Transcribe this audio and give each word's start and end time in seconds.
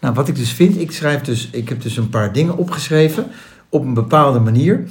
Nou, 0.00 0.14
wat 0.14 0.28
ik 0.28 0.36
dus 0.36 0.52
vind, 0.52 0.80
ik 0.80 0.92
schrijf 0.92 1.20
dus, 1.20 1.48
ik 1.52 1.68
heb 1.68 1.82
dus 1.82 1.96
een 1.96 2.08
paar 2.08 2.32
dingen 2.32 2.56
opgeschreven 2.56 3.26
op 3.68 3.84
een 3.84 3.94
bepaalde 3.94 4.38
manier. 4.38 4.84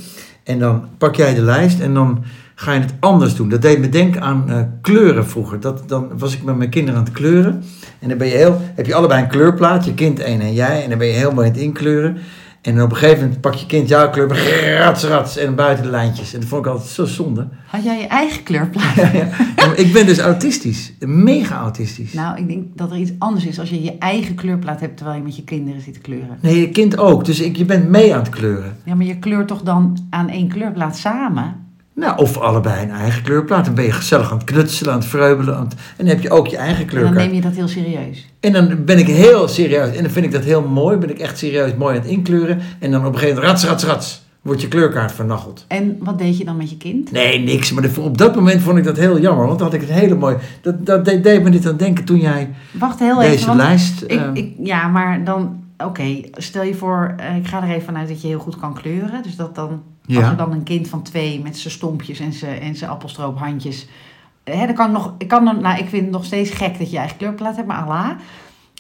En 0.44 0.60
dan 0.60 0.88
pak 0.98 1.16
jij 1.16 1.34
de 1.34 1.42
lijst 1.42 1.80
en 1.80 1.94
dan 1.94 2.24
ga 2.56 2.74
je 2.74 2.80
het 2.80 2.94
anders 3.00 3.36
doen. 3.36 3.50
Dat 3.50 3.62
deed 3.62 3.80
me 3.80 3.90
denken 3.90 4.22
aan 4.22 4.50
eh, 4.50 4.60
kleuren 4.82 5.28
vroeger. 5.28 5.60
Dat, 5.60 5.90
dan 5.90 6.10
was 6.18 6.34
ik 6.34 6.44
met 6.44 6.58
mijn 6.58 6.70
kinderen 6.70 7.00
aan 7.00 7.06
het 7.06 7.14
kleuren. 7.14 7.64
En 8.00 8.10
dan 8.10 8.18
ben 8.18 8.28
je 8.28 8.36
heel, 8.36 8.62
heb 8.76 8.86
je 8.86 8.96
allebei 8.96 9.22
een 9.22 9.30
kleurplaat, 9.30 9.86
je 9.86 9.94
kind 9.94 10.20
één 10.20 10.42
en 10.42 10.54
jij. 10.54 10.84
En 10.84 10.90
dan 10.90 10.98
ben 10.98 11.08
je 11.08 11.14
helemaal 11.14 11.44
in 11.44 11.52
het 11.52 11.62
inkleuren. 11.62 12.18
En 12.66 12.82
op 12.82 12.92
een 12.92 12.98
gegeven 12.98 13.24
moment 13.24 13.42
pak 13.42 13.54
je 13.54 13.66
kind 13.66 13.90
jouw 13.90 14.10
kleur, 14.10 14.78
rats, 14.78 15.04
rats, 15.04 15.38
en 15.38 15.56
buiten 15.56 15.84
de 15.84 15.90
lijntjes. 15.90 16.34
En 16.34 16.40
dat 16.40 16.50
vond 16.50 16.66
ik 16.66 16.72
altijd 16.72 16.90
zo 16.90 17.06
zonde. 17.06 17.48
Had 17.66 17.84
jij 17.84 18.00
je 18.00 18.08
eigen 18.08 18.44
kleurplaat? 18.44 18.96
Ja, 18.96 19.12
ja. 19.14 19.30
Ja, 19.56 19.66
maar 19.66 19.78
ik 19.78 19.94
ben 19.94 20.06
dus 20.06 20.20
autistisch, 20.20 20.94
mega 21.00 21.58
autistisch. 21.58 22.14
Nou, 22.14 22.38
ik 22.38 22.48
denk 22.48 22.78
dat 22.78 22.92
er 22.92 22.98
iets 22.98 23.12
anders 23.18 23.46
is 23.46 23.60
als 23.60 23.70
je 23.70 23.84
je 23.84 23.98
eigen 23.98 24.36
kleurplaat 24.36 24.80
hebt 24.80 24.98
terwijl 24.98 25.18
je 25.18 25.24
met 25.24 25.36
je 25.36 25.44
kinderen 25.44 25.82
zit 25.82 25.94
te 25.94 26.00
kleuren. 26.00 26.38
Nee, 26.42 26.60
je 26.60 26.70
kind 26.70 26.98
ook. 26.98 27.26
Dus 27.26 27.40
ik, 27.40 27.56
je 27.56 27.66
bent 27.66 27.90
mee 27.90 28.14
aan 28.14 28.20
het 28.20 28.30
kleuren. 28.30 28.78
Ja, 28.84 28.96
maar 28.96 29.06
je 29.06 29.20
kleurt 29.20 29.48
toch 29.48 29.62
dan 29.62 29.98
aan 30.10 30.30
één 30.30 30.48
kleurplaat 30.48 30.98
samen? 30.98 31.65
Nou, 31.96 32.18
of 32.18 32.38
allebei 32.38 32.84
een 32.84 32.92
eigen 32.92 33.24
kleurplaat. 33.24 33.66
Dan 33.66 33.74
ben 33.76 33.86
je 33.86 33.92
gezellig 33.92 34.32
aan 34.32 34.38
het 34.38 34.46
knutselen, 34.46 34.94
aan 34.94 35.00
het 35.00 35.08
vreubelen. 35.08 35.56
aan 35.58 35.64
het- 35.64 35.74
En 35.74 36.06
dan 36.06 36.08
heb 36.08 36.22
je 36.22 36.30
ook 36.32 36.48
je 36.48 36.58
eigen 36.58 36.88
En 36.90 37.04
dan 37.04 37.14
neem 37.14 37.34
je 37.34 37.42
dat 37.42 37.54
heel 37.56 37.68
serieus. 37.68 38.26
En 38.40 38.54
dan 38.54 38.86
ben 38.86 38.98
ik 38.98 39.08
heel 39.08 39.48
serieus. 39.48 39.96
En 39.96 40.04
dan 40.04 40.12
vind 40.12 40.26
ik 40.26 40.32
dat 40.32 40.44
heel 40.44 40.62
mooi. 40.62 40.98
Ben 40.98 41.10
ik 41.10 41.20
echt 41.20 41.38
serieus 41.38 41.74
mooi 41.76 41.96
aan 41.96 42.02
het 42.02 42.12
inkleuren. 42.12 42.60
En 42.80 42.92
dan 42.92 43.06
op 43.06 43.14
een 43.14 43.20
gegeven 43.20 43.36
moment, 43.42 43.52
rats, 43.62 43.66
rats, 43.66 43.84
rats, 43.84 44.24
wordt 44.42 44.62
je 44.62 44.68
kleurkaart 44.68 45.12
vernacheld. 45.12 45.66
En 45.68 45.98
wat 46.00 46.18
deed 46.18 46.38
je 46.38 46.46
dan 46.46 46.58
met 46.58 46.70
je 46.70 46.78
kind? 46.78 47.12
Nee, 47.12 47.40
niks. 47.40 47.72
Maar 47.72 47.90
op 48.00 48.18
dat 48.18 48.36
moment 48.36 48.62
vond 48.62 48.78
ik 48.78 48.84
dat 48.84 48.98
heel 48.98 49.20
jammer. 49.20 49.46
Want 49.48 49.60
dan 49.60 49.68
had 49.72 49.82
ik 49.82 49.88
een 49.88 49.94
hele 49.96 50.16
mooie... 50.16 50.38
Dat, 50.62 50.86
dat 50.86 51.06
deed, 51.06 51.24
deed 51.24 51.44
me 51.44 51.50
dit 51.50 51.68
aan 51.68 51.78
denken 51.78 52.04
toen 52.06 52.20
jij 52.20 52.50
Wacht 52.72 53.00
heel 53.00 53.20
deze 53.20 53.34
even. 53.34 53.56
lijst... 53.56 54.02
ik, 54.02 54.12
eh, 54.12 54.30
ik, 54.34 54.54
ja, 54.64 54.88
maar 54.88 55.24
dan... 55.24 55.64
Oké, 55.78 56.22
stel 56.32 56.64
je 56.64 56.74
voor, 56.76 57.14
eh, 57.18 57.36
ik 57.36 57.48
ga 57.48 57.64
er 57.64 57.70
even 57.70 57.82
vanuit 57.86 58.08
dat 58.08 58.22
je 58.22 58.28
heel 58.28 58.40
goed 58.40 58.60
kan 58.60 58.74
kleuren. 58.74 59.24
Dus 59.24 59.36
dat 59.36 59.56
dan, 59.56 59.82
als 60.08 60.18
er 60.18 60.38
dan 60.38 60.52
een 60.52 60.64
kind 60.64 60.88
van 60.88 61.02
twee 61.02 61.42
met 61.42 61.58
zijn 61.58 61.74
stompjes 61.74 62.20
en 62.20 62.34
zijn, 62.34 62.62
en 62.62 62.76
zijn 62.76 62.92
appelstroophandjes... 62.92 63.88
Hè, 64.44 64.66
dan 64.66 64.76
kan 64.76 64.92
nog, 64.92 65.14
ik, 65.18 65.28
kan 65.28 65.46
dan, 65.46 65.62
nou, 65.62 65.78
ik 65.78 65.90
vind 65.90 66.02
het 66.02 66.12
nog 66.12 66.26
steeds 66.26 66.52
gek 66.52 66.78
dat 66.78 66.92
je 66.92 66.98
eigen 66.98 67.18
kleurplaat 67.18 67.56
hebt, 67.56 67.68
maar 67.68 67.84
Allah. 67.84 68.10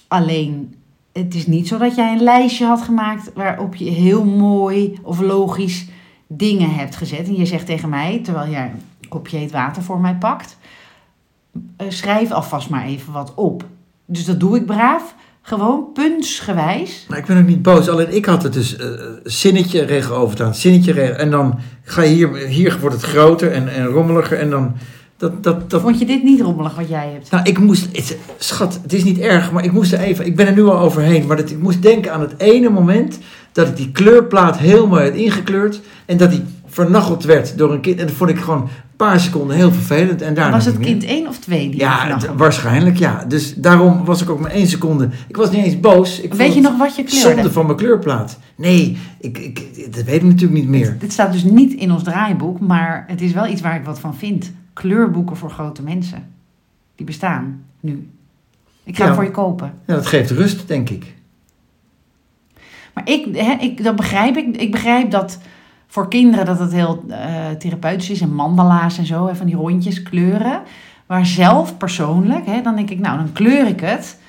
Alleen, 0.07 0.75
het 1.13 1.35
is 1.35 1.47
niet 1.47 1.67
zo 1.67 1.77
dat 1.77 1.95
jij 1.95 2.11
een 2.11 2.23
lijstje 2.23 2.65
had 2.65 2.81
gemaakt 2.81 3.33
waarop 3.33 3.75
je 3.75 3.89
heel 3.89 4.25
mooi 4.25 4.99
of 5.01 5.19
logisch 5.19 5.87
dingen 6.27 6.75
hebt 6.75 6.95
gezet. 6.95 7.27
En 7.27 7.35
je 7.35 7.45
zegt 7.45 7.65
tegen 7.65 7.89
mij, 7.89 8.19
terwijl 8.23 8.51
jij 8.51 8.71
een 9.01 9.09
kopje 9.09 9.37
heet 9.37 9.51
water 9.51 9.83
voor 9.83 9.99
mij 9.99 10.15
pakt, 10.15 10.57
eh, 11.77 11.89
schrijf 11.89 12.31
alvast 12.31 12.69
maar 12.69 12.85
even 12.85 13.13
wat 13.13 13.33
op. 13.33 13.65
Dus 14.05 14.25
dat 14.25 14.39
doe 14.39 14.55
ik 14.55 14.65
braaf, 14.65 15.15
gewoon 15.47 15.85
puntsgewijs. 15.93 17.05
Nou, 17.07 17.21
ik 17.21 17.27
ben 17.27 17.37
ook 17.37 17.45
niet 17.47 17.61
boos. 17.61 17.89
Alleen 17.89 18.15
ik 18.15 18.25
had 18.25 18.43
het 18.43 18.53
dus 18.53 18.75
eh, 18.77 18.87
zinnetje 19.23 19.81
regel 19.83 20.15
overtaan, 20.15 20.55
zinnetje. 20.55 21.01
En 21.01 21.31
dan 21.31 21.59
ga 21.83 22.01
je 22.01 22.09
hier, 22.13 22.35
hier 22.35 22.77
wordt 22.81 22.95
het 22.95 23.05
groter 23.05 23.51
en, 23.51 23.67
en 23.73 23.85
rommeliger. 23.85 24.37
En 24.37 24.49
dan, 24.49 24.73
dat, 25.17 25.43
dat, 25.43 25.69
dat, 25.69 25.81
Vond 25.81 25.99
je 25.99 26.05
dit 26.05 26.23
niet 26.23 26.41
rommelig 26.41 26.75
wat 26.75 26.89
jij 26.89 27.09
hebt? 27.13 27.31
nou, 27.31 27.43
ik 27.49 27.59
moest, 27.59 27.87
het- 27.91 28.17
schat, 28.37 28.79
het 28.81 28.93
is 28.93 29.03
niet 29.03 29.19
erg, 29.19 29.51
maar 29.51 29.63
ik 29.63 29.71
moest 29.71 29.93
er 29.93 29.99
even, 29.99 30.25
ik 30.25 30.35
ben 30.35 30.47
er 30.47 30.53
nu 30.53 30.63
al 30.63 30.79
overheen. 30.79 31.25
Maar 31.25 31.37
dat, 31.37 31.49
ik 31.49 31.59
moest 31.59 31.81
denken 31.81 32.13
aan 32.13 32.21
het 32.21 32.33
ene 32.37 32.69
moment 32.69 33.19
dat 33.51 33.67
ik 33.67 33.75
die 33.77 33.91
kleurplaat 33.91 34.57
heel 34.57 34.87
mooi 34.87 35.03
had 35.03 35.13
ingekleurd. 35.13 35.81
En 36.05 36.17
dat 36.17 36.31
die 36.31 36.43
vernacheld 36.75 37.23
werd 37.23 37.57
door 37.57 37.73
een 37.73 37.81
kind. 37.81 37.99
En 37.99 38.07
dat 38.07 38.15
vond 38.15 38.29
ik 38.29 38.37
gewoon 38.37 38.61
een 38.61 38.95
paar 38.95 39.19
seconden 39.19 39.55
heel 39.55 39.71
vervelend. 39.71 40.21
En 40.21 40.33
daarna 40.33 40.51
Was 40.55 40.65
het 40.65 40.79
kind 40.79 41.03
één 41.03 41.27
of 41.27 41.39
twee 41.39 41.69
die 41.69 41.79
Ja, 41.79 42.17
waarschijnlijk 42.35 42.97
ja. 42.97 43.25
Dus 43.27 43.55
daarom 43.55 44.05
was 44.05 44.21
ik 44.21 44.29
ook 44.29 44.39
maar 44.39 44.51
één 44.51 44.67
seconde. 44.67 45.09
Ik 45.27 45.35
was 45.35 45.51
niet 45.51 45.65
eens 45.65 45.79
boos. 45.79 46.19
Ik 46.21 46.33
Weet 46.33 46.53
je 46.53 46.61
nog 46.61 46.77
wat 46.77 46.95
je 46.95 47.03
kleurde? 47.03 47.33
Zonde 47.33 47.51
van 47.51 47.65
mijn 47.65 47.77
kleurplaat. 47.77 48.39
Nee, 48.55 48.97
ik, 49.19 49.37
ik, 49.37 49.85
dat 49.95 50.03
weet 50.03 50.15
ik 50.15 50.23
natuurlijk 50.23 50.59
niet 50.59 50.69
meer. 50.69 50.95
Dit 50.99 51.11
staat 51.11 51.31
dus 51.31 51.43
niet 51.43 51.73
in 51.73 51.91
ons 51.91 52.03
draaiboek, 52.03 52.59
maar 52.59 53.05
het 53.07 53.21
is 53.21 53.31
wel 53.33 53.47
iets 53.47 53.61
waar 53.61 53.75
ik 53.75 53.85
wat 53.85 53.99
van 53.99 54.15
vind. 54.15 54.51
Kleurboeken 54.73 55.37
voor 55.37 55.49
grote 55.51 55.81
mensen. 55.81 56.27
Die 56.95 57.05
bestaan 57.05 57.63
nu. 57.79 58.09
Ik 58.83 58.95
ga 58.95 59.01
Ja. 59.01 59.05
hem 59.05 59.15
voor 59.15 59.23
je 59.25 59.31
kopen. 59.31 59.73
Ja, 59.85 59.93
dat 59.95 60.07
geeft 60.07 60.31
rust, 60.31 60.67
denk 60.67 60.89
ik. 60.89 61.13
Maar 62.93 63.09
ik, 63.09 63.35
hè, 63.35 63.51
ik, 63.59 63.83
dat 63.83 63.95
begrijp 63.95 64.37
ik. 64.37 64.55
Ik 64.57 64.71
begrijp 64.71 65.11
dat 65.11 65.37
voor 65.95 66.07
kinderen 66.07 66.45
dat 66.45 66.59
het 66.59 66.71
heel 66.71 67.03
eh, 67.09 67.49
therapeutisch 67.59 68.09
is. 68.09 68.21
En 68.21 68.33
mandala's 68.33 68.97
en 68.97 69.05
zo, 69.05 69.27
hè, 69.27 69.35
van 69.35 69.45
die 69.45 69.55
rondjes, 69.55 70.03
kleuren. 70.03 70.61
Maar 71.05 71.25
zelf 71.25 71.77
persoonlijk, 71.77 72.45
hè, 72.45 72.61
dan 72.61 72.75
denk 72.75 72.89
ik, 72.89 72.99
nou, 72.99 73.17
dan 73.17 73.31
kleur 73.31 73.67
ik 73.67 73.79
het. 73.79 74.19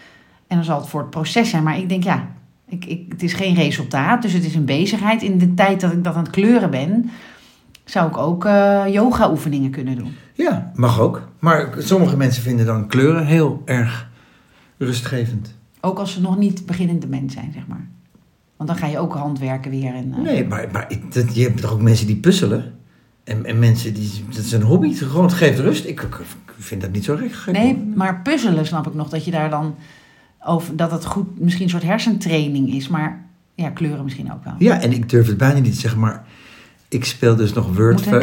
En 0.47 0.56
dan 0.56 0.65
zal 0.65 0.78
het 0.78 0.88
voor 0.88 1.00
het 1.00 1.10
proces 1.10 1.50
zijn. 1.50 1.62
Maar 1.62 1.78
ik 1.78 1.88
denk, 1.88 2.04
ja, 2.04 2.28
ik, 2.69 2.84
ik, 2.84 3.04
het 3.09 3.22
is 3.22 3.32
geen 3.32 3.54
resultaat. 3.54 4.22
Dus 4.22 4.32
het 4.32 4.44
is 4.44 4.54
een 4.54 4.65
bezigheid. 4.65 5.22
In 5.22 5.38
de 5.38 5.54
tijd 5.54 5.81
dat 5.81 5.93
ik 5.93 6.04
dat 6.04 6.15
aan 6.15 6.22
het 6.22 6.32
kleuren 6.32 6.71
ben, 6.71 7.10
zou 7.84 8.09
ik 8.09 8.16
ook 8.16 8.44
eh, 8.44 8.83
yoga-oefeningen 8.88 9.71
kunnen 9.71 9.97
doen. 9.97 10.16
Ja, 10.33 10.72
mag 10.75 11.00
ook. 11.00 11.28
Maar 11.38 11.75
sommige 11.78 12.16
mensen 12.16 12.43
vinden 12.43 12.66
dan 12.66 12.87
kleuren 12.87 13.27
heel 13.27 13.62
erg 13.65 14.09
rustgevend. 14.78 15.54
Ook 15.81 15.98
als 15.98 16.12
ze 16.12 16.21
nog 16.21 16.37
niet 16.37 16.66
beginnend 16.66 17.00
dement 17.00 17.33
zijn, 17.33 17.53
zeg 17.53 17.66
maar. 17.66 17.88
Want 18.56 18.68
dan 18.68 18.78
ga 18.78 18.86
je 18.86 18.98
ook 18.98 19.14
handwerken 19.14 19.70
weer. 19.70 19.94
En, 19.94 20.12
eh, 20.14 20.20
Nee, 20.22 20.46
maar, 20.46 20.66
maar 20.72 20.84
ik- 20.88 21.14
dat, 21.14 21.34
je 21.34 21.42
hebt 21.42 21.60
toch 21.60 21.72
ook 21.72 21.82
mensen 21.82 22.06
die 22.06 22.16
puzzelen? 22.16 22.74
En, 23.24 23.44
en 23.44 23.58
mensen 23.58 23.94
die, 23.94 24.10
dat 24.28 24.44
is 24.44 24.52
een 24.52 24.62
hobby. 24.62 24.94
Gewoon, 24.94 25.24
het 25.24 25.34
geeft 25.34 25.58
rust. 25.58 25.84
Ik, 25.84 26.00
ik 26.00 26.14
vind 26.58 26.80
dat 26.80 26.90
niet 26.92 27.04
zo 27.04 27.18
gek. 27.28 27.52
Nee, 27.56 27.92
maar 27.94 28.20
puzzelen 28.22 28.66
snap 28.66 28.86
ik 28.86 28.94
nog 28.94 29.08
dat 29.08 29.24
je 29.24 29.30
daar 29.30 29.50
dan 29.50 29.74
over 30.44 30.76
dat 30.76 30.90
het 30.90 31.04
goed 31.04 31.40
misschien 31.40 31.64
een 31.64 31.70
soort 31.70 31.82
hersentraining 31.82 32.74
is, 32.74 32.88
maar 32.88 33.24
ja, 33.54 33.70
kleuren 33.70 34.04
misschien 34.04 34.32
ook 34.32 34.44
wel. 34.44 34.54
Ja, 34.58 34.80
en 34.80 34.92
ik 34.92 35.08
durf 35.08 35.26
het 35.26 35.36
bijna 35.36 35.58
niet 35.58 35.74
te 35.74 35.80
zeggen, 35.80 36.00
maar 36.00 36.24
ik 36.88 37.04
speel 37.04 37.36
dus 37.36 37.52
nog 37.52 37.76
Wordfeut. 37.76 38.22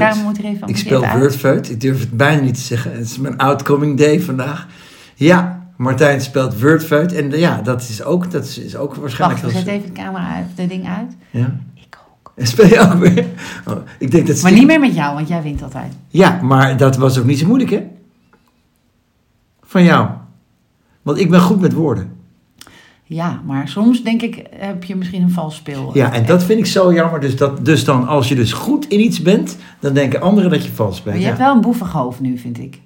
Ik 0.65 0.77
speel. 0.77 1.05
Wordfeut. 1.19 1.69
Ik 1.69 1.81
durf 1.81 2.00
het 2.00 2.17
bijna 2.17 2.41
niet 2.41 2.53
te 2.55 2.61
zeggen. 2.61 2.91
Het 2.91 3.01
is 3.05 3.17
mijn 3.19 3.38
outcoming 3.38 3.97
day 3.97 4.19
vandaag. 4.21 4.67
Ja, 5.15 5.62
Martijn 5.78 6.22
speelt 6.22 6.61
Wordfeut. 6.61 7.13
En 7.13 7.31
ja, 7.31 7.61
dat 7.61 7.81
is 7.81 8.03
ook, 8.03 8.31
dat 8.31 8.44
is, 8.45 8.75
ook 8.75 8.95
waarschijnlijk... 8.95 9.41
Wacht, 9.41 9.56
zet 9.56 9.67
even 9.67 9.88
de 9.88 9.91
camera 10.01 10.35
uit, 10.35 10.45
de 10.56 10.67
ding 10.67 10.88
uit. 10.88 11.16
Ja. 11.29 11.56
Ik 11.75 11.97
ook. 12.09 12.31
En 12.35 12.47
speel 12.47 12.67
je 12.67 12.79
ook 12.79 12.94
weer? 12.94 13.25
Oh, 13.67 13.78
ik 14.00 14.12
denk 14.12 14.28
dat 14.28 14.41
Maar 14.41 14.51
niet 14.51 14.67
meer 14.67 14.79
met 14.79 14.95
jou, 14.95 15.16
want 15.16 15.28
jij 15.28 15.41
wint 15.41 15.63
altijd. 15.63 15.94
Ja, 16.07 16.39
maar 16.41 16.78
dat 16.78 16.97
was 16.97 17.17
ook 17.19 17.25
niet 17.25 17.39
zo 17.39 17.47
moeilijk, 17.47 17.72
hè? 17.72 17.83
Van 19.63 19.83
jou. 19.83 20.07
Want 21.01 21.17
ik 21.19 21.29
ben 21.29 21.41
goed 21.41 21.59
met 21.62 21.73
woorden. 21.73 22.12
Ja, 23.03 23.41
maar 23.45 23.67
soms 23.67 24.03
denk 24.03 24.22
ik 24.22 24.44
heb 24.56 24.83
je 24.83 24.95
misschien 24.95 25.22
een 25.22 25.31
vals 25.31 25.56
speel. 25.56 25.91
Ja, 25.94 26.13
en 26.13 26.25
dat 26.25 26.44
vind 26.44 26.59
ik 26.59 26.66
zo 26.66 26.94
jammer. 26.94 27.19
Dus, 27.19 27.35
dat, 27.38 27.66
dus 27.66 27.85
dan, 27.85 28.07
als 28.07 28.28
je 28.29 28.35
dus 28.35 28.53
goed 28.53 28.88
in 28.88 29.00
iets 29.00 29.22
bent, 29.22 29.57
dan 29.79 29.94
denken 29.94 30.22
anderen 30.22 30.50
dat 30.50 30.66
je 30.66 30.72
vals 30.72 30.95
Maar 30.95 31.03
bent. 31.03 31.16
je 31.16 31.22
Ja. 31.22 31.28
hebt 31.28 31.39
wel 31.39 31.56
een 31.56 31.62
boevig 31.62 31.91
hoofd 31.91 32.19
nu, 32.19 32.38
vind 32.38 32.59
ik. 32.59 32.81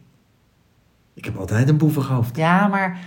Ik 1.17 1.25
heb 1.25 1.38
altijd 1.38 1.69
een 1.69 1.78
boevig 1.78 2.07
hoofd. 2.07 2.35
Ja, 2.35 2.67
maar 2.67 2.97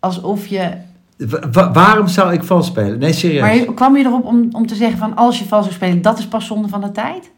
alsof 0.00 0.46
je. 0.46 0.70
Wa- 1.16 1.48
wa- 1.52 1.72
waarom 1.72 2.06
zou 2.08 2.32
ik 2.32 2.42
vals 2.44 2.66
spelen? 2.66 2.98
Nee, 2.98 3.12
serieus. 3.12 3.40
Maar 3.66 3.74
kwam 3.74 3.96
je 3.96 4.04
erop 4.04 4.24
om, 4.24 4.48
om 4.52 4.66
te 4.66 4.74
zeggen 4.74 4.98
van 4.98 5.16
als 5.16 5.38
je 5.38 5.44
vals 5.44 5.62
zou 5.64 5.74
spelen, 5.76 6.02
dat 6.02 6.18
is 6.18 6.26
pas 6.26 6.46
zonde 6.46 6.68
van 6.68 6.80
de 6.80 6.92
tijd? 6.92 7.30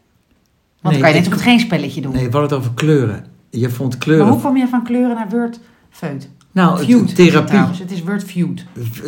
Want 0.81 0.93
Nee, 0.93 0.93
dan 0.93 1.01
kan 1.01 1.09
je 1.13 1.19
net 1.19 1.33
goed 1.33 1.41
geen 1.41 1.59
spelletje 1.59 2.01
doen. 2.01 2.11
Nee, 2.11 2.25
we 2.29 2.31
hadden 2.37 2.49
het 2.49 2.59
over 2.59 2.71
kleuren. 2.73 3.25
Je 3.49 3.69
vond 3.69 3.97
kleuren... 3.97 4.23
Maar 4.25 4.33
hoe 4.33 4.41
kwam 4.43 4.57
je 4.57 4.67
van 4.67 4.83
kleuren 4.83 5.15
naar 5.15 5.29
Word 5.29 5.59
Feut? 5.89 6.29
nou, 6.51 6.79
het- 6.79 6.87
is 6.89 6.95
het 6.95 7.15
therapie. 7.15 7.47
trouwens. 7.49 7.79
Het 7.79 7.91
is 7.91 8.03
Word 8.03 8.23
Feud. 8.23 8.65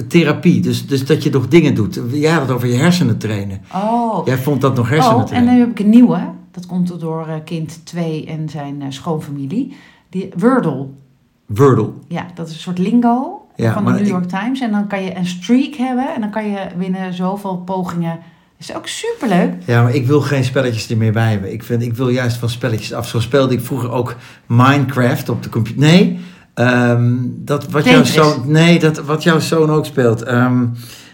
Therapie. 0.08 0.62
Dus, 0.62 0.88
dus 0.88 1.06
dat 1.06 1.24
je 1.24 1.30
nog 1.30 1.48
dingen 1.48 1.74
doet. 1.76 2.00
Jij 2.12 2.32
had 2.32 2.42
het 2.42 2.52
over 2.52 2.68
je 2.68 2.76
hersenen 2.78 3.18
trainen. 3.18 3.62
Oh. 3.74 4.26
Jij 4.26 4.38
vond 4.38 4.62
dat 4.62 4.76
nog 4.76 4.90
hersenen 4.90 5.16
oh, 5.16 5.22
en 5.22 5.28
trainen. 5.28 5.54
nu 5.54 5.60
heb 5.60 5.70
ik 5.70 5.80
een 5.80 5.90
nieuwe. 5.90 6.20
Dat 6.52 6.66
komt 6.66 7.00
door 7.00 7.28
eh, 7.28 7.34
kind 7.46 7.82
2 7.86 8.26
en 8.26 8.50
zijn 8.50 8.82
eh, 8.82 8.88
schoonfamilie. 8.90 9.76
Die 10.12 10.30
Wordle. 10.38 10.86
Wordle. 11.46 11.90
Ja, 12.08 12.26
dat 12.34 12.48
is 12.48 12.54
een 12.54 12.60
soort 12.60 12.78
lingo 12.78 13.46
Ja, 13.56 13.74
van 13.74 13.86
de 13.86 13.92
New 13.92 14.00
ik- 14.02 14.08
York 14.08 14.30
Times. 14.30 14.60
En 14.62 14.72
dan 14.72 14.88
kan 14.88 15.04
je 15.04 15.16
een 15.16 15.26
streak 15.26 15.74
hebben. 15.76 16.14
En 16.16 16.22
dan 16.22 16.30
kan 16.30 16.50
je 16.50 16.58
binnen 16.78 17.14
zoveel 17.14 17.58
pogingen... 17.58 18.20
Dat 18.58 18.70
is 18.70 18.76
ook 18.76 18.88
superleuk. 18.88 19.54
Ja, 19.66 19.84
maar 19.84 19.94
ik 19.96 20.08
wil 20.08 20.22
geen 20.22 20.44
spelletjes 20.44 20.90
er 20.90 20.98
meer 20.98 21.12
bij 21.12 21.32
hebben. 21.32 21.54
Ik, 21.54 21.64
vind, 21.64 21.82
ik 21.82 21.94
wil 21.94 22.10
juist 22.10 22.38
van 22.38 22.50
spelletjes 22.50 22.94
af. 22.94 23.08
Zo 23.08 23.20
speelde 23.20 23.54
ik 23.54 23.62
vroeger 23.62 23.92
ook 23.92 24.16
Minecraft 24.46 25.30
op 25.30 25.44
de 25.44 25.50
computer. 25.50 25.82
Nee, 25.82 26.20
ehm, 26.54 27.14
dat 27.22 27.70
wat 27.70 27.86
jouw 27.86 28.04
zoon... 28.04 28.44
Nee, 28.46 28.80
dat 28.80 28.98
wat 29.00 29.24
jouw 29.24 29.40
zoon 29.40 29.70
ook 29.70 29.86
speelt. 29.86 30.24
Ehm, 30.24 30.66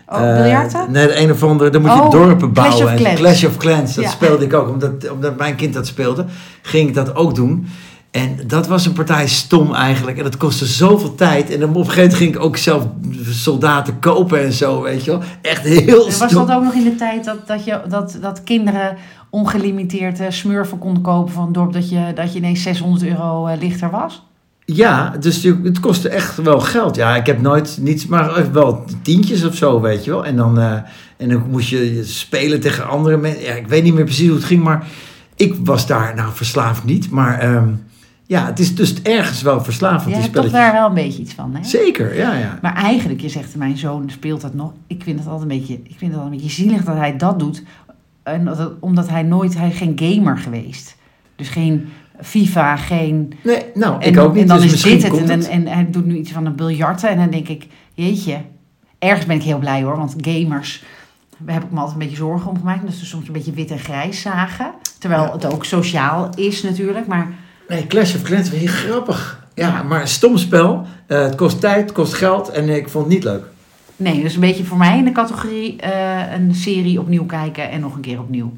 Oh, 0.09 0.29
eh, 0.29 0.35
biljarten? 0.41 0.91
nee, 0.91 1.07
de 1.07 1.19
een 1.21 1.31
of 1.31 1.43
andere... 1.43 1.69
Dan 1.69 1.81
moet 1.81 1.91
je 1.93 2.01
Oh, 2.01 2.11
dorpen 2.11 2.53
Clash 2.53 2.67
bouwen. 2.67 2.85
of 2.85 2.91
en 2.91 2.97
Clans. 2.97 3.19
Clash 3.19 3.43
of 3.45 3.57
Clans. 3.57 3.95
Dat 3.95 4.03
Ja. 4.03 4.09
speelde 4.09 4.45
ik 4.45 4.53
ook. 4.53 4.69
Omdat, 4.69 5.09
omdat 5.11 5.37
mijn 5.37 5.55
kind 5.55 5.73
dat 5.73 5.87
speelde, 5.87 6.25
ging 6.61 6.87
ik 6.87 6.93
dat 6.95 7.15
ook 7.15 7.35
doen. 7.35 7.67
En 8.11 8.39
dat 8.47 8.67
was 8.67 8.85
een 8.85 8.93
partij 8.93 9.27
stom 9.27 9.73
eigenlijk. 9.73 10.17
En 10.17 10.23
dat 10.23 10.37
kostte 10.37 10.65
zoveel 10.65 11.15
tijd. 11.15 11.51
En 11.51 11.59
dan 11.59 11.69
op 11.69 11.75
een 11.75 11.81
gegeven 11.81 12.01
moment 12.01 12.17
ging 12.17 12.35
ik 12.35 12.41
ook 12.41 12.57
zelf 12.57 12.87
soldaten 13.29 13.99
kopen 13.99 14.43
en 14.43 14.53
zo, 14.53 14.81
weet 14.81 15.03
je 15.03 15.11
wel. 15.11 15.21
Echt 15.41 15.63
heel 15.63 16.05
En 16.05 16.11
stom. 16.11 16.27
was 16.27 16.47
dat 16.47 16.51
ook 16.51 16.63
nog 16.63 16.73
in 16.73 16.83
de 16.83 16.95
tijd 16.95 17.25
dat, 17.25 17.47
dat, 17.47 17.65
je, 17.65 17.81
dat, 17.89 18.17
dat 18.21 18.43
kinderen 18.43 18.97
ongelimiteerd 19.29 20.19
eh, 20.19 20.29
smurfen 20.29 20.77
konden 20.77 21.03
kopen 21.03 21.33
van 21.33 21.45
het 21.45 21.53
dorp 21.53 21.73
dat 21.73 21.89
je, 21.89 22.11
dat 22.15 22.33
je 22.33 22.39
ineens 22.39 22.61
600 22.61 23.03
euro 23.03 23.45
eh, 23.45 23.59
lichter 23.59 23.89
was? 23.89 24.25
Ja, 24.65 25.15
dus 25.19 25.43
het 25.43 25.79
kostte 25.79 26.09
echt 26.09 26.37
wel 26.37 26.59
geld. 26.59 26.95
Ja, 26.95 27.15
ik 27.15 27.25
heb 27.25 27.41
nooit 27.41 27.77
niets, 27.81 28.05
maar 28.05 28.51
wel 28.51 28.85
tientjes 29.01 29.45
of 29.45 29.55
zo, 29.55 29.81
weet 29.81 30.03
je 30.03 30.11
wel. 30.11 30.25
En 30.25 30.35
dan, 30.35 30.59
eh, 30.59 30.73
en 31.17 31.29
dan 31.29 31.43
moest 31.49 31.69
je 31.69 32.01
spelen 32.03 32.59
tegen 32.59 32.87
andere 32.87 33.17
mensen. 33.17 33.43
Ja, 33.43 33.53
ik 33.53 33.67
weet 33.67 33.83
niet 33.83 33.93
meer 33.93 34.03
precies 34.03 34.27
hoe 34.27 34.35
het 34.35 34.45
ging, 34.45 34.63
maar 34.63 34.87
ik 35.35 35.55
was 35.63 35.87
daar, 35.87 36.15
nou 36.15 36.29
verslaafd 36.33 36.83
niet. 36.83 37.09
Maar 37.09 37.39
ehm, 37.39 37.67
ja, 38.27 38.45
het 38.45 38.59
is 38.59 38.75
dus 38.75 39.01
ergens 39.01 39.41
wel 39.41 39.63
verslavend, 39.63 40.03
Je 40.03 40.09
die 40.09 40.21
hebt 40.21 40.33
toch 40.33 40.45
spelletjes. 40.45 40.71
daar 40.71 40.81
wel 40.81 40.89
een 40.89 41.05
beetje 41.05 41.21
iets 41.21 41.33
van, 41.33 41.55
hè? 41.55 41.63
Zeker, 41.63 42.15
ja, 42.17 42.33
ja. 42.33 42.59
Maar 42.61 42.75
eigenlijk, 42.75 43.21
je 43.21 43.29
zegt, 43.29 43.55
mijn 43.55 43.77
zoon 43.77 44.09
speelt 44.09 44.41
dat 44.41 44.53
nog. 44.53 44.71
Ik 44.87 45.03
vind 45.03 45.19
het 45.19 45.27
altijd 45.27 45.51
een 45.51 45.57
beetje, 45.57 45.73
ik 45.73 45.95
vind 45.97 46.11
het 46.11 46.21
altijd 46.21 46.31
een 46.31 46.37
beetje 46.37 46.63
zielig 46.63 46.83
dat 46.83 46.95
hij 46.95 47.17
dat 47.17 47.39
doet. 47.39 47.63
En 48.23 48.45
dat, 48.45 48.71
omdat 48.79 49.09
hij 49.09 49.23
nooit, 49.23 49.57
hij 49.57 49.67
is 49.69 49.77
geen 49.77 49.99
gamer 50.01 50.37
geweest. 50.37 50.95
Dus 51.35 51.49
geen 51.49 51.89
FIFA, 52.21 52.75
geen... 52.75 53.33
Nee, 53.43 53.63
nou, 53.73 54.01
En, 54.01 54.07
ik 54.11 54.19
ook 54.19 54.33
niet. 54.33 54.41
en 54.41 54.47
dan 54.47 54.57
dus 54.57 54.65
is 54.65 54.71
misschien 54.71 54.99
dit 54.99 55.19
het. 55.29 55.29
En, 55.47 55.65
en, 55.65 55.73
hij 55.73 55.87
doet 55.89 56.05
nu 56.05 56.15
iets 56.17 56.31
van 56.31 56.45
een 56.45 56.55
biljarten. 56.55 57.09
En 57.09 57.17
dan 57.17 57.29
denk 57.29 57.47
ik, 57.47 57.67
jeetje. 57.93 58.37
Ergens 58.99 59.25
ben 59.25 59.35
ik 59.35 59.43
heel 59.43 59.59
blij 59.59 59.83
hoor. 59.83 59.97
Want 59.97 60.15
gamers, 60.21 60.83
daar 61.37 61.53
heb 61.53 61.63
ik 61.63 61.71
me 61.71 61.77
altijd 61.79 61.93
een 61.97 62.03
beetje 62.03 62.17
zorgen 62.23 62.49
om 62.49 62.57
gemaakt. 62.57 62.85
Dat 62.85 62.93
ze 62.93 63.05
soms 63.05 63.27
een 63.27 63.33
beetje 63.33 63.51
wit 63.51 63.71
en 63.71 63.79
grijs 63.79 64.21
zagen. 64.21 64.71
Terwijl 64.99 65.23
Ja. 65.23 65.31
het 65.31 65.53
ook 65.53 65.65
sociaal 65.65 66.29
is 66.35 66.63
natuurlijk. 66.63 67.07
Maar 67.07 67.27
Nee, 67.67 67.87
Clash 67.87 68.15
of 68.15 68.21
Clans, 68.21 68.49
heel 68.49 68.67
grappig. 68.67 69.45
Ja, 69.53 69.83
maar 69.83 70.01
een 70.01 70.07
stom 70.07 70.37
spel. 70.37 70.85
Eh, 71.07 71.21
het 71.21 71.35
kost 71.35 71.59
tijd, 71.59 71.81
het 71.81 71.91
kost 71.91 72.13
geld 72.13 72.49
en 72.49 72.69
ik 72.69 72.89
vond 72.89 73.05
het 73.05 73.13
niet 73.13 73.23
leuk. 73.23 73.43
nee, 73.95 74.21
dus 74.21 74.33
een 74.33 74.39
beetje 74.39 74.63
voor 74.65 74.77
mij 74.77 74.97
in 74.97 75.03
de 75.05 75.11
categorie 75.11 75.75
eh, 75.81 76.33
een 76.33 76.55
serie 76.55 76.99
opnieuw 76.99 77.25
kijken 77.25 77.69
en 77.71 77.79
nog 77.79 77.95
een 77.95 78.01
keer 78.01 78.19
opnieuw. 78.19 78.51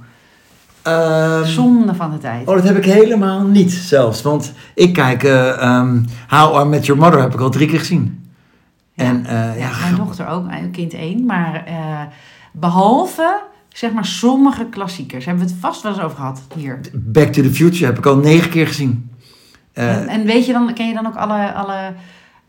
Ehm, 0.81 1.45
Zonde 1.45 1.93
van 1.95 2.11
de 2.11 2.17
tijd. 2.17 2.47
Oh, 2.47 2.55
dat 2.55 2.63
heb 2.63 2.77
ik 2.77 2.85
helemaal 2.85 3.43
niet 3.45 3.71
zelfs. 3.71 4.21
Want 4.21 4.53
ik 4.73 4.93
kijk, 4.93 5.23
ehm, 5.23 6.01
How 6.27 6.65
I 6.65 6.69
Met 6.69 6.85
Your 6.85 7.01
Mother 7.01 7.21
heb 7.21 7.33
ik 7.33 7.39
al 7.39 7.49
drie 7.49 7.67
keer 7.67 7.79
gezien. 7.79 8.31
Ja. 8.93 9.03
En 9.03 9.23
ja, 9.27 9.53
Ja, 9.53 9.69
mijn 9.81 9.95
dochter 9.95 10.27
ook, 10.27 10.45
kind 10.71 10.93
één. 10.93 11.25
Maar 11.25 11.63
eh, 11.65 12.01
behalve, 12.51 13.39
zeg 13.79 13.93
maar, 13.93 14.05
sommige 14.05 14.65
klassiekers. 14.65 15.25
Hebben 15.25 15.43
we 15.43 15.49
het 15.51 15.59
vast 15.59 15.81
wel 15.83 15.91
eens 15.91 16.01
over 16.01 16.17
gehad 16.17 16.41
hier. 16.55 16.79
Back 16.93 17.27
to 17.33 17.41
the 17.41 17.53
Future 17.53 17.85
heb 17.85 17.97
ik 17.97 18.05
al 18.05 18.17
negen 18.17 18.49
keer 18.49 18.67
gezien. 18.67 19.09
Eh, 19.73 19.95
en, 19.97 20.07
en 20.07 20.25
weet 20.25 20.45
je 20.45 20.51
dan, 20.53 20.73
ken 20.73 20.87
je 20.87 20.93
dan 20.93 21.07
ook 21.07 21.15
alle, 21.15 21.53
alle 21.53 21.93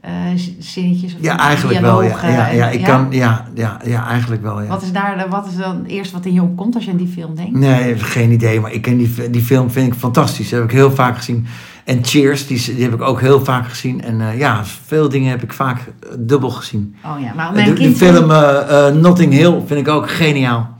eh, 0.01 0.11
zinnetjes? 0.59 1.15
Of 1.15 1.21
ja, 1.23 1.39
eigenlijk 1.39 1.81
wel. 1.81 2.03
Ja, 2.03 2.29
ja, 2.29 2.49
ja, 2.49 2.69
ik 2.69 2.85
Kan, 2.85 3.07
ja, 3.11 3.49
ja, 3.55 3.81
ja, 3.85 4.07
eigenlijk 4.07 4.43
wel. 4.43 4.63
Ja. 4.63 4.69
Wat 4.69 4.83
is 4.83 4.93
daar, 4.93 5.19
de- 5.19 5.29
wat 5.29 5.47
is 5.47 5.57
dan 5.57 5.77
het 5.77 5.87
eerste 5.87 6.15
wat 6.15 6.25
in 6.25 6.33
je 6.33 6.43
opkomt 6.43 6.75
als 6.75 6.85
je 6.85 6.91
aan 6.91 6.97
die 6.97 7.09
film 7.09 7.35
denkt? 7.35 7.59
Nee, 7.59 7.99
geen 7.99 8.31
idee. 8.33 8.61
Maar 8.61 8.73
ik 8.73 8.83
ken 8.83 8.97
die, 8.97 9.31
die 9.31 9.43
film 9.43 9.71
vind 9.71 9.93
ik 9.93 9.99
fantastisch. 9.99 10.49
Die 10.49 10.59
heb 10.59 10.67
ik 10.69 10.75
heel 10.77 10.91
vaak 10.91 11.17
gezien. 11.17 11.47
En 11.85 12.05
Cheers, 12.05 12.47
die, 12.47 12.75
die 12.75 12.83
heb 12.83 12.95
ik 12.95 13.03
ook 13.03 13.21
heel 13.21 13.45
vaak 13.45 13.69
gezien. 13.69 14.03
En 14.03 14.21
eh, 14.21 14.39
ja, 14.39 14.65
veel 14.65 15.09
dingen 15.09 15.31
heb 15.31 15.43
ik 15.43 15.53
vaak 15.53 15.79
dubbel 16.19 16.51
gezien. 16.51 16.97
Oh 17.05 17.21
ja, 17.21 17.33
maar 17.35 17.49
De, 17.49 17.55
mijn 17.55 17.67
de 17.69 17.73
kind... 17.73 17.97
film 17.97 18.31
eh, 18.31 18.87
eh, 18.89 18.95
Notting 18.95 19.33
Hill 19.33 19.61
vind 19.67 19.81
ik 19.81 19.89
ook 19.89 20.11
geniaal. 20.11 20.79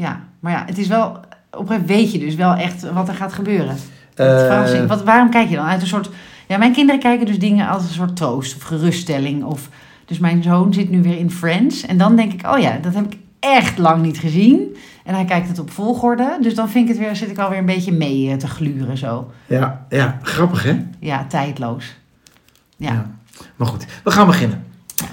Ja, 0.00 0.20
maar 0.40 0.52
ja, 0.52 0.62
het 0.66 0.78
is 0.78 0.86
wel... 0.86 1.06
Op 1.06 1.16
een 1.16 1.66
gegeven 1.66 1.66
moment 1.66 1.88
weet 1.88 2.12
je 2.12 2.18
dus 2.18 2.34
wel 2.34 2.54
echt 2.54 2.90
wat 2.92 3.08
er 3.08 3.14
gaat 3.14 3.32
gebeuren. 3.32 3.76
Het 4.14 4.40
verrassing. 4.40 4.88
Wat, 4.88 5.02
waarom 5.02 5.30
kijk 5.30 5.48
je 5.48 5.56
dan? 5.56 5.66
Uit 5.66 5.80
een 5.80 5.86
soort... 5.86 6.10
Ja, 6.48 6.58
mijn 6.58 6.72
kinderen 6.72 7.00
kijken 7.00 7.26
dus 7.26 7.38
dingen 7.38 7.68
als 7.68 7.82
een 7.82 7.88
soort 7.88 8.16
troost 8.16 8.56
of 8.56 8.62
geruststelling. 8.62 9.44
Of, 9.44 9.68
dus 10.04 10.18
mijn 10.18 10.42
zoon 10.42 10.74
zit 10.74 10.90
nu 10.90 11.02
weer 11.02 11.18
in 11.18 11.30
Friends. 11.30 11.86
En 11.86 11.98
dan 11.98 12.16
denk 12.16 12.32
ik, 12.32 12.46
oh 12.46 12.58
ja, 12.58 12.78
dat 12.82 12.94
heb 12.94 13.12
ik 13.12 13.18
echt 13.40 13.78
lang 13.78 14.02
niet 14.02 14.18
gezien. 14.18 14.76
En 15.04 15.14
hij 15.14 15.24
kijkt 15.24 15.48
het 15.48 15.58
op 15.58 15.70
volgorde. 15.70 16.38
Dus 16.40 16.54
dan 16.54 16.68
vind 16.68 16.88
ik 16.88 16.94
het 16.96 17.04
weer, 17.04 17.16
zit 17.16 17.30
ik 17.30 17.38
alweer 17.38 17.58
een 17.58 17.66
beetje 17.66 17.92
mee 17.92 18.30
eh, 18.30 18.36
te 18.36 18.48
gluren 18.48 18.98
zo. 18.98 19.30
ja, 19.46 19.86
ja, 19.88 20.18
grappig 20.22 20.62
hè? 20.62 20.76
Ja, 20.98 21.24
tijdloos. 21.28 21.96
Ja. 22.76 22.92
Ja. 22.92 23.10
Maar 23.56 23.68
goed, 23.68 23.86
we 24.04 24.10
gaan 24.10 24.26
beginnen. 24.26 24.64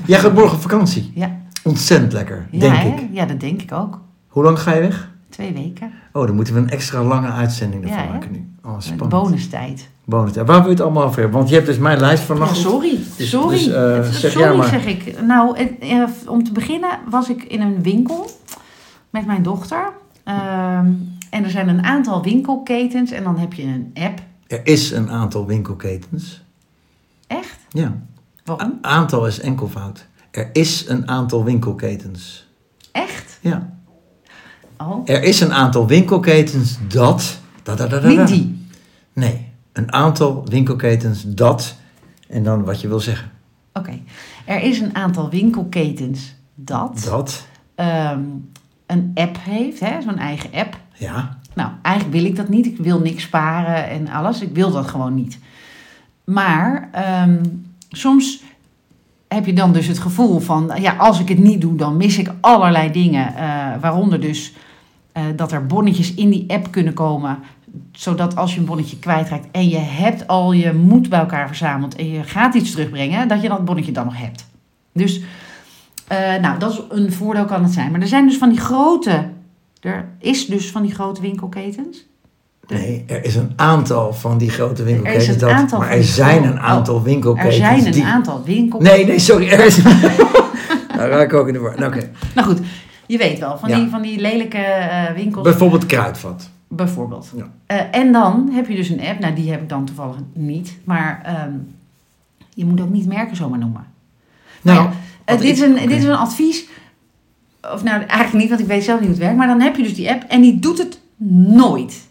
Jij 0.06 0.20
gaat 0.20 0.34
morgen 0.34 0.56
op 0.56 0.62
vakantie. 0.62 1.12
Ja. 1.16 1.38
Ontzettend 1.64 2.14
lekker, 2.14 2.48
Ja, 2.52 2.60
denk 2.60 2.76
hè? 2.76 2.88
ik. 2.88 3.02
Ja, 3.12 3.26
dat 3.26 3.40
denk 3.40 3.62
ik 3.62 3.72
ook. 3.72 4.06
Hoe 4.28 4.44
lang 4.44 4.60
ga 4.60 4.74
je 4.74 4.80
weg? 4.82 5.10
Twee 5.30 5.54
weken. 5.54 5.92
Oh, 6.14 6.26
dan 6.28 6.36
moeten 6.36 6.54
we 6.54 6.60
een 6.60 6.70
extra 6.70 7.04
lange 7.04 7.28
uitzending 7.32 7.84
ervan 7.84 8.04
Ja, 8.04 8.12
maken 8.12 8.32
nu. 8.32 8.50
Oh, 8.64 8.76
spannend. 8.80 9.10
bonustijd. 9.10 9.90
Bonus. 10.06 10.36
Waar 10.36 10.46
wil 10.46 10.64
je 10.64 10.70
het 10.70 10.82
allemaal 10.82 11.04
over 11.04 11.20
hebben? 11.20 11.38
Want 11.38 11.50
je 11.50 11.56
hebt 11.56 11.68
dus 11.68 11.78
mijn 11.78 12.00
lijst 12.00 12.20
Ja, 12.22 12.26
vannacht. 12.28 12.56
sorry. 12.58 13.00
Dus- 13.18 13.30
sorry. 13.30 13.58
dus, 13.58 13.68
eh, 13.68 14.02
zeg 14.12 14.32
sorry, 14.32 14.58
maar. 14.58 14.68
zeg 14.68 14.86
ik. 14.86 15.22
Nou, 15.22 15.58
eh, 15.80 16.04
om 16.28 16.44
te 16.44 16.52
beginnen 16.52 16.90
was 17.10 17.30
ik 17.30 17.44
in 17.44 17.62
een 17.62 17.82
winkel 17.84 18.30
met 19.10 19.26
mijn 19.26 19.44
dochter. 19.44 19.92
Ehm, 20.24 20.92
en 21.30 21.44
er 21.44 21.50
zijn 21.50 21.68
een 21.70 21.84
aantal 21.84 22.24
winkelketens 22.24 23.12
en 23.12 23.24
dan 23.24 23.38
heb 23.38 23.54
je 23.54 23.64
een 23.64 23.92
app. 23.94 24.20
Er 24.48 24.62
is 24.68 24.92
een 24.92 25.10
aantal 25.10 25.46
winkelketens. 25.46 26.44
Echt? 27.28 27.58
Ja. 27.70 27.98
Waarom? 28.46 28.80
A- 28.86 28.90
aantal 28.90 29.28
is 29.28 29.40
enkelvoud. 29.40 30.08
Er 30.32 30.50
is 30.54 30.86
een 30.88 31.08
aantal 31.08 31.44
winkelketens. 31.44 32.48
Echt? 32.92 33.38
Ja. 33.42 33.76
Oh, 34.78 35.02
Er 35.10 35.24
is 35.24 35.40
een 35.42 35.54
aantal 35.54 35.88
winkelketens 35.88 36.78
dat. 36.88 37.40
Da, 37.64 37.76
da, 37.76 37.88
da, 37.88 38.00
da, 38.00 38.10
da. 38.10 38.20
niet 38.20 38.28
die. 38.28 38.66
Nee. 39.14 39.46
Een 39.74 39.94
aantal 39.94 40.46
winkelketens 40.50 41.24
dat. 41.28 41.76
En 42.30 42.44
dan 42.44 42.64
wat 42.64 42.82
je 42.82 42.88
wil 42.88 43.00
zeggen. 43.00 43.32
Oké. 43.74 44.00
Er 44.46 44.62
is 44.62 44.80
een 44.80 44.96
aantal 44.96 45.30
winkelketens 45.30 46.36
dat, 46.56 47.02
Dat. 47.10 47.46
ehm, 47.76 48.20
een 48.86 49.12
app 49.16 49.38
heeft, 49.40 49.80
hè, 49.80 50.02
zo'n 50.02 50.18
eigen 50.18 50.50
app. 50.54 50.78
Ja. 50.94 51.38
Nou, 51.54 51.70
eigenlijk 51.82 52.16
wil 52.18 52.26
ik 52.26 52.36
dat 52.36 52.50
niet. 52.50 52.66
Ik 52.66 52.78
wil 52.78 53.00
niks 53.00 53.24
sparen 53.24 53.90
en 53.90 54.08
alles. 54.10 54.42
Ik 54.42 54.54
wil 54.54 54.72
dat 54.72 54.88
gewoon 54.88 55.14
niet. 55.16 55.40
Maar 56.24 56.90
ehm, 56.92 57.44
soms 57.90 58.44
heb 59.28 59.46
je 59.46 59.54
dan 59.54 59.74
dus 59.74 59.88
het 59.88 60.00
gevoel 60.00 60.40
van... 60.40 60.72
ja, 60.80 60.96
als 60.96 61.20
ik 61.20 61.28
het 61.30 61.38
niet 61.40 61.62
doe, 61.62 61.76
dan 61.76 61.98
mis 61.98 62.18
ik 62.18 62.32
allerlei 62.42 62.92
dingen. 62.92 63.36
eh, 63.36 63.68
waaronder 63.82 64.22
dus 64.22 64.54
eh, 65.18 65.24
dat 65.36 65.52
er 65.52 65.66
bonnetjes 65.66 66.14
in 66.14 66.30
die 66.30 66.46
app 66.48 66.72
kunnen 66.72 66.94
komen... 66.94 67.40
zodat 67.92 68.36
als 68.36 68.54
je 68.54 68.60
een 68.60 68.66
bonnetje 68.66 69.00
kwijtraakt... 69.00 69.48
en 69.52 69.70
je 69.70 69.78
hebt 69.78 70.28
al 70.28 70.52
je 70.52 70.74
moed 70.74 71.10
bij 71.10 71.20
elkaar 71.20 71.48
verzameld... 71.48 71.96
en 71.96 72.10
je 72.10 72.24
gaat 72.24 72.54
iets 72.54 72.72
terugbrengen... 72.72 73.28
dat 73.28 73.42
je 73.42 73.48
dat 73.48 73.66
bonnetje 73.66 73.92
dan 73.92 74.06
nog 74.06 74.18
hebt. 74.18 74.46
Dus, 74.94 75.22
eh, 76.08 76.36
nou, 76.42 76.60
dat 76.60 76.72
is 76.72 76.82
een 76.90 77.14
voordeel 77.14 77.46
kan 77.46 77.64
het 77.64 77.74
zijn. 77.74 77.92
Maar 77.92 78.02
er 78.02 78.08
zijn 78.08 78.28
dus 78.28 78.38
van 78.38 78.50
die 78.50 78.60
grote... 78.60 79.30
Er 79.80 80.08
is 80.20 80.46
dus 80.46 80.72
van 80.72 80.82
die 80.82 80.94
grote 80.94 81.22
winkelketens... 81.22 82.06
Nee, 82.68 83.04
er 83.08 83.26
is 83.26 83.36
een 83.36 83.54
aantal 83.56 84.14
van 84.14 84.38
die 84.38 84.50
grote 84.50 84.84
winkelketens. 84.84 85.28
een 85.28 85.38
dat, 85.38 85.50
aantal 85.50 85.80
maar 85.80 85.88
van 85.88 85.98
er 85.98 86.04
zijn 86.04 86.44
een 86.44 86.60
aantal 86.60 86.96
Er 86.96 87.04
winkelketens. 87.04 87.56
zijn 87.56 87.86
een 87.86 87.92
die... 87.92 88.04
aantal 88.04 88.44
winkels. 88.46 88.84
Nee, 88.84 89.06
nee, 89.06 89.20
sorry. 89.20 89.50
Er 89.50 89.66
is... 89.66 89.82
nou, 90.96 91.10
raak 91.10 91.22
ik 91.22 91.34
ook 91.34 91.48
in 91.48 91.54
de 91.54 91.60
war. 91.60 91.80
Nou, 91.80 91.96
oké. 91.96 92.10
Nou 92.36 92.48
goed, 92.48 92.60
je 93.08 93.18
weet 93.18 93.40
wel, 93.40 93.58
van, 93.58 93.70
Ja. 93.70 93.76
die, 93.80 93.88
van 93.90 94.02
die 94.02 94.20
lelijke 94.20 94.58
eh, 94.58 95.12
winkels 95.16 95.44
Bijvoorbeeld 95.44 95.86
kruidvat. 95.86 96.50
bijvoorbeeld. 96.68 97.32
Ja. 97.36 97.50
Eh, 97.66 98.00
en 98.00 98.12
dan 98.12 98.50
heb 98.52 98.68
je 98.68 98.76
dus 98.76 98.90
een 98.90 99.02
app, 99.02 99.20
nou 99.20 99.34
die 99.34 99.52
heb 99.52 99.62
ik 99.62 99.70
dan 99.70 99.86
toevallig 99.86 100.16
niet, 100.34 100.78
maar 100.84 101.22
ehm, 101.24 101.52
je 102.54 102.66
moet 102.66 102.82
ook 102.82 102.90
niet 102.90 103.08
merken 103.08 103.36
zomaar 103.36 103.60
noemen. 103.60 103.86
Nou, 104.62 104.78
Nou 104.78 104.90
ja, 105.26 105.36
dit, 105.36 105.42
is 105.44 105.60
ik- 105.62 105.66
een, 105.66 105.88
dit 105.90 105.98
is 105.98 106.04
een 106.04 106.16
advies, 106.16 106.66
of 107.74 107.84
nou 107.84 108.02
eigenlijk 108.04 108.34
niet, 108.34 108.50
want 108.50 108.62
ik 108.62 108.68
weet 108.68 108.84
zelf 108.84 109.00
niet 109.00 109.08
hoe 109.10 109.18
het 109.18 109.26
werkt, 109.26 109.38
maar 109.38 109.48
dan 109.48 109.62
heb 109.62 109.76
je 109.76 109.84
dus 109.84 109.96
die 109.96 110.12
app 110.12 110.24
en 110.24 110.42
die 110.42 110.60
doet 110.60 110.78
het 110.78 111.00
nooit. 111.48 112.06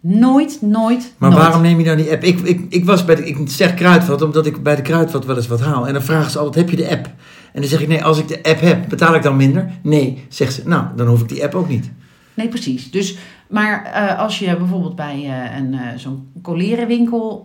Nooit, 0.00 0.58
nooit, 0.62 1.12
Maar 1.18 1.30
nooit. 1.30 1.42
waarom 1.42 1.62
neem 1.62 1.78
je 1.78 1.84
nou 1.84 1.96
die 1.96 2.10
app? 2.12 2.22
Ik, 2.22 2.40
ik, 2.40 2.66
ik 2.68 2.84
was 2.84 3.04
bij 3.04 3.14
de, 3.14 3.26
ik 3.26 3.36
zeg 3.44 3.74
kruidvat, 3.74 4.22
omdat 4.22 4.46
ik 4.46 4.62
bij 4.62 4.76
de 4.76 4.82
kruidvat 4.82 5.24
wel 5.24 5.36
eens 5.36 5.46
wat 5.46 5.60
haal. 5.60 5.86
En 5.86 5.92
dan 5.92 6.02
vragen 6.02 6.30
ze 6.30 6.38
altijd, 6.38 6.54
heb 6.54 6.78
je 6.78 6.84
de 6.84 6.90
app? 6.90 7.10
En 7.58 7.64
dan 7.64 7.72
zeg 7.72 7.82
ik, 7.82 7.88
nee, 7.88 8.04
als 8.04 8.18
ik 8.18 8.28
de 8.28 8.42
app 8.42 8.60
heb, 8.60 8.88
betaal 8.88 9.14
ik 9.14 9.22
dan 9.22 9.36
minder? 9.36 9.70
Nee, 9.82 10.24
zegt 10.28 10.52
ze, 10.52 10.68
nou, 10.68 10.86
dan 10.96 11.06
hoef 11.06 11.20
ik 11.20 11.28
die 11.28 11.44
app 11.44 11.54
ook 11.54 11.68
niet. 11.68 11.90
Nee, 12.34 12.48
precies. 12.48 12.90
Dus, 12.90 13.18
maar 13.48 13.84
eh, 13.84 14.18
als 14.18 14.38
je 14.38 14.56
bijvoorbeeld 14.56 14.96
bij 14.96 15.14
eh, 15.14 15.56
een, 15.56 15.74
eh, 15.74 15.96
zo'n 15.96 16.30
colerenwinkel 16.42 17.44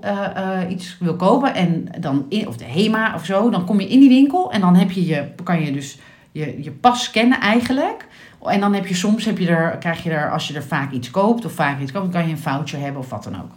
iets 0.69 0.97
wil 0.99 1.15
kopen, 1.15 1.55
en 1.55 1.87
dan 1.99 2.25
in, 2.29 2.47
of 2.47 2.57
de 2.57 2.65
HEMA 2.65 3.15
of 3.15 3.25
zo, 3.25 3.49
dan 3.49 3.65
kom 3.65 3.79
je 3.79 3.87
in 3.87 3.99
die 3.99 4.09
winkel 4.09 4.51
en 4.51 4.61
dan 4.61 4.75
heb 4.75 4.91
je 4.91 5.05
je, 5.05 5.25
kan 5.43 5.61
je 5.61 5.71
dus 5.71 5.99
je, 6.31 6.63
je 6.63 6.71
pas 6.71 7.03
scannen 7.03 7.39
eigenlijk. 7.39 8.07
En 8.43 8.59
dan 8.59 8.73
heb 8.73 8.87
je 8.87 8.95
soms, 8.95 9.25
heb 9.25 9.37
je 9.37 9.47
er, 9.47 9.77
krijg 9.77 10.03
je 10.03 10.09
er, 10.09 10.31
als 10.31 10.47
je 10.47 10.53
er 10.53 10.63
vaak 10.63 10.91
iets 10.91 11.11
koopt 11.11 11.45
of 11.45 11.51
vaak 11.51 11.81
iets 11.81 11.91
koopt, 11.91 12.03
dan 12.03 12.21
kan 12.21 12.29
je 12.29 12.35
een 12.35 12.41
voucher 12.41 12.79
hebben 12.79 13.01
of 13.01 13.09
wat 13.09 13.23
dan 13.23 13.35
ook. 13.35 13.51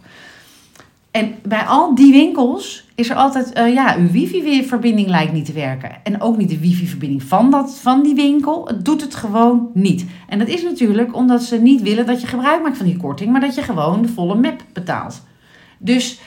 En 1.17 1.35
bij 1.43 1.63
al 1.63 1.95
die 1.95 2.11
winkels 2.11 2.85
is 2.95 3.09
er 3.09 3.15
altijd, 3.15 3.53
eh, 3.53 3.73
ja, 3.73 3.95
uw 3.97 4.11
wifi-verbinding 4.11 5.07
lijkt 5.07 5.33
niet 5.33 5.45
te 5.45 5.53
werken. 5.53 5.91
En 6.03 6.21
ook 6.21 6.37
niet 6.37 6.49
de 6.49 6.59
wifi-verbinding 6.59 7.23
van, 7.23 7.51
dat, 7.51 7.79
van 7.79 8.03
die 8.03 8.15
winkel. 8.15 8.67
Het 8.67 8.85
doet 8.85 9.01
het 9.01 9.15
gewoon 9.15 9.69
niet. 9.73 10.05
En 10.27 10.39
dat 10.39 10.47
is 10.47 10.63
natuurlijk 10.63 11.15
omdat 11.15 11.43
ze 11.43 11.61
niet 11.61 11.81
willen 11.81 12.05
dat 12.05 12.21
je 12.21 12.27
gebruik 12.27 12.61
maakt 12.61 12.77
van 12.77 12.85
die 12.85 12.97
korting, 12.97 13.31
maar 13.31 13.41
dat 13.41 13.55
je 13.55 13.61
gewoon 13.61 14.01
de 14.01 14.07
volle 14.07 14.35
map 14.35 14.63
betaalt. 14.73 15.21
Dus 15.77 16.19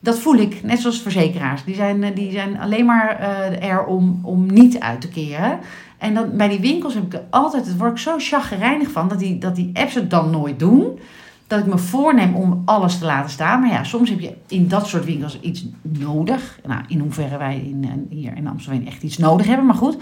dat 0.00 0.18
voel 0.18 0.36
ik, 0.36 0.62
net 0.62 0.80
zoals 0.80 1.02
verzekeraars. 1.02 1.64
Die 1.64 1.74
zijn, 1.74 2.02
eh, 2.02 2.14
die 2.14 2.32
zijn 2.32 2.60
alleen 2.60 2.84
maar 2.84 3.18
eh, 3.18 3.68
er 3.68 3.84
om, 3.84 4.20
om 4.22 4.52
niet 4.52 4.80
uit 4.80 5.00
te 5.00 5.08
keren. 5.08 5.58
En 5.98 6.14
dan, 6.14 6.36
bij 6.36 6.48
die 6.48 6.60
winkels 6.60 6.94
heb 6.94 7.14
ik 7.14 7.20
altijd, 7.30 7.66
het 7.66 7.76
word 7.76 7.90
ik 7.90 7.98
zo 7.98 8.14
chagrijnig 8.18 8.90
van, 8.90 9.08
dat 9.08 9.18
die, 9.18 9.38
dat 9.38 9.56
die 9.56 9.70
apps 9.74 9.94
het 9.94 10.10
dan 10.10 10.30
nooit 10.30 10.58
doen. 10.58 10.98
Dat 11.46 11.58
ik 11.58 11.66
me 11.66 11.78
voorneem 11.78 12.34
om 12.34 12.62
alles 12.64 12.98
te 12.98 13.04
laten 13.04 13.30
staan. 13.30 13.60
Maar 13.60 13.70
ja, 13.70 13.84
soms 13.84 14.10
heb 14.10 14.20
je 14.20 14.34
in 14.48 14.68
dat 14.68 14.86
soort 14.88 15.04
winkels 15.04 15.40
iets 15.40 15.66
nodig. 15.82 16.58
Nou, 16.66 16.80
in 16.88 16.98
hoeverre 17.00 17.38
wij 17.38 17.56
in, 17.66 17.84
eh, 17.84 18.18
hier 18.18 18.36
in 18.36 18.46
Amsterdam 18.46 18.86
echt 18.86 19.02
iets 19.02 19.18
nodig 19.18 19.46
hebben, 19.46 19.66
maar 19.66 19.74
goed. 19.74 19.96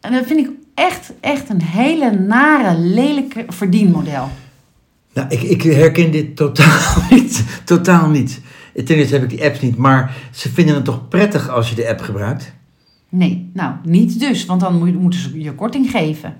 En 0.00 0.12
dat 0.12 0.26
vind 0.26 0.46
ik 0.46 0.50
echt, 0.74 1.12
echt 1.20 1.48
een 1.48 1.62
hele 1.62 2.10
nare, 2.10 2.78
lelijke 2.78 3.44
verdienmodel. 3.48 4.28
Nou, 5.12 5.28
ik, 5.28 5.42
ik 5.42 5.62
herken 5.62 6.10
dit 6.10 6.36
totaal 6.36 7.02
niet. 7.10 7.60
Totaal 7.64 8.08
niet. 8.08 8.40
Ten 8.84 8.96
eerste 8.96 9.14
heb 9.14 9.22
ik 9.22 9.30
die 9.30 9.44
apps 9.44 9.60
niet, 9.60 9.76
maar 9.76 10.16
ze 10.32 10.48
vinden 10.52 10.74
het 10.74 10.84
toch 10.84 11.08
prettig 11.08 11.48
als 11.48 11.68
je 11.70 11.74
de 11.74 11.88
app 11.88 12.00
gebruikt? 12.00 12.52
Nee, 13.08 13.50
nou, 13.54 13.74
niet 13.84 14.20
dus, 14.20 14.46
want 14.46 14.60
dan 14.60 14.78
moet- 14.78 15.00
moeten 15.00 15.20
ze 15.20 15.40
je 15.40 15.52
korting 15.52 15.90
geven. 15.90 16.36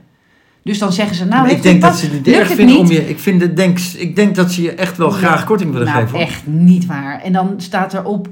Dus 0.66 0.78
dan 0.78 0.92
zeggen 0.92 1.16
ze, 1.16 1.24
nou, 1.24 1.48
ik 1.48 1.62
denk 1.62 1.80
dat 1.80 1.90
pas- 1.90 2.00
ze 2.00 2.10
het 2.10 2.28
erg 2.28 2.48
vinden 2.48 2.78
om 2.78 2.90
je. 2.90 3.08
Ik, 3.08 3.18
vind 3.18 3.40
het, 3.40 3.56
denk, 3.56 3.78
ik 3.78 4.16
denk 4.16 4.34
dat 4.34 4.52
ze 4.52 4.62
je 4.62 4.72
echt 4.72 4.96
wel 4.96 5.10
graag 5.10 5.44
korting 5.44 5.72
willen 5.72 5.86
nou, 5.86 6.00
geven. 6.00 6.18
hoor. 6.18 6.26
echt 6.26 6.46
niet 6.46 6.86
waar. 6.86 7.20
En 7.22 7.32
dan 7.32 7.54
staat 7.56 7.94
erop, 7.94 8.28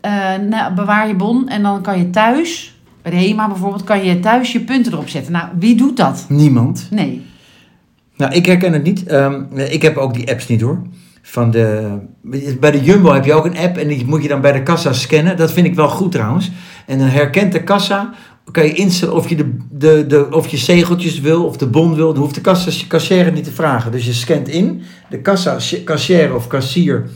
eh 0.00 0.12
nou, 0.48 0.74
bewaar 0.74 1.08
je 1.08 1.14
bon 1.14 1.48
en 1.48 1.62
dan 1.62 1.82
kan 1.82 1.98
je 1.98 2.10
thuis, 2.10 2.78
bij 3.02 3.12
de 3.12 3.18
HEMA 3.18 3.48
bijvoorbeeld, 3.48 3.84
kan 3.84 4.04
je 4.04 4.20
thuis 4.20 4.52
je 4.52 4.60
punten 4.60 4.92
erop 4.92 5.08
zetten. 5.08 5.32
Nou, 5.32 5.46
wie 5.58 5.74
doet 5.76 5.96
dat? 5.96 6.26
Niemand. 6.28 6.86
Nee. 6.90 7.26
Nou, 8.16 8.32
ik 8.32 8.46
herken 8.46 8.72
het 8.72 8.82
niet. 8.82 9.06
Ehm, 9.06 9.42
ik 9.54 9.82
heb 9.82 9.96
ook 9.96 10.14
die 10.14 10.30
apps 10.30 10.48
niet 10.48 10.60
hoor. 10.60 10.82
Van 11.22 11.50
de, 11.50 11.96
bij 12.60 12.70
de 12.70 12.82
Jumbo 12.82 13.12
heb 13.12 13.24
je 13.24 13.32
ook 13.32 13.44
een 13.44 13.58
app 13.58 13.76
en 13.76 13.88
die 13.88 14.06
moet 14.06 14.22
je 14.22 14.28
dan 14.28 14.40
bij 14.40 14.52
de 14.52 14.62
kassa 14.62 14.92
scannen. 14.92 15.36
Dat 15.36 15.52
vind 15.52 15.66
ik 15.66 15.74
wel 15.74 15.88
goed 15.88 16.12
trouwens. 16.12 16.50
En 16.86 16.98
dan 16.98 17.08
herkent 17.08 17.52
de 17.52 17.62
kassa, 17.62 18.12
kan 18.50 18.64
je 18.64 18.72
instellen 18.72 19.14
of 19.14 19.28
je, 19.28 19.36
de, 19.36 19.56
de, 19.70 20.06
de, 20.06 20.28
of 20.30 20.48
je 20.48 20.56
zegeltjes 20.56 21.20
wil 21.20 21.44
of 21.44 21.56
de 21.56 21.66
bon 21.66 21.94
wil. 21.94 22.12
Dan 22.12 22.22
hoeft 22.22 22.34
de 22.34 22.40
kassa, 22.40 22.86
kassier 22.88 23.24
het 23.24 23.34
niet 23.34 23.44
te 23.44 23.52
vragen. 23.52 23.92
Dus 23.92 24.06
je 24.06 24.12
scant 24.12 24.48
in, 24.48 24.82
de 25.10 25.20
kassa, 25.20 25.56
kassier 25.84 26.34
of 26.34 26.46
kassier 26.46 27.08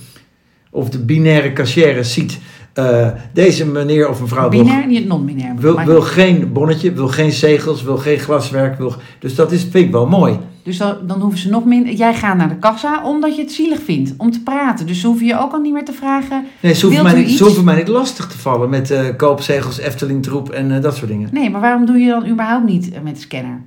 of 0.71 0.89
de 0.89 0.99
binaire 0.99 1.53
kassière 1.53 2.05
ziet 2.05 2.39
eh, 2.73 3.09
deze 3.33 3.67
meneer 3.67 4.09
of 4.09 4.21
mevrouw 4.21 4.51
wil 4.51 4.63
Binair, 4.63 4.87
niet 4.87 5.07
non-binair. 5.07 5.55
wil, 5.57 5.85
wil 5.85 6.01
geen 6.01 6.53
bonnetje, 6.53 6.93
wil 6.93 7.09
geen 7.09 7.33
zegels, 7.33 7.83
wil 7.83 7.97
geen 7.97 8.19
glaswerk. 8.19 8.79
Wil, 8.79 8.95
dus 9.19 9.35
dat 9.35 9.53
is, 9.53 9.61
vind 9.61 9.75
ik 9.75 9.91
wel 9.91 10.07
mooi. 10.07 10.39
Dus 10.63 10.77
dan, 10.79 10.97
dan 11.07 11.21
hoeven 11.21 11.39
ze 11.39 11.49
nog 11.49 11.65
minder. 11.65 11.93
Jij 11.93 12.15
gaat 12.15 12.37
naar 12.37 12.49
de 12.49 12.57
kassa 12.57 13.05
omdat 13.05 13.37
je 13.37 13.43
het 13.43 13.53
zielig 13.53 13.83
vindt 13.83 14.15
om 14.17 14.31
te 14.31 14.43
praten. 14.43 14.87
Dus 14.87 15.01
ze 15.01 15.07
hoeven 15.07 15.27
je 15.27 15.39
ook 15.39 15.53
al 15.53 15.61
niet 15.61 15.73
meer 15.73 15.85
te 15.85 15.93
vragen. 15.93 16.47
Nee, 16.61 16.75
ze 16.75 16.87
hoeven, 16.87 17.05
mij 17.05 17.15
niet, 17.15 17.31
ze 17.31 17.45
hoeven 17.45 17.65
mij 17.65 17.77
niet 17.77 17.89
lastig 17.89 18.27
te 18.27 18.39
vallen 18.39 18.71
met 18.71 18.91
eh, 18.91 19.07
koopzegels, 19.17 19.79
Efteling 19.79 20.23
troep 20.23 20.51
en 20.51 20.73
eh, 20.73 20.83
dat 20.83 20.97
soort 20.97 21.11
dingen. 21.11 21.29
Nee, 21.33 21.51
maar 21.51 21.61
waarom 21.61 21.87
doe 21.87 21.99
je 21.99 22.09
dan 22.09 22.27
überhaupt 22.27 22.67
niet 22.67 22.93
eh, 22.93 23.01
met 23.01 23.15
de 23.15 23.21
scanner? 23.21 23.63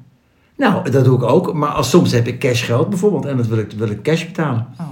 Nou, 0.58 0.90
dat 0.92 1.06
doe 1.06 1.16
ik 1.16 1.24
ook. 1.24 1.54
Maar 1.54 1.70
als, 1.70 1.90
soms 1.90 2.12
heb 2.12 2.28
ik 2.28 2.40
cashgeld 2.40 2.90
bijvoorbeeld 2.90 3.26
en 3.26 3.38
dat 3.38 3.48
wil 3.48 3.58
ik, 3.58 3.72
wil 3.78 3.90
ik 3.90 4.02
cash 4.02 4.26
betalen. 4.26 4.68
Oh. 4.80 4.88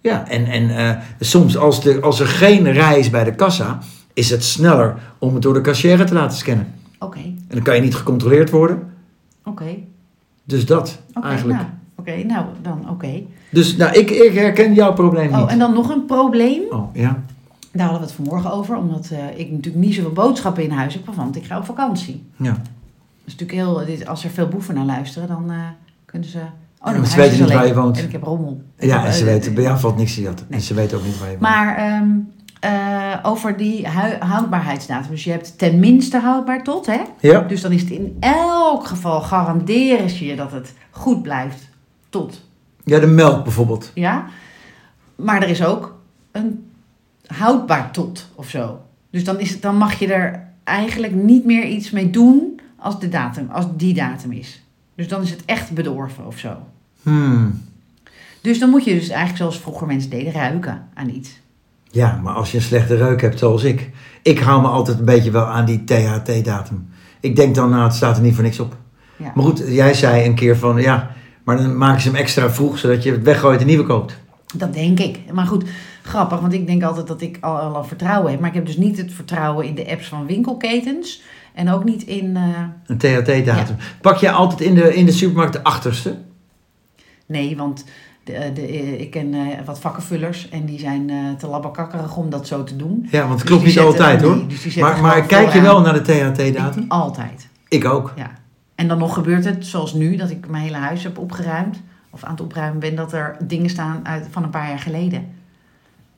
Ja, 0.00 0.28
en, 0.28 0.46
en 0.46 0.98
soms 1.20 1.56
als, 1.56 1.82
de, 1.82 2.00
als 2.00 2.20
er 2.20 2.26
geen 2.26 2.72
rij 2.72 2.98
is 2.98 3.10
bij 3.10 3.24
de 3.24 3.34
kassa, 3.34 3.78
is 4.12 4.30
het 4.30 4.44
sneller 4.44 4.96
om 5.18 5.32
het 5.34 5.42
door 5.42 5.54
de 5.54 5.60
cashier 5.60 6.06
te 6.06 6.14
laten 6.14 6.36
scannen. 6.38 6.72
Oké, 6.98 7.18
En 7.18 7.44
dan 7.48 7.62
kan 7.62 7.74
je 7.74 7.80
niet 7.80 7.94
gecontroleerd 7.94 8.50
worden. 8.50 8.82
oké. 9.44 9.76
Dus 10.46 10.66
dat 10.66 11.02
eigenlijk. 11.22 11.58
nou, 11.58 11.70
oké, 11.96 12.24
nou 12.24 12.46
dan 12.62 12.90
oké. 12.90 13.22
Dus 13.50 13.76
nou, 13.76 13.98
ik, 13.98 14.10
ik 14.10 14.34
herken 14.34 14.74
jouw 14.74 14.92
probleem 14.92 15.30
niet. 15.30 15.40
Oh, 15.40 15.52
en 15.52 15.58
dan 15.58 15.72
nog 15.72 15.90
een 15.90 16.04
probleem. 16.04 16.62
Oh, 16.70 16.94
ja. 16.94 17.22
Daar 17.72 17.86
hadden 17.86 18.00
we 18.00 18.06
het 18.06 18.16
vanmorgen 18.16 18.52
over, 18.52 18.76
omdat 18.76 19.10
eh, 19.10 19.38
ik 19.38 19.50
natuurlijk 19.50 19.84
niet 19.84 19.94
zoveel 19.94 20.12
boodschappen 20.12 20.62
in 20.62 20.70
huis 20.70 20.94
heb, 20.94 21.14
want 21.14 21.36
ik 21.36 21.44
ga 21.44 21.58
op 21.58 21.64
vakantie. 21.64 22.24
ja. 22.36 22.50
Dat 22.52 23.34
is 23.34 23.44
natuurlijk 23.44 23.68
heel, 23.68 23.96
dit, 23.96 24.06
als 24.06 24.24
er 24.24 24.30
veel 24.30 24.48
boeven 24.48 24.74
naar 24.74 24.84
luisteren, 24.84 25.28
dan 25.28 25.50
eh, 25.50 25.56
kunnen 26.04 26.28
ze... 26.28 26.38
Oh, 26.38 26.84
maar 26.84 26.92
mijn 26.92 27.06
ze 27.06 27.16
weten 27.16 27.40
niet 27.40 27.52
waar 27.52 27.66
je 27.66 27.74
woont. 27.74 27.98
En 27.98 28.04
ik 28.04 28.12
heb 28.12 28.22
rommel. 28.22 28.62
Ja, 28.78 29.04
en 29.06 29.12
ze 29.12 29.24
eh, 29.24 29.32
weten, 29.32 29.54
bij 29.54 29.62
jou 29.62 29.78
valt 29.78 29.96
niks 29.96 30.14
te 30.14 30.20
jatten. 30.20 30.46
Nee. 30.48 30.58
En 30.58 30.64
ze 30.64 30.74
weten 30.74 30.98
ook 30.98 31.04
niet 31.04 31.18
waar 31.18 31.30
je 31.30 31.38
woont. 31.38 31.50
Maar 31.50 31.76
ehm, 31.76 32.08
eh, 32.66 33.18
over 33.22 33.56
die 33.56 33.86
houdbaarheidsdatum. 34.18 35.10
Dus 35.10 35.24
je 35.24 35.30
hebt 35.30 35.58
tenminste 35.58 36.18
houdbaar 36.18 36.64
tot, 36.64 36.86
hè? 36.86 37.00
Ja? 37.20 37.40
Dus 37.40 37.60
dan 37.60 37.72
is 37.72 37.80
het 37.80 37.90
in 37.90 38.16
elk 38.20 38.86
geval 38.86 39.20
garanderen 39.20 40.10
ze 40.10 40.26
je 40.26 40.36
dat 40.36 40.52
het 40.52 40.74
goed 40.90 41.22
blijft 41.22 41.68
tot. 42.08 42.44
Ja, 42.84 42.98
de 42.98 43.06
melk 43.06 43.44
bijvoorbeeld. 43.44 43.90
Ja? 43.94 44.26
Maar 45.16 45.42
er 45.42 45.48
is 45.48 45.64
ook 45.64 45.98
een 46.32 46.70
houdbaar 47.26 47.90
tot 47.90 48.28
of 48.34 48.48
zo. 48.48 48.80
Dus 49.10 49.24
dan, 49.24 49.40
is 49.40 49.50
het, 49.50 49.62
dan 49.62 49.76
mag 49.76 49.98
je 49.98 50.12
er 50.12 50.48
eigenlijk 50.64 51.14
niet 51.14 51.44
meer 51.44 51.64
iets 51.64 51.90
mee 51.90 52.10
doen 52.10 52.60
als, 52.78 53.00
de 53.00 53.08
datum, 53.08 53.48
als 53.50 53.66
die 53.76 53.94
datum 53.94 54.32
is. 54.32 54.62
Dus 54.94 55.08
dan 55.08 55.22
is 55.22 55.30
het 55.30 55.44
echt 55.44 55.70
bedorven 55.70 56.26
of 56.26 56.38
zo. 56.38 56.56
Hmm. 57.02 57.62
Dus 58.40 58.58
dan 58.58 58.70
moet 58.70 58.84
je 58.84 58.94
dus 58.94 59.08
eigenlijk 59.08 59.38
zoals 59.38 59.58
vroeger 59.58 59.86
mensen 59.86 60.10
deden 60.10 60.32
ruiken 60.32 60.88
aan 60.94 61.08
iets. 61.08 61.44
Ja, 61.96 62.20
maar 62.22 62.34
als 62.34 62.50
je 62.50 62.56
een 62.56 62.62
slechte 62.62 62.96
reuk 62.96 63.20
hebt 63.20 63.38
zoals 63.38 63.62
ik. 63.62 63.90
Ik 64.22 64.38
hou 64.38 64.60
me 64.62 64.68
altijd 64.68 64.98
een 64.98 65.04
beetje 65.04 65.30
wel 65.30 65.44
aan 65.44 65.64
die 65.64 65.84
THT-datum. 65.84 66.88
Ik 67.20 67.36
denk 67.36 67.54
dan, 67.54 67.70
nou, 67.70 67.82
het 67.82 67.94
staat 67.94 68.16
er 68.16 68.22
niet 68.22 68.34
voor 68.34 68.42
niks 68.44 68.60
op. 68.60 68.76
Ja. 69.16 69.32
Maar 69.34 69.44
goed, 69.44 69.62
jij 69.68 69.94
zei 69.94 70.24
een 70.26 70.34
keer 70.34 70.56
van, 70.56 70.76
ja, 70.80 71.10
maar 71.44 71.56
dan 71.56 71.76
maken 71.76 72.00
ze 72.00 72.08
hem 72.08 72.16
extra 72.16 72.50
vroeg, 72.50 72.78
zodat 72.78 73.02
je 73.02 73.10
het 73.12 73.22
weggooit 73.22 73.60
en 73.60 73.66
nieuwe 73.66 73.84
koopt. 73.86 74.16
Dat 74.54 74.72
denk 74.74 74.98
ik. 75.00 75.18
Maar 75.32 75.46
goed, 75.46 75.64
grappig, 76.02 76.40
want 76.40 76.52
ik 76.52 76.66
denk 76.66 76.82
altijd 76.82 77.06
dat 77.06 77.20
ik 77.20 77.38
al, 77.40 77.56
al 77.58 77.84
vertrouwen 77.84 78.30
heb. 78.30 78.40
Maar 78.40 78.48
ik 78.48 78.54
heb 78.54 78.66
dus 78.66 78.76
niet 78.76 78.96
het 78.96 79.12
vertrouwen 79.12 79.66
in 79.66 79.74
de 79.74 79.90
apps 79.90 80.08
van 80.08 80.26
winkelketens. 80.26 81.22
En 81.54 81.70
ook 81.70 81.84
niet 81.84 82.02
in. 82.02 82.36
eh, 82.36 82.42
Een 82.86 82.98
THT-datum. 82.98 83.76
Pak 84.00 84.16
jij 84.16 84.30
altijd 84.32 84.60
in 84.60 84.74
de, 84.74 84.94
in 84.94 85.06
de 85.06 85.12
supermarkt 85.12 85.52
de 85.52 85.62
achterste? 85.62 86.16
nee, 87.26 87.56
want 87.56 87.84
de, 88.26 88.50
de, 88.54 88.60
eh, 88.66 89.00
ik 89.00 89.10
ken 89.10 89.34
eh, 89.34 89.40
wat 89.64 89.80
vakkenvullers 89.80 90.48
en 90.48 90.64
die 90.64 90.78
zijn 90.78 91.10
eh, 91.10 91.16
te 91.38 91.46
labbekakkerig 91.46 92.16
om 92.16 92.30
dat 92.30 92.46
zo 92.46 92.64
te 92.64 92.76
doen. 92.76 93.08
Ja, 93.10 93.18
want 93.18 93.30
het 93.30 93.38
Dus 93.40 93.48
klopt 93.48 93.64
niet 93.64 93.78
altijd 93.78 94.22
hoor. 94.22 94.48
dus 94.48 94.74
Maar, 94.76 95.00
maar 95.00 95.22
kijk 95.22 95.52
je 95.52 95.60
wel 95.60 95.80
naar 95.80 95.92
de 95.92 96.32
THT-datum? 96.32 96.84
Altijd. 96.88 97.48
Ik 97.68 97.84
ook. 97.84 98.12
Ja. 98.16 98.30
En 98.74 98.88
dan 98.88 98.98
nog 98.98 99.14
gebeurt 99.14 99.44
het, 99.44 99.66
zoals 99.66 99.94
nu, 99.94 100.16
dat 100.16 100.30
ik 100.30 100.48
mijn 100.48 100.62
hele 100.62 100.76
huis 100.76 101.02
heb 101.02 101.18
opgeruimd. 101.18 101.80
Of 102.10 102.24
aan 102.24 102.30
het 102.30 102.40
opruimen 102.40 102.78
ben, 102.80 102.94
dat 102.94 103.12
er 103.12 103.36
dingen 103.44 103.70
staan 103.70 104.00
uit, 104.02 104.26
van 104.30 104.42
een 104.42 104.50
paar 104.50 104.68
jaar 104.68 104.78
geleden. 104.78 105.26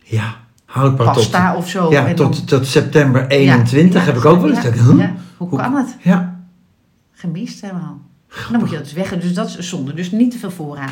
Ja, 0.03 0.35
houdbaar 0.65 1.07
tot. 1.07 1.15
Pasta 1.15 1.57
of 1.57 1.69
zo. 1.69 1.91
Ja, 1.91 2.07
en 2.07 2.15
tot, 2.15 2.37
dan- 2.37 2.45
tot 2.45 2.67
september 2.67 3.27
21 3.27 4.01
Ja, 4.01 4.07
heb 4.07 4.17
ik 4.17 4.25
ook 4.25 4.41
wel 4.41 4.51
eens. 4.51 4.63
huh? 4.63 4.99
ja. 4.99 5.13
Hoe 5.37 5.49
Hoe- 5.49 5.59
kan 5.59 5.75
het? 5.75 5.97
Ja, 6.03 6.37
Gemist 7.13 7.61
helemaal. 7.61 8.01
Dan 8.51 8.61
moet 8.61 8.71
je 8.71 8.75
dat 8.77 8.85
dus 8.85 8.93
weg. 8.93 9.19
Dus 9.21 9.35
dat 9.35 9.47
is 9.59 9.69
zonde. 9.69 9.95
Dus 9.95 10.11
niet 10.11 10.31
te 10.31 10.39
veel 10.39 10.51
voorraad. 10.51 10.91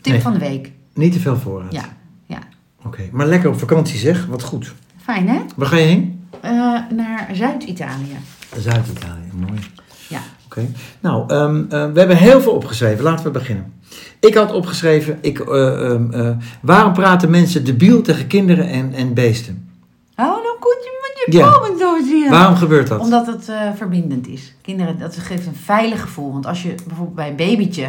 Tip 0.00 0.12
Nee. 0.12 0.22
van 0.22 0.32
de 0.32 0.38
week. 0.38 0.72
niet 0.94 1.12
te 1.12 1.20
veel 1.20 1.36
voorraad. 1.36 1.72
Ja, 1.72 1.84
ja. 2.26 2.38
Oké, 2.84 3.02
maar 3.12 3.26
lekker 3.26 3.48
op 3.50 3.58
vakantie 3.58 3.98
zeg, 3.98 4.26
wat 4.26 4.42
goed. 4.42 4.74
Fijn 5.02 5.28
hè? 5.28 5.40
Waar 5.56 5.68
ga 5.68 5.76
je 5.76 5.84
heen? 5.84 6.26
Eh, 6.40 6.50
naar 6.90 7.28
Zuid-Italië. 7.32 8.16
Zuid-Italië, 8.58 9.30
mooi. 9.48 9.60
Ja. 10.08 10.20
Oké. 10.44 10.66
Nou, 11.00 11.28
ehm, 11.28 11.56
eh, 11.68 11.92
we 11.92 11.98
hebben 11.98 12.16
heel 12.16 12.40
veel 12.40 12.52
opgeschreven. 12.52 13.04
Laten 13.04 13.24
we 13.24 13.30
beginnen. 13.30 13.72
Ik 14.20 14.34
had 14.34 14.52
opgeschreven, 14.52 15.18
ik, 15.20 15.38
eh, 15.40 15.90
ehm, 15.90 16.12
eh, 16.12 16.30
waarom 16.60 16.92
praten 16.92 17.30
mensen 17.30 17.64
debiel 17.64 18.02
tegen 18.02 18.26
kinderen 18.26 18.68
en, 18.68 18.92
en 18.92 19.14
beesten? 19.14 19.68
Oh, 20.16 20.26
dan 20.26 20.56
moet 20.60 20.78
je 20.82 21.12
met 21.26 21.34
je 21.34 21.40
komen 21.40 21.78
doorzien. 21.78 22.30
Waarom 22.30 22.56
gebeurt 22.56 22.86
dat? 22.88 23.00
Omdat 23.00 23.26
het 23.26 23.50
verbindend 23.76 24.26
is. 24.28 24.54
Kinderen, 24.62 24.98
dat 24.98 25.16
geeft 25.16 25.46
een 25.46 25.54
veilig 25.54 26.00
gevoel. 26.00 26.32
Want 26.32 26.46
als 26.46 26.62
je 26.62 26.74
bijvoorbeeld 26.86 27.16
bij 27.16 27.28
een 27.28 27.36
babytje... 27.36 27.86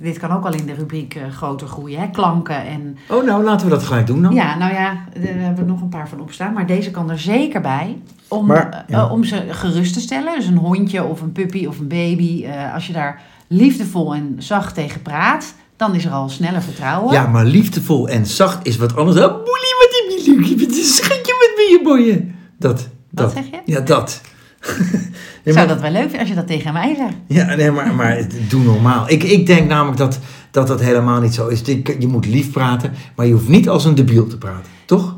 Dit 0.00 0.18
kan 0.18 0.30
ook 0.30 0.44
al 0.46 0.52
in 0.54 0.66
de 0.66 0.74
rubriek 0.74 1.14
eh, 1.14 1.22
groter 1.30 1.66
groeien, 1.66 2.00
hè? 2.00 2.08
Klanken 2.10 2.64
en... 2.66 2.96
Oh, 3.08 3.24
nou, 3.24 3.44
laten 3.44 3.66
we 3.66 3.72
dat 3.72 3.82
gelijk 3.82 4.06
doen 4.06 4.22
dan. 4.22 4.34
Ja, 4.34 4.58
nou 4.58 4.72
ja, 4.72 4.98
daar 5.14 5.34
hebben 5.34 5.64
we 5.64 5.70
nog 5.70 5.80
een 5.80 5.88
paar 5.88 6.08
van 6.08 6.20
opstaan. 6.20 6.52
Maar 6.52 6.66
deze 6.66 6.90
kan 6.90 7.10
er 7.10 7.18
zeker 7.18 7.60
bij. 7.60 7.98
Om, 8.28 8.46
Maar, 8.46 8.84
eh, 8.88 9.12
om 9.12 9.24
ze 9.24 9.44
gerust 9.48 9.92
te 9.94 10.00
stellen. 10.00 10.34
Dus 10.34 10.46
een 10.46 10.56
hondje 10.56 11.04
of 11.04 11.20
een 11.20 11.32
puppy 11.32 11.66
of 11.66 11.78
een 11.78 11.88
baby. 11.88 12.44
eh, 12.44 12.74
als 12.74 12.86
je 12.86 12.92
daar 12.92 13.20
liefdevol 13.46 14.14
en 14.14 14.34
zacht 14.38 14.74
tegen 14.74 15.02
praat... 15.02 15.54
dan 15.76 15.94
is 15.94 16.04
er 16.04 16.12
al 16.12 16.28
sneller 16.28 16.62
vertrouwen. 16.62 17.12
Ja, 17.12 17.26
maar 17.26 17.44
liefdevol 17.44 18.08
en 18.08 18.26
zacht 18.26 18.66
is 18.66 18.76
wat 18.76 18.96
anders. 18.96 19.16
Oh, 19.16 19.26
boelie, 19.32 19.74
wat 19.78 19.88
heb 19.90 20.18
je 20.26 20.32
leuk. 20.34 20.44
Je 20.46 20.54
bent 20.54 20.78
een 20.78 20.84
schatje 20.84 21.34
met 21.38 21.52
me, 21.56 21.66
je 21.70 21.80
boeien. 21.84 22.34
Dat, 22.58 22.80
Wat 22.80 22.88
dat. 23.10 23.32
zeg 23.32 23.44
je? 23.50 23.60
Ja, 23.64 23.80
dat. 23.80 24.20
Zou 25.44 25.56
Nee, 25.56 25.66
dat 25.66 25.80
wel 25.80 25.90
leuk 25.90 26.02
vinden 26.02 26.20
als 26.20 26.28
je 26.28 26.34
dat 26.34 26.46
tegen 26.46 26.72
mij 26.72 26.94
zegt? 26.94 27.14
Ja, 27.26 27.54
nee, 27.54 27.70
maar, 27.70 27.94
maar 27.94 28.26
doe 28.48 28.62
normaal. 28.62 29.10
Ik, 29.10 29.22
ik 29.22 29.46
denk 29.46 29.68
namelijk 29.68 29.98
dat, 29.98 30.18
dat 30.50 30.66
dat 30.66 30.80
helemaal 30.80 31.20
niet 31.20 31.34
zo 31.34 31.48
is. 31.48 31.60
Je, 31.98 32.08
moet 32.08 32.26
lief 32.26 32.50
praten, 32.50 32.92
maar 33.16 33.26
je 33.26 33.32
hoeft 33.32 33.48
niet 33.48 33.68
als 33.68 33.84
een 33.84 33.94
debiel 33.94 34.26
te 34.26 34.38
praten. 34.38 34.70
Toch? 34.84 35.16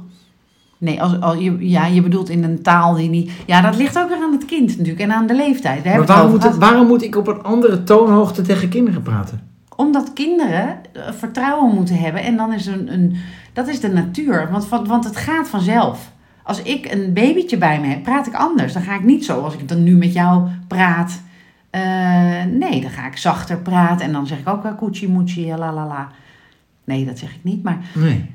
Nee, 0.78 1.02
als, 1.02 1.20
als 1.20 1.38
je, 1.38 1.56
ja, 1.68 1.86
je 1.86 2.02
bedoelt 2.02 2.28
in 2.28 2.44
een 2.44 2.62
taal 2.62 2.94
die 2.94 3.08
niet... 3.08 3.30
Ja, 3.46 3.60
dat 3.60 3.76
ligt 3.76 3.98
ook 3.98 4.08
weer 4.08 4.22
aan 4.22 4.32
het 4.32 4.44
kind 4.44 4.68
natuurlijk 4.68 5.00
en 5.00 5.12
aan 5.12 5.26
de 5.26 5.34
leeftijd. 5.34 5.84
Maar 5.84 6.04
waarom 6.04 6.30
moet, 6.30 6.42
het, 6.42 6.56
waarom 6.56 6.86
moet 6.86 7.02
ik 7.02 7.16
op 7.16 7.26
een 7.26 7.42
andere 7.42 7.82
toonhoogte 7.82 8.42
tegen 8.42 8.68
kinderen 8.68 9.02
praten? 9.02 9.40
Omdat 9.76 10.12
kinderen 10.12 10.78
eh, 10.92 11.02
vertrouwen 11.18 11.74
moeten 11.74 11.98
hebben 11.98 12.22
en 12.22 12.36
dan 12.36 12.52
is 12.52 12.66
een, 12.66 12.92
een 12.92 13.16
dat 13.52 13.68
is 13.68 13.80
de 13.80 13.88
natuur, 13.88 14.48
want, 14.50 14.68
want 14.68 15.04
het 15.04 15.16
gaat 15.16 15.48
vanzelf. 15.48 16.12
Als 16.44 16.62
ik 16.62 16.92
een 16.92 17.12
babytje 17.12 17.56
bij 17.58 17.80
me 17.80 17.86
heb, 17.86 18.02
praat 18.02 18.26
ik 18.26 18.34
anders. 18.34 18.72
Dan 18.72 18.82
ga 18.82 18.94
ik 18.94 19.04
niet 19.04 19.24
zo 19.24 19.40
als 19.40 19.54
ik 19.54 19.68
dan 19.68 19.82
nu 19.82 19.96
met 19.96 20.12
jou 20.12 20.48
praat. 20.68 21.22
Eh, 21.70 21.82
nee, 22.58 22.80
dan 22.80 22.90
ga 22.90 23.06
ik 23.06 23.16
zachter 23.16 23.58
praten 23.58 24.06
en 24.06 24.12
dan 24.12 24.26
zeg 24.26 24.38
ik 24.38 24.48
ook 24.48 24.64
uh, 24.64 24.70
koetsie 24.76 25.08
moetsie, 25.08 25.46
la 25.46 25.72
la 25.72 25.86
la. 25.86 26.08
Nee, 26.84 27.04
dat 27.06 27.18
zeg 27.18 27.30
ik 27.34 27.40
niet. 27.44 27.62
Maar, 27.62 27.78
Nee. 27.94 28.30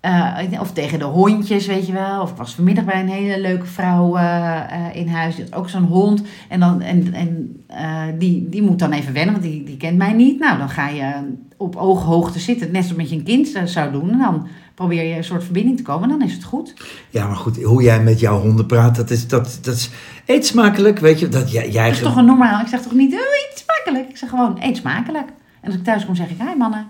eh, 0.00 0.60
of 0.60 0.72
tegen 0.72 0.98
de 0.98 1.04
hondjes, 1.04 1.66
weet 1.66 1.86
je 1.86 1.92
wel. 1.92 2.22
Of 2.22 2.30
ik 2.30 2.36
was 2.36 2.54
vanmiddag 2.54 2.84
bij 2.84 3.00
een 3.00 3.08
hele 3.08 3.40
leuke 3.40 3.66
vrouw 3.66 4.16
eh, 4.16 4.56
eh, 4.56 4.96
in 4.96 5.08
huis. 5.08 5.34
Die 5.36 5.44
had 5.44 5.54
ook 5.54 5.68
zo'n 5.68 5.84
hond. 5.84 6.22
En, 6.48 6.60
dan, 6.60 6.80
en, 6.80 7.14
en 7.14 7.62
eh, 7.66 8.02
die, 8.18 8.48
die 8.48 8.62
moet 8.62 8.78
dan 8.78 8.92
even 8.92 9.12
wennen, 9.12 9.32
want 9.34 9.46
die, 9.46 9.64
die 9.64 9.76
kent 9.76 9.98
mij 9.98 10.12
niet. 10.12 10.38
Nou, 10.38 10.58
dan 10.58 10.68
ga 10.68 10.88
je 10.88 11.12
op 11.56 11.76
ooghoogte 11.76 12.38
zitten. 12.38 12.72
Net 12.72 12.82
zoals 12.82 12.96
met 12.96 13.10
je 13.10 13.16
een 13.16 13.22
kind 13.24 13.52
eh, 13.52 13.64
zou 13.64 13.92
doen. 13.92 14.10
En 14.10 14.18
dan 14.18 14.46
probeer 14.74 15.02
je 15.04 15.16
een 15.16 15.24
soort 15.24 15.44
verbinding 15.44 15.76
te 15.76 15.82
komen. 15.82 16.10
En 16.10 16.18
dan 16.18 16.28
is 16.28 16.34
het 16.34 16.44
goed. 16.44 16.74
Ja, 17.10 17.26
maar 17.26 17.36
goed, 17.36 17.62
hoe 17.62 17.82
jij 17.82 18.02
met 18.02 18.20
jouw 18.20 18.40
honden 18.40 18.66
praat, 18.66 18.96
dat 18.96 19.10
is, 19.10 19.28
dat, 19.28 19.58
dat 19.62 19.74
is 19.74 19.90
eet 20.26 20.46
smakelijk, 20.46 20.98
weet 20.98 21.20
je. 21.20 21.28
Dat 21.28 21.52
jij, 21.52 21.70
jij 21.70 21.86
Dat 21.88 21.96
is 21.96 22.02
toch 22.02 22.16
een 22.16 22.24
normaal. 22.24 22.60
Ik 22.60 22.66
zeg 22.66 22.82
toch 22.82 22.94
niet, 22.94 23.12
oh, 23.12 23.18
eet 23.18 23.64
smakelijk. 23.66 24.10
Ik 24.10 24.16
zeg 24.16 24.28
gewoon, 24.28 24.56
eet 24.60 24.76
smakelijk. 24.76 25.28
En 25.60 25.70
als 25.70 25.74
ik 25.74 25.84
thuis 25.84 26.06
kom, 26.06 26.14
zeg 26.14 26.30
ik, 26.30 26.36
hi 26.38 26.56
mannen. 26.58 26.86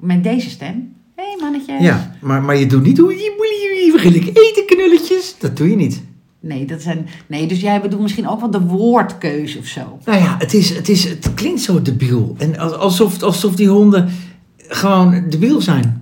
Met 0.00 0.24
deze 0.24 0.50
stem. 0.50 0.94
Hé 1.16 1.22
hey, 1.22 1.36
mannetjes. 1.40 1.80
Ja, 1.80 2.16
maar, 2.20 2.42
maar 2.42 2.56
je 2.56 2.66
doet 2.66 2.82
niet 2.82 2.98
hoe 2.98 3.12
je 3.12 3.30
wil 4.02 4.14
ik 4.14 4.26
eten 4.26 4.66
knulletjes. 4.66 5.34
Dat 5.38 5.56
doe 5.56 5.70
je 5.70 5.76
niet. 5.76 6.02
Nee, 6.40 6.64
dat 6.64 6.82
zijn, 6.82 7.08
nee, 7.26 7.46
dus 7.46 7.60
jij 7.60 7.80
bedoelt 7.80 8.02
misschien 8.02 8.28
ook 8.28 8.40
wel 8.40 8.50
de 8.50 8.60
woordkeuze 8.60 9.58
of 9.58 9.66
zo. 9.66 9.98
Nou 10.04 10.18
ja, 10.18 10.36
het, 10.38 10.54
is, 10.54 10.76
het, 10.76 10.88
is, 10.88 11.04
het 11.04 11.34
klinkt 11.34 11.60
zo 11.60 11.82
debiel. 11.82 12.34
En 12.38 12.58
als- 12.58 12.72
alsof, 12.72 13.22
alsof 13.22 13.54
die 13.54 13.68
honden 13.68 14.10
gewoon 14.56 15.24
debiel 15.28 15.60
zijn. 15.60 15.99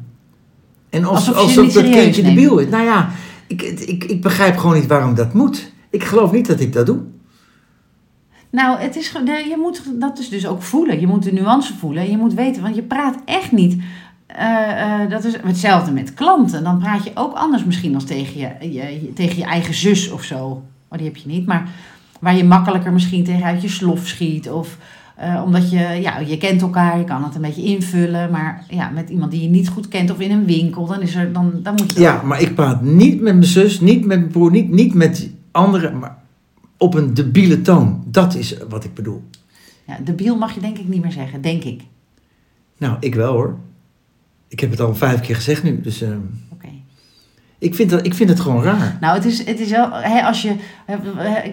En 0.91 1.05
als, 1.05 1.27
niet 1.57 1.75
dat 1.75 1.83
kindje 1.91 2.23
neemt. 2.23 2.35
debiel 2.37 2.59
is. 2.59 2.69
Nou 2.69 2.85
ja, 2.85 3.11
ik, 3.47 3.63
ik, 3.63 4.05
ik 4.05 4.23
begrijp 4.23 4.57
gewoon 4.57 4.75
niet 4.77 4.87
waarom 4.87 5.15
dat 5.15 5.35
moet. 5.35 5.73
Ik 5.91 6.05
geloof 6.05 6.33
niet 6.33 6.47
dat 6.47 6.61
ik 6.61 6.73
dat 6.73 6.87
doe. 6.87 6.99
Nou, 8.51 8.79
het 8.81 8.97
is, 8.97 9.13
de- 9.25 9.47
je 9.49 9.57
moet 9.59 9.83
dat 10.01 10.19
is 10.19 10.29
dus 10.29 10.47
ook 10.47 10.63
voelen. 10.63 11.01
Je 11.01 11.07
moet 11.07 11.23
de 11.23 11.33
nuance 11.33 11.75
voelen. 11.79 12.03
En 12.03 12.11
je 12.11 12.17
moet 12.17 12.35
weten, 12.35 12.63
want 12.63 12.75
je 12.75 12.83
praat 12.83 13.17
echt 13.25 13.53
niet. 13.53 13.83
eh, 14.27 15.03
eh, 15.03 15.11
dat 15.11 15.25
is 15.25 15.35
hetzelfde 15.43 15.91
met 15.93 16.15
klanten. 16.15 16.65
Dan 16.65 16.79
praat 16.79 17.05
je 17.05 17.11
ook 17.15 17.35
anders 17.35 17.65
misschien 17.65 17.95
als 17.95 18.05
tegen 18.05 18.39
je, 18.73 19.11
tegen 19.15 19.37
je 19.37 19.45
eigen 19.45 19.75
zus 19.75 20.11
of 20.11 20.23
zo. 20.23 20.63
Maar 20.89 20.99
die 20.99 21.07
heb 21.07 21.17
je 21.17 21.29
niet. 21.29 21.47
Maar 21.47 21.69
waar 22.21 22.37
je 22.37 22.45
makkelijker 22.45 22.93
misschien 22.93 23.25
tegen 23.25 23.45
uit 23.45 23.63
je 23.63 23.69
slof 23.69 24.07
schiet. 24.07 24.51
Of 24.51 24.77
eh, 25.19 25.43
omdat 25.45 25.71
je, 25.71 25.79
ja, 25.79 26.19
je 26.19 26.37
kent 26.37 26.63
elkaar, 26.63 26.99
je 26.99 27.05
kan 27.05 27.25
het 27.25 27.35
een 27.35 27.41
beetje 27.41 27.63
invullen. 27.63 28.31
Maar 28.31 28.65
ja, 28.69 28.89
met 28.89 29.11
iemand 29.11 29.31
die 29.31 29.43
je 29.43 29.49
niet 29.49 29.69
goed 29.69 29.89
kent 29.89 30.11
of 30.11 30.21
in 30.21 30.31
een 30.31 30.45
winkel, 30.45 30.87
dan, 30.87 31.01
is 31.01 31.15
er, 31.15 31.33
dan, 31.33 31.53
dan 31.63 31.75
moet 31.75 31.93
je... 31.93 32.01
Ja, 32.01 32.23
maar 32.23 32.41
ik 32.41 32.55
praat 32.55 32.83
niet 32.83 33.21
met 33.21 33.35
mijn 33.35 33.45
zus, 33.45 33.81
niet 33.81 34.05
met 34.05 34.19
mijn 34.19 34.31
broer, 34.31 34.51
niet, 34.51 34.71
niet 34.71 34.95
met 34.95 35.31
anderen, 35.51 35.99
maar 35.99 36.19
op 36.77 36.95
een 36.95 37.15
debiele 37.15 37.63
toon. 37.63 38.03
Dat 38.07 38.35
is 38.35 38.57
wat 38.69 38.85
ik 38.85 38.95
bedoel. 38.95 39.23
Ja, 39.85 39.99
debiel 40.05 40.37
mag 40.37 40.55
je 40.55 40.61
denk 40.61 40.79
ik 40.79 40.89
niet 40.89 41.03
meer 41.03 41.13
zeggen, 41.13 41.41
denk 41.41 41.65
ik. 41.65 41.83
Nou, 42.79 42.97
ik 43.01 43.15
wel 43.15 43.33
hoor. 43.33 43.57
Ik 44.49 44.61
heb 44.61 44.71
het 44.71 44.81
al 44.81 44.95
vijf 44.95 45.21
keer 45.21 45.37
gezegd 45.37 45.63
nu, 45.63 45.81
dus 45.81 46.03
ehm. 46.03 46.19
Ik, 47.59 47.75
vind 47.75 47.91
dat, 47.91 48.07
ik 48.07 48.15
vind 48.15 48.29
het 48.31 48.41
gewoon 48.41 48.63
raar. 48.63 48.97
Nou, 49.01 49.15
het 49.15 49.25
is, 49.25 49.47
het 49.47 49.61
is 49.61 49.71
wel, 49.71 49.89
hè, 49.93 50.23
als 50.23 50.43
je, 50.43 50.53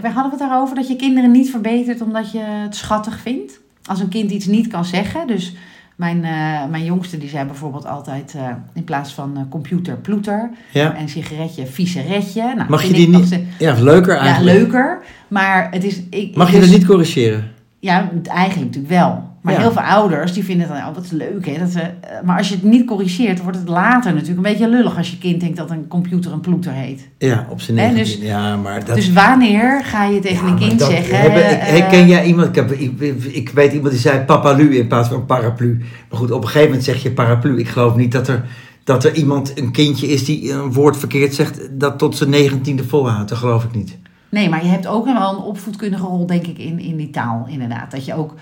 we 0.01 0.09
hadden 0.09 0.29
het 0.31 0.39
daarover 0.39 0.75
dat 0.75 0.87
je 0.87 0.95
kinderen 0.95 1.31
niet 1.31 1.49
verbetert 1.49 2.01
omdat 2.01 2.31
je 2.31 2.39
het 2.39 2.75
schattig 2.75 3.19
vindt. 3.19 3.59
Als 3.85 3.99
een 3.99 4.09
kind 4.09 4.31
iets 4.31 4.45
niet 4.45 4.67
kan 4.67 4.85
zeggen. 4.85 5.27
Dus 5.27 5.55
mijn, 5.95 6.23
eh, 6.23 6.65
mijn 6.69 6.83
jongste 6.83 7.17
die 7.17 7.29
zei 7.29 7.45
bijvoorbeeld 7.45 7.85
altijd 7.85 8.33
eh, 8.35 8.49
in 8.73 8.83
plaats 8.83 9.13
van 9.13 9.37
eh, 9.37 9.41
computer 9.49 9.95
ploeter 9.97 10.49
Ja, 10.71 10.95
en 10.95 11.09
sigaretje 11.09 11.65
viezeretje. 11.65 12.53
Nou, 12.55 12.69
Mag 12.69 12.83
je 12.83 12.93
die 12.93 13.09
niet- 13.09 13.39
ja 13.59 13.75
leuker 13.79 14.13
Ja, 14.15 14.19
eigenlijk. 14.19 14.57
leuker. 14.57 14.99
Maar 15.27 15.67
het 15.71 15.83
is... 15.83 16.01
Ik, 16.09 16.35
Mag 16.35 16.51
je 16.51 16.59
dus- 16.59 16.69
dat 16.69 16.77
niet 16.77 16.87
corrigeren? 16.87 17.51
Ja, 17.79 18.09
eigenlijk 18.23 18.65
natuurlijk 18.65 18.93
wel. 18.93 19.33
Maar 19.45 19.53
Ja. 19.53 19.59
heel 19.59 19.71
veel 19.71 19.81
ouders 19.81 20.33
die 20.33 20.43
vinden 20.43 20.67
het 20.67 20.77
dan, 20.77 20.87
oh, 20.87 20.95
wat 20.95 21.11
leuk 21.11 21.45
hè. 21.45 21.59
Dat 21.59 21.69
ze, 21.69 21.79
eh, 21.79 21.89
maar 22.23 22.37
als 22.37 22.49
je 22.49 22.55
het 22.55 22.63
niet 22.63 22.85
corrigeert, 22.85 23.41
wordt 23.41 23.57
het 23.57 23.67
later 23.67 24.11
natuurlijk 24.11 24.37
een 24.37 24.51
beetje 24.53 24.69
lullig 24.69 24.97
als 24.97 25.11
je 25.11 25.17
kind 25.17 25.39
denkt 25.39 25.57
dat 25.57 25.71
een 25.71 25.87
computer 25.87 26.31
een 26.31 26.39
ploeter 26.39 26.71
heet. 26.71 27.07
Ja, 27.17 27.47
op 27.49 27.61
zijn 27.61 27.77
19. 27.77 28.19
dus- 28.19 28.27
ja, 28.29 28.55
maar 28.55 28.85
dat... 28.85 28.95
Dus 28.95 29.13
wanneer 29.13 29.83
ga 29.83 30.03
je 30.05 30.19
tegen 30.19 30.45
Ja, 30.45 30.51
een 30.51 30.57
kind 30.59 30.79
dat 30.79 30.89
zeggen... 30.89 31.19
hebben- 31.21 31.51
ik, 31.77 31.83
eh, 31.83 31.89
ken 31.89 32.07
jij 32.07 32.25
iemand? 32.25 32.47
Ik, 32.47 32.55
heb, 32.55 32.71
ik, 32.71 33.01
ik 33.23 33.49
weet 33.49 33.73
iemand 33.73 33.91
die 33.91 34.01
zei 34.01 34.19
papalu 34.19 34.77
in 34.77 34.87
plaats 34.87 35.09
van 35.09 35.25
paraplu. 35.25 35.77
Maar 36.09 36.19
goed, 36.19 36.31
op 36.31 36.41
een 36.41 36.47
gegeven 36.47 36.67
moment 36.67 36.83
zeg 36.85 37.03
je 37.03 37.11
paraplu. 37.11 37.59
Ik 37.59 37.67
geloof 37.67 37.95
niet 37.95 38.11
dat 38.11 38.27
er, 38.27 38.45
dat 38.83 39.03
er 39.03 39.13
iemand, 39.13 39.57
een 39.59 39.71
kindje 39.71 40.07
is 40.07 40.25
die 40.25 40.51
een 40.51 40.73
woord 40.73 40.97
verkeerd 40.97 41.35
zegt, 41.35 41.79
dat 41.79 41.97
tot 41.99 42.17
zijn 42.17 42.29
negentiende 42.29 42.83
volhoudt. 42.83 43.29
Dat 43.29 43.37
geloof 43.37 43.63
ik 43.63 43.75
niet. 43.75 43.97
Nee, 44.29 44.49
maar 44.49 44.63
je 44.63 44.69
hebt 44.69 44.87
ook 44.87 45.05
wel 45.05 45.31
een 45.33 45.43
opvoedkundige 45.43 46.03
rol, 46.05 46.25
denk 46.25 46.47
ik, 46.47 46.57
in, 46.57 46.79
in 46.79 46.95
die 46.97 47.09
taal 47.09 47.45
inderdaad. 47.49 47.91
Dat 47.91 48.05
je 48.05 48.13
ook 48.15 48.33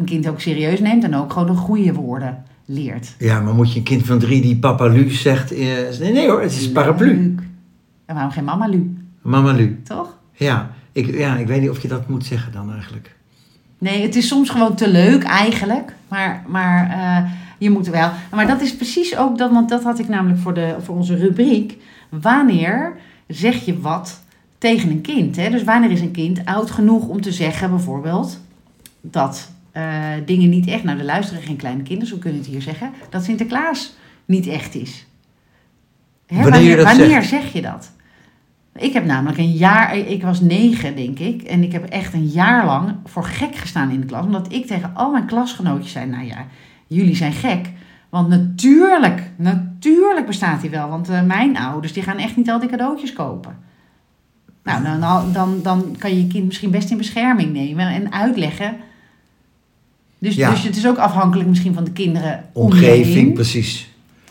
een 0.00 0.06
kind 0.06 0.28
ook 0.28 0.40
serieus 0.40 0.80
neemt 0.80 1.04
en 1.04 1.14
ook 1.14 1.32
gewoon 1.32 1.48
de 1.48 1.54
goede 1.54 1.92
woorden 1.92 2.44
leert. 2.64 3.14
Ja, 3.18 3.40
maar 3.40 3.54
moet 3.54 3.72
je 3.72 3.78
een 3.78 3.84
kind 3.84 4.06
van 4.06 4.18
drie 4.18 4.42
die 4.42 4.56
papalu 4.56 5.10
zegt... 5.10 5.52
eh, 5.52 5.58
nee, 6.00 6.12
nee 6.12 6.28
hoor, 6.28 6.42
het 6.42 6.52
is 6.52 6.72
paraplu. 6.72 7.34
En 8.06 8.14
waarom 8.14 8.32
geen 8.32 8.44
mama 8.44 8.66
lu, 8.66 8.96
Mamalu. 9.22 9.80
toch? 9.84 10.18
Ja 10.32 10.70
ik, 10.92 11.16
ja, 11.16 11.36
ik 11.36 11.46
weet 11.46 11.60
niet 11.60 11.70
of 11.70 11.82
je 11.82 11.88
dat 11.88 12.08
moet 12.08 12.24
zeggen 12.24 12.52
dan 12.52 12.72
eigenlijk. 12.72 13.14
Nee, 13.78 14.02
het 14.02 14.16
is 14.16 14.28
soms 14.28 14.50
gewoon 14.50 14.74
te 14.74 14.88
leuk 14.88 15.22
eigenlijk. 15.22 15.94
Maar, 16.08 16.44
maar 16.46 16.90
eh, 16.90 17.30
je 17.58 17.70
moet 17.70 17.86
wel. 17.88 18.10
Maar 18.34 18.46
dat 18.46 18.60
is 18.60 18.76
precies 18.76 19.16
ook 19.16 19.38
dat, 19.38 19.50
want 19.50 19.68
dat 19.68 19.82
had 19.82 19.98
ik 19.98 20.08
namelijk 20.08 20.40
voor, 20.40 20.54
de, 20.54 20.76
voor 20.80 20.96
onze 20.96 21.16
rubriek. 21.16 21.76
Wanneer 22.08 22.96
zeg 23.26 23.64
je 23.64 23.80
wat 23.80 24.22
tegen 24.58 24.90
een 24.90 25.00
kind? 25.00 25.36
Hè? 25.36 25.50
Dus 25.50 25.64
wanneer 25.64 25.90
is 25.90 26.00
een 26.00 26.10
kind 26.10 26.44
oud 26.44 26.70
genoeg 26.70 27.06
om 27.08 27.20
te 27.20 27.32
zeggen, 27.32 27.70
bijvoorbeeld, 27.70 28.40
dat 29.00 29.50
eh, 29.72 30.12
dingen 30.26 30.48
niet 30.48 30.66
echt. 30.66 30.84
Nou, 30.84 30.98
er 30.98 31.04
luisteren 31.04 31.42
geen 31.42 31.56
kleine 31.56 31.82
kinderen, 31.82 32.08
zo 32.08 32.16
kunnen 32.16 32.40
we 32.40 32.44
het 32.44 32.54
hier 32.54 32.62
zeggen. 32.62 32.90
Dat 33.10 33.24
Sinterklaas 33.24 33.94
niet 34.24 34.46
echt 34.46 34.74
is. 34.74 35.06
Hè, 36.26 36.42
Wanneer 36.50 36.82
wanneer 36.84 37.22
zeg 37.22 37.52
je 37.52 37.62
dat? 37.62 37.92
Ik 38.74 38.92
heb 38.92 39.04
namelijk 39.04 39.38
een 39.38 39.52
jaar, 39.52 39.96
ik 39.96 40.22
was 40.22 40.40
negen 40.40 40.96
denk 40.96 41.18
ik, 41.18 41.42
en 41.42 41.62
ik 41.62 41.72
heb 41.72 41.84
echt 41.84 42.14
een 42.14 42.26
jaar 42.26 42.66
lang 42.66 42.94
voor 43.04 43.24
gek 43.24 43.56
gestaan 43.56 43.90
in 43.90 44.00
de 44.00 44.06
klas, 44.06 44.24
omdat 44.24 44.52
ik 44.52 44.66
tegen 44.66 44.90
al 44.94 45.10
mijn 45.10 45.26
klasgenootjes 45.26 45.92
zei, 45.92 46.06
nou 46.06 46.24
ja, 46.24 46.46
jullie 46.86 47.16
zijn 47.16 47.32
gek. 47.32 47.70
Want 48.08 48.28
natuurlijk, 48.28 49.30
natuurlijk 49.36 50.26
bestaat 50.26 50.60
hij 50.60 50.70
wel, 50.70 50.88
want 50.88 51.08
eh, 51.08 51.22
mijn 51.22 51.56
ouders 51.56 51.92
die 51.92 52.02
gaan 52.02 52.18
echt 52.18 52.36
niet 52.36 52.50
al 52.50 52.60
die 52.60 52.68
cadeautjes 52.68 53.12
kopen. 53.12 53.56
Nou, 54.62 54.84
dan, 54.84 55.00
dan, 55.00 55.32
dan, 55.32 55.62
dan 55.62 55.96
kan 55.98 56.10
je 56.10 56.22
je 56.22 56.26
kind 56.26 56.46
misschien 56.46 56.70
best 56.70 56.90
in 56.90 56.96
bescherming 56.96 57.52
nemen 57.52 57.86
en 57.86 58.12
uitleggen. 58.12 58.76
Dus, 60.20 60.34
Ja. 60.34 60.50
dus 60.50 60.62
het 60.62 60.76
is 60.76 60.86
ook 60.86 60.96
afhankelijk 60.96 61.48
misschien 61.48 61.74
van 61.74 61.84
de 61.84 61.92
kinderen 61.92 62.44
Omgeving, 62.52 63.34
precies. 63.34 63.88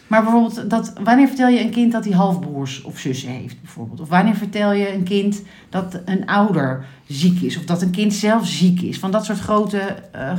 Maar 0.07 0.23
bijvoorbeeld, 0.23 0.69
dat, 0.69 0.93
wanneer 1.03 1.27
vertel 1.27 1.47
je 1.47 1.61
een 1.61 1.69
kind 1.69 1.91
dat 1.91 2.05
hij 2.05 2.13
halfbroers 2.13 2.81
of 2.81 2.99
zussen 2.99 3.29
heeft, 3.29 3.61
bijvoorbeeld? 3.61 3.99
Of 3.99 4.09
wanneer 4.09 4.35
vertel 4.35 4.71
je 4.71 4.93
een 4.93 5.03
kind 5.03 5.41
dat 5.69 5.99
een 6.05 6.25
ouder 6.25 6.85
ziek 7.07 7.41
is? 7.41 7.57
Of 7.57 7.65
dat 7.65 7.81
een 7.81 7.91
kind 7.91 8.13
zelf 8.13 8.47
ziek 8.47 8.81
is? 8.81 8.99
Van 8.99 9.11
dat 9.11 9.25
soort 9.25 9.39
grote, 9.39 9.77
eh, 10.11 10.31
eh, 10.31 10.37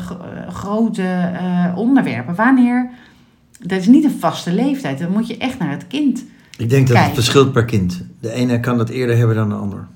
grote 0.49 1.03
eh, 1.03 1.73
onderwerpen. 1.77 2.35
Wanneer? 2.35 2.91
Dat 3.61 3.81
is 3.81 3.87
niet 3.87 4.05
een 4.05 4.19
vaste 4.19 4.53
leeftijd. 4.53 4.99
Dan 4.99 5.13
moet 5.13 5.27
je 5.27 5.37
echt 5.37 5.59
naar 5.59 5.71
het 5.71 5.87
kind. 5.87 6.25
Ik 6.57 6.71
denk 6.71 6.89
dat 6.89 6.97
het 6.97 7.15
verschilt 7.15 7.53
per 7.53 7.65
kind. 7.65 8.05
De 8.21 8.33
ene 8.33 8.61
kan 8.61 8.79
dat 8.79 8.89
eerder 8.89 9.17
hebben 9.17 9.37
dan 9.37 9.49
de 9.49 9.55
ander. 9.55 9.87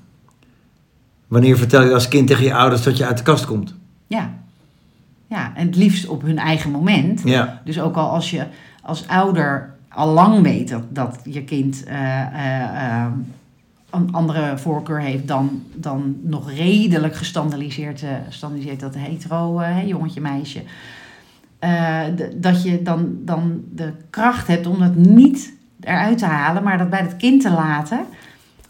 Wanneer 1.27 1.57
vertel 1.57 1.83
je 1.83 1.93
als 1.93 2.07
kind 2.07 2.27
tegen 2.27 2.43
je 2.43 2.53
ouders 2.53 2.83
dat 2.83 2.97
je 2.97 3.05
uit 3.05 3.17
de 3.17 3.23
kast 3.23 3.45
komt? 3.45 3.75
Ja. 4.07 4.33
Ja, 5.35 5.51
en 5.55 5.65
het 5.65 5.75
liefst 5.75 6.07
op 6.07 6.21
hun 6.21 6.37
eigen 6.37 6.71
moment. 6.71 7.21
Ja, 7.23 7.61
Dus 7.65 7.79
ook 7.79 7.95
al 7.95 8.09
als 8.09 8.31
je 8.31 8.45
als 8.81 9.07
ouder 9.07 9.75
al 9.89 10.07
lang 10.07 10.41
weet 10.41 10.69
dat, 10.69 10.83
dat 10.89 11.19
je 11.23 11.43
kind 11.43 11.83
eh, 11.83 12.21
eh, 12.21 13.03
eh, 13.03 13.11
een 13.89 14.13
andere 14.13 14.57
voorkeur 14.57 14.99
heeft 14.99 15.27
dan, 15.27 15.63
dan 15.73 16.15
nog 16.21 16.51
redelijk 16.51 17.15
gestandardiseerd, 17.15 18.03
gestandardiseerd 18.25 18.79
dat 18.79 18.95
hetero 18.95 19.63
jongetje, 19.85 20.21
meisje. 20.21 20.63
dat 22.35 22.63
je 22.63 22.81
dan, 22.81 23.15
dan 23.19 23.63
de 23.73 23.91
kracht 24.09 24.47
hebt 24.47 24.67
om 24.67 24.79
dat 24.79 24.95
niet 24.95 25.53
eruit 25.79 26.17
te 26.17 26.25
halen, 26.25 26.63
maar 26.63 26.77
dat 26.77 26.89
bij 26.89 26.99
het 26.99 27.17
kind 27.17 27.41
te 27.41 27.51
laten. 27.51 28.05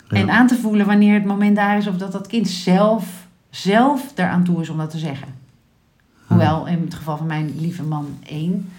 Ja. 0.10 0.18
En 0.18 0.30
aan 0.30 0.48
te 0.48 0.56
voelen 0.56 0.86
wanneer 0.86 1.14
het 1.14 1.26
moment 1.26 1.56
daar 1.56 1.78
is 1.78 1.88
of 1.88 1.98
dat 1.98 2.12
dat 2.12 2.28
kind 2.28 2.48
zelf, 2.48 3.28
zelf 3.50 4.12
eraan 4.16 4.44
toe 4.44 4.62
is 4.62 4.70
om 4.70 4.78
dat 4.78 4.90
te 4.90 4.98
zeggen. 4.98 5.35
Hoewel 6.36 6.68
in 6.68 6.82
het 6.82 6.94
geval 6.94 7.18
van 7.18 7.28
mijn 7.28 7.52
lieve 7.60 7.84
man 7.84 8.06
één 8.28 8.70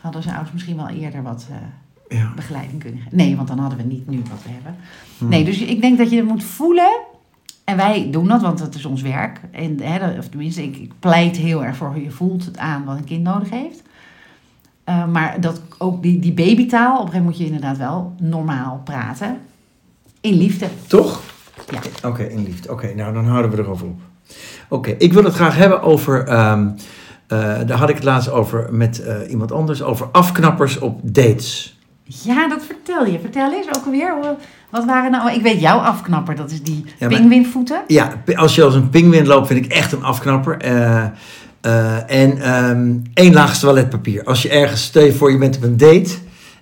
hadden 0.00 0.22
zijn 0.22 0.34
ouders 0.34 0.54
misschien 0.54 0.76
wel 0.76 0.88
eerder 0.88 1.22
wat 1.22 1.46
eh, 1.50 2.18
ja. 2.18 2.32
begeleiding 2.36 2.80
kunnen 2.80 3.00
geven. 3.00 3.16
Nee, 3.16 3.36
want 3.36 3.48
dan 3.48 3.58
hadden 3.58 3.78
we 3.78 3.84
niet 3.84 4.08
nu 4.08 4.16
wat 4.30 4.42
we 4.42 4.48
hebben. 4.50 4.76
Hm. 5.18 5.28
Nee, 5.28 5.44
dus 5.44 5.58
ik 5.60 5.80
denk 5.80 5.98
dat 5.98 6.10
je 6.10 6.16
het 6.16 6.26
moet 6.26 6.44
voelen. 6.44 6.98
En 7.64 7.76
wij 7.76 8.10
doen 8.10 8.28
dat, 8.28 8.40
want 8.42 8.60
het 8.60 8.74
is 8.74 8.84
ons 8.84 9.02
werk. 9.02 9.40
En, 9.50 9.80
hè, 9.82 9.98
dat- 9.98 10.18
of 10.18 10.28
tenminste, 10.28 10.62
ik, 10.62 10.76
ik 10.76 10.92
pleit 11.00 11.36
heel 11.36 11.64
erg 11.64 11.76
voor 11.76 11.98
je 11.98 12.10
voelt 12.10 12.44
het 12.44 12.58
aan 12.58 12.84
wat 12.84 12.96
een 12.96 13.04
kind 13.04 13.22
nodig 13.22 13.50
heeft. 13.50 13.82
Eh, 14.84 15.06
maar 15.06 15.40
dat 15.40 15.60
ook 15.78 16.02
die, 16.02 16.18
die 16.20 16.32
babytaal, 16.32 16.92
op 17.00 17.06
een 17.06 17.12
gegeven 17.12 17.18
moment 17.24 17.24
moet 17.24 17.36
je 17.38 17.44
inderdaad 17.54 17.76
wel 17.76 18.14
normaal 18.20 18.80
praten. 18.84 19.38
In 20.20 20.34
liefde. 20.34 20.68
Toch? 20.86 21.22
Ja. 21.70 22.08
Oké, 22.08 22.22
in 22.22 22.42
liefde. 22.42 22.70
Oké, 22.72 22.94
nou 22.94 23.14
dan 23.14 23.26
houden 23.26 23.50
we 23.50 23.58
erover 23.58 23.86
op. 23.86 24.00
Oké, 24.68 24.94
ik 24.98 25.12
wil 25.12 25.24
het 25.24 25.34
graag 25.34 25.56
hebben 25.56 25.82
over 25.82 26.26
ehm, 26.26 26.68
Eh, 27.26 27.54
daar 27.66 27.78
had 27.78 27.88
ik 27.88 27.94
het 27.94 28.04
laatst 28.04 28.30
over 28.30 28.66
met 28.70 29.02
eh, 29.02 29.30
iemand 29.30 29.52
anders. 29.52 29.82
Over 29.82 30.08
afknappers 30.12 30.78
op 30.78 31.00
dates. 31.02 31.78
Ja, 32.02 32.48
dat 32.48 32.64
vertel 32.64 33.06
je. 33.06 33.18
Vertel 33.20 33.52
eens 33.52 33.66
ook 33.76 33.84
alweer. 33.84 34.14
Wat 34.70 34.84
waren 34.84 35.10
nou... 35.10 35.32
Ik 35.32 35.42
weet 35.42 35.60
jouw 35.60 35.78
afknapper. 35.78 36.36
Dat 36.36 36.50
is 36.50 36.62
die 36.62 36.84
Ja, 36.98 37.08
pinguïnvoeten. 37.08 37.82
Ja, 37.86 38.22
als 38.34 38.54
je 38.54 38.62
als 38.62 38.74
een 38.74 38.90
pinguïn 38.90 39.26
loopt, 39.26 39.46
vind 39.46 39.64
ik 39.64 39.72
echt 39.72 39.92
een 39.92 40.02
afknapper. 40.02 40.56
Eh, 40.56 41.04
en 42.06 42.38
ehm, 42.38 42.94
één 43.14 43.32
laag 43.32 43.58
toiletpapier. 43.58 44.24
Als 44.24 44.42
je 44.42 44.48
ergens, 44.48 44.82
stel 44.82 45.12
voor 45.12 45.30
je 45.30 45.38
bent 45.38 45.56
op 45.56 45.62
een 45.62 45.76
date 45.76 46.14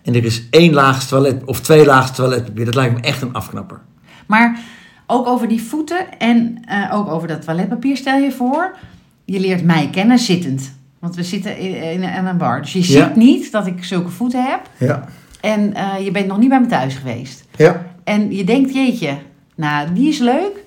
en 0.03 0.14
er 0.14 0.24
is 0.24 0.46
één 0.50 0.72
laag 0.72 1.07
toilet 1.07 1.44
of 1.44 1.61
twee 1.61 1.85
lagen 1.85 2.14
toiletpapier. 2.14 2.64
Dat 2.64 2.74
lijkt 2.74 2.94
me 2.94 3.00
echt 3.00 3.22
een 3.22 3.33
afknapper. 3.33 3.81
Maar 4.27 4.59
ook 5.06 5.26
over 5.26 5.48
die 5.48 5.62
voeten 5.62 6.18
en 6.18 6.58
eh, 6.68 6.90
ook 6.94 7.08
over 7.08 7.28
dat 7.28 7.42
toiletpapier 7.44 7.96
stel 7.96 8.18
je 8.18 8.32
voor. 8.32 8.76
Je 9.24 9.40
leert 9.40 9.64
mij 9.64 9.88
kennen 9.92 10.18
zittend. 10.18 10.72
Want 10.98 11.16
we 11.16 11.22
zitten 11.22 11.58
in, 11.58 11.74
in, 11.82 12.02
in 12.02 12.26
een 12.26 12.36
bar. 12.36 12.60
Dus 12.60 12.72
je 12.72 12.78
Ja. 12.78 12.84
ziet 13.06 13.16
niet 13.16 13.52
dat 13.52 13.66
ik 13.66 13.84
zulke 13.84 14.08
voeten 14.10 14.44
heb. 14.44 14.60
Ja. 14.78 15.04
En 15.40 15.74
eh, 15.74 16.04
je 16.04 16.10
bent 16.10 16.26
nog 16.26 16.38
niet 16.38 16.48
bij 16.48 16.60
me 16.60 16.66
thuis 16.66 16.94
geweest. 16.94 17.44
Ja. 17.56 17.86
En 18.04 18.36
je 18.36 18.44
denkt, 18.44 18.74
jeetje, 18.74 19.16
nou, 19.54 19.92
die 19.92 20.08
is 20.08 20.18
leuk. 20.18 20.62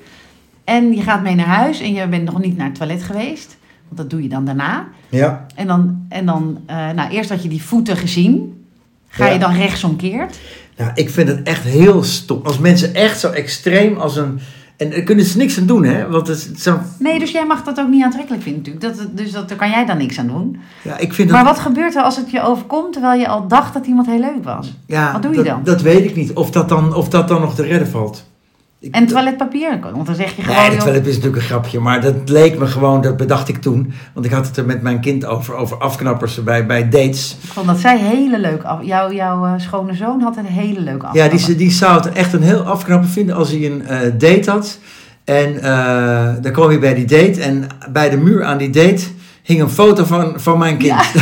En 0.64 0.94
je 0.96 1.02
gaat 1.02 1.22
mee 1.22 1.36
naar 1.36 1.46
huis 1.46 1.80
en 1.80 1.94
je 1.94 2.08
bent 2.08 2.24
nog 2.24 2.40
niet 2.42 2.58
naar 2.58 2.68
het 2.68 2.76
toilet 2.76 3.04
geweest. 3.04 3.58
Want 3.86 3.98
dat 3.98 4.10
doe 4.10 4.24
je 4.24 4.30
dan 4.30 4.46
daarna. 4.46 4.88
Ja. 5.10 5.46
En 5.56 5.68
dan, 5.68 6.06
en 6.10 6.26
dan 6.26 6.60
eh, 6.66 6.90
nou, 6.90 7.10
eerst 7.12 7.30
had 7.30 7.44
je 7.44 7.50
die 7.50 7.62
voeten 7.64 7.98
gezien. 7.98 8.64
Ga 9.08 9.26
Ja. 9.26 9.32
je 9.34 9.40
dan 9.40 9.54
rechtsomkeerd? 9.54 10.40
Nou, 10.78 10.92
ik 10.94 11.10
vind 11.10 11.28
het 11.28 11.44
echt 11.44 11.64
heel 11.64 12.04
stom. 12.04 12.40
Als 12.44 12.60
mensen 12.60 12.94
echt 12.94 13.20
zo 13.20 13.30
extreem 13.30 13.98
als 13.98 14.16
een... 14.16 14.40
En 14.78 14.90
daar 14.90 15.02
kunnen 15.02 15.26
ze 15.26 15.38
niks 15.38 15.58
aan 15.60 15.66
doen, 15.66 15.84
hè? 15.84 16.10
Want 16.10 16.28
het 16.28 16.38
is 16.38 16.64
zo... 16.64 16.80
Nee, 17.00 17.20
dus 17.20 17.32
jij 17.32 17.46
mag 17.46 17.64
dat 17.64 17.80
ook 17.80 17.88
niet 17.88 18.04
aantrekkelijk 18.04 18.44
vinden 18.44 18.62
natuurlijk. 18.62 18.98
Dat, 18.98 19.18
dus 19.18 19.32
dat, 19.32 19.50
daar 19.50 19.58
kan 19.58 19.70
jij 19.70 19.86
dan 19.86 19.98
niks 19.98 20.20
aan 20.20 20.28
doen. 20.28 20.60
Ja, 20.84 20.98
ik 20.98 21.14
vind 21.14 21.30
dat... 21.30 21.38
Maar 21.38 21.54
wat 21.54 21.60
gebeurt 21.60 21.96
er 21.96 22.02
als 22.02 22.18
het 22.18 22.32
je 22.32 22.42
overkomt 22.42 22.94
terwijl 22.94 23.20
je 23.20 23.28
al 23.28 23.48
dacht 23.48 23.74
dat 23.74 23.86
iemand 23.86 24.08
heel 24.08 24.20
leuk 24.20 24.44
was? 24.44 24.74
ja, 24.86 25.12
wat 25.12 25.22
doe 25.22 25.36
je 25.36 25.44
dan? 25.44 25.62
Dat 25.64 25.82
weet 25.82 26.06
ik 26.06 26.16
niet. 26.16 26.34
Of 26.34 26.52
dat 26.52 26.70
dan, 26.70 26.94
of 26.96 27.10
dat 27.10 27.28
dan 27.28 27.42
nog 27.42 27.56
te 27.56 27.64
redden 27.64 27.88
valt. 27.88 28.26
Ik- 28.80 28.96
En 28.96 29.08
toiletpapier, 29.08 29.80
want 29.94 30.06
dan 30.06 30.16
zeg 30.16 30.36
je 30.36 30.42
gewoon... 30.42 30.58
Nee, 30.62 30.70
het 30.70 30.80
toilet 30.80 31.08
is 31.08 31.16
natuurlijk 31.16 31.42
een 31.42 31.48
grapje, 31.48 31.80
maar 31.80 32.02
dat 32.02 32.16
leek 32.30 32.58
me 32.60 32.66
gewoon, 32.68 33.02
dat 33.02 33.18
bedacht 33.18 33.48
ik 33.50 33.62
toen. 33.62 33.94
Want 34.14 34.26
ik 34.26 34.32
had 34.32 34.48
het 34.48 34.58
er 34.58 34.66
met 34.66 34.82
mijn 34.82 35.00
kind 35.00 35.26
over, 35.26 35.56
over 35.56 35.78
afknappers 35.78 36.44
bij, 36.44 36.66
bij 36.66 36.90
dates. 36.90 37.38
Ik 37.44 37.50
vond 37.52 37.68
dat 37.68 37.80
zij 37.80 37.98
hele 38.00 38.40
leuk 38.40 38.64
af. 38.64 38.80
Jouw, 38.84 39.12
jouw 39.12 39.46
eh, 39.46 39.54
schone 39.58 39.94
zoon 39.94 40.22
had 40.22 40.38
een 40.38 40.46
hele 40.46 40.80
leuke 40.80 41.06
Ja, 41.06 41.10
afknapper. 41.24 41.46
die, 41.48 41.56
die 41.56 41.72
zou 41.72 41.96
het 41.96 42.12
echt 42.14 42.34
een 42.34 42.42
heel 42.44 42.62
afknapper 42.62 43.10
vinden 43.10 43.36
als 43.36 43.50
hij 43.52 43.66
een 43.66 43.86
eh, 43.88 44.00
date 44.18 44.52
had. 44.52 44.80
En 45.24 45.62
eh, 45.62 46.34
dan 46.42 46.52
kwam 46.52 46.68
hij 46.70 46.80
bij 46.80 46.94
die 46.94 47.06
date 47.06 47.42
en 47.42 47.68
bij 47.92 48.10
de 48.10 48.18
muur 48.18 48.44
aan 48.44 48.58
die 48.58 48.70
date 48.70 49.04
hing 49.48 49.62
een 49.62 49.70
foto 49.70 50.04
van, 50.04 50.34
van 50.36 50.58
mijn 50.58 50.78
kind. 50.78 50.96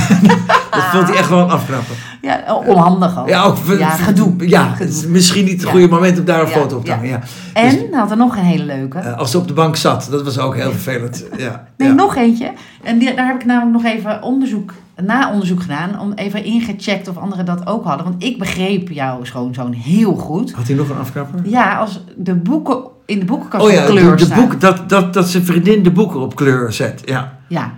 dat 0.72 0.84
vond 0.92 1.08
hij 1.08 1.18
echt 1.18 1.30
wel 1.30 1.40
een 1.40 1.50
afknapper. 1.50 1.96
Ja, 2.22 2.56
onhandig 2.68 3.20
ook. 3.20 3.28
Ja, 3.30 3.44
ook, 3.44 3.58
Ja, 3.78 3.90
gedoe. 3.90 4.50
Ja, 4.50 4.74
Gedoe. 4.74 5.08
misschien 5.10 5.46
niet 5.46 5.54
het 5.54 5.62
Ja. 5.64 5.70
goede 5.70 5.88
moment 5.88 6.20
om 6.20 6.26
daar 6.26 6.42
een 6.42 6.48
foto 6.48 6.78
op 6.78 6.86
te 6.86 6.92
hangen. 6.92 7.08
Ja. 7.10 7.20
En 7.54 7.70
Dus, 7.70 7.80
had 7.92 8.12
er 8.12 8.18
nog 8.18 8.36
een 8.38 8.44
hele 8.44 8.64
leuke. 8.64 8.98
eh, 9.00 9.18
als 9.18 9.32
ze 9.32 9.38
op 9.38 9.48
de 9.48 9.54
bank 9.54 9.76
zat, 9.76 10.08
dat 10.12 10.24
was 10.24 10.38
ook 10.40 10.56
heel 10.56 10.72
vervelend. 10.72 11.26
Ja, 11.38 11.68
Nee, 11.78 11.90
nog 11.94 12.16
eentje. 12.16 12.52
En 12.84 12.98
die, 12.98 13.14
daar 13.16 13.26
heb 13.28 13.36
ik 13.36 13.46
namelijk 13.46 13.84
nog 13.84 13.94
even 13.94 14.22
onderzoek, 14.24 14.74
na-onderzoek 15.04 15.62
gedaan. 15.62 16.00
Om 16.00 16.12
even 16.16 16.44
ingecheckt 16.44 17.08
of 17.08 17.18
anderen 17.18 17.46
dat 17.46 17.68
ook 17.68 17.84
hadden. 17.86 18.06
Want 18.06 18.24
ik 18.24 18.40
begreep 18.40 18.90
jouw 18.90 19.24
schoonzoon 19.24 19.74
heel 19.74 20.14
goed. 20.16 20.52
Had 20.54 20.68
hij 20.68 20.76
nog 20.76 20.90
een 20.90 20.98
afknapper? 20.98 21.40
Ja, 21.44 21.76
als 21.78 22.04
de 22.18 22.36
boeken 22.36 22.78
in 23.06 23.20
de 23.20 23.26
boekenkast 23.26 23.64
Oh 23.64 23.70
op 23.70 23.76
ja, 23.76 23.86
kleur 23.86 24.10
de, 24.12 24.16
de 24.16 24.26
staan. 24.26 24.40
boek, 24.40 24.62
dat, 24.62 24.90
dat, 24.90 25.14
dat 25.14 25.30
zijn 25.30 25.46
vriendin 25.46 25.84
de 25.84 25.92
boeken 25.92 26.20
op 26.20 26.36
kleur 26.36 26.74
zet. 26.74 27.02
Ja, 27.06 27.34
Ja, 27.48 27.74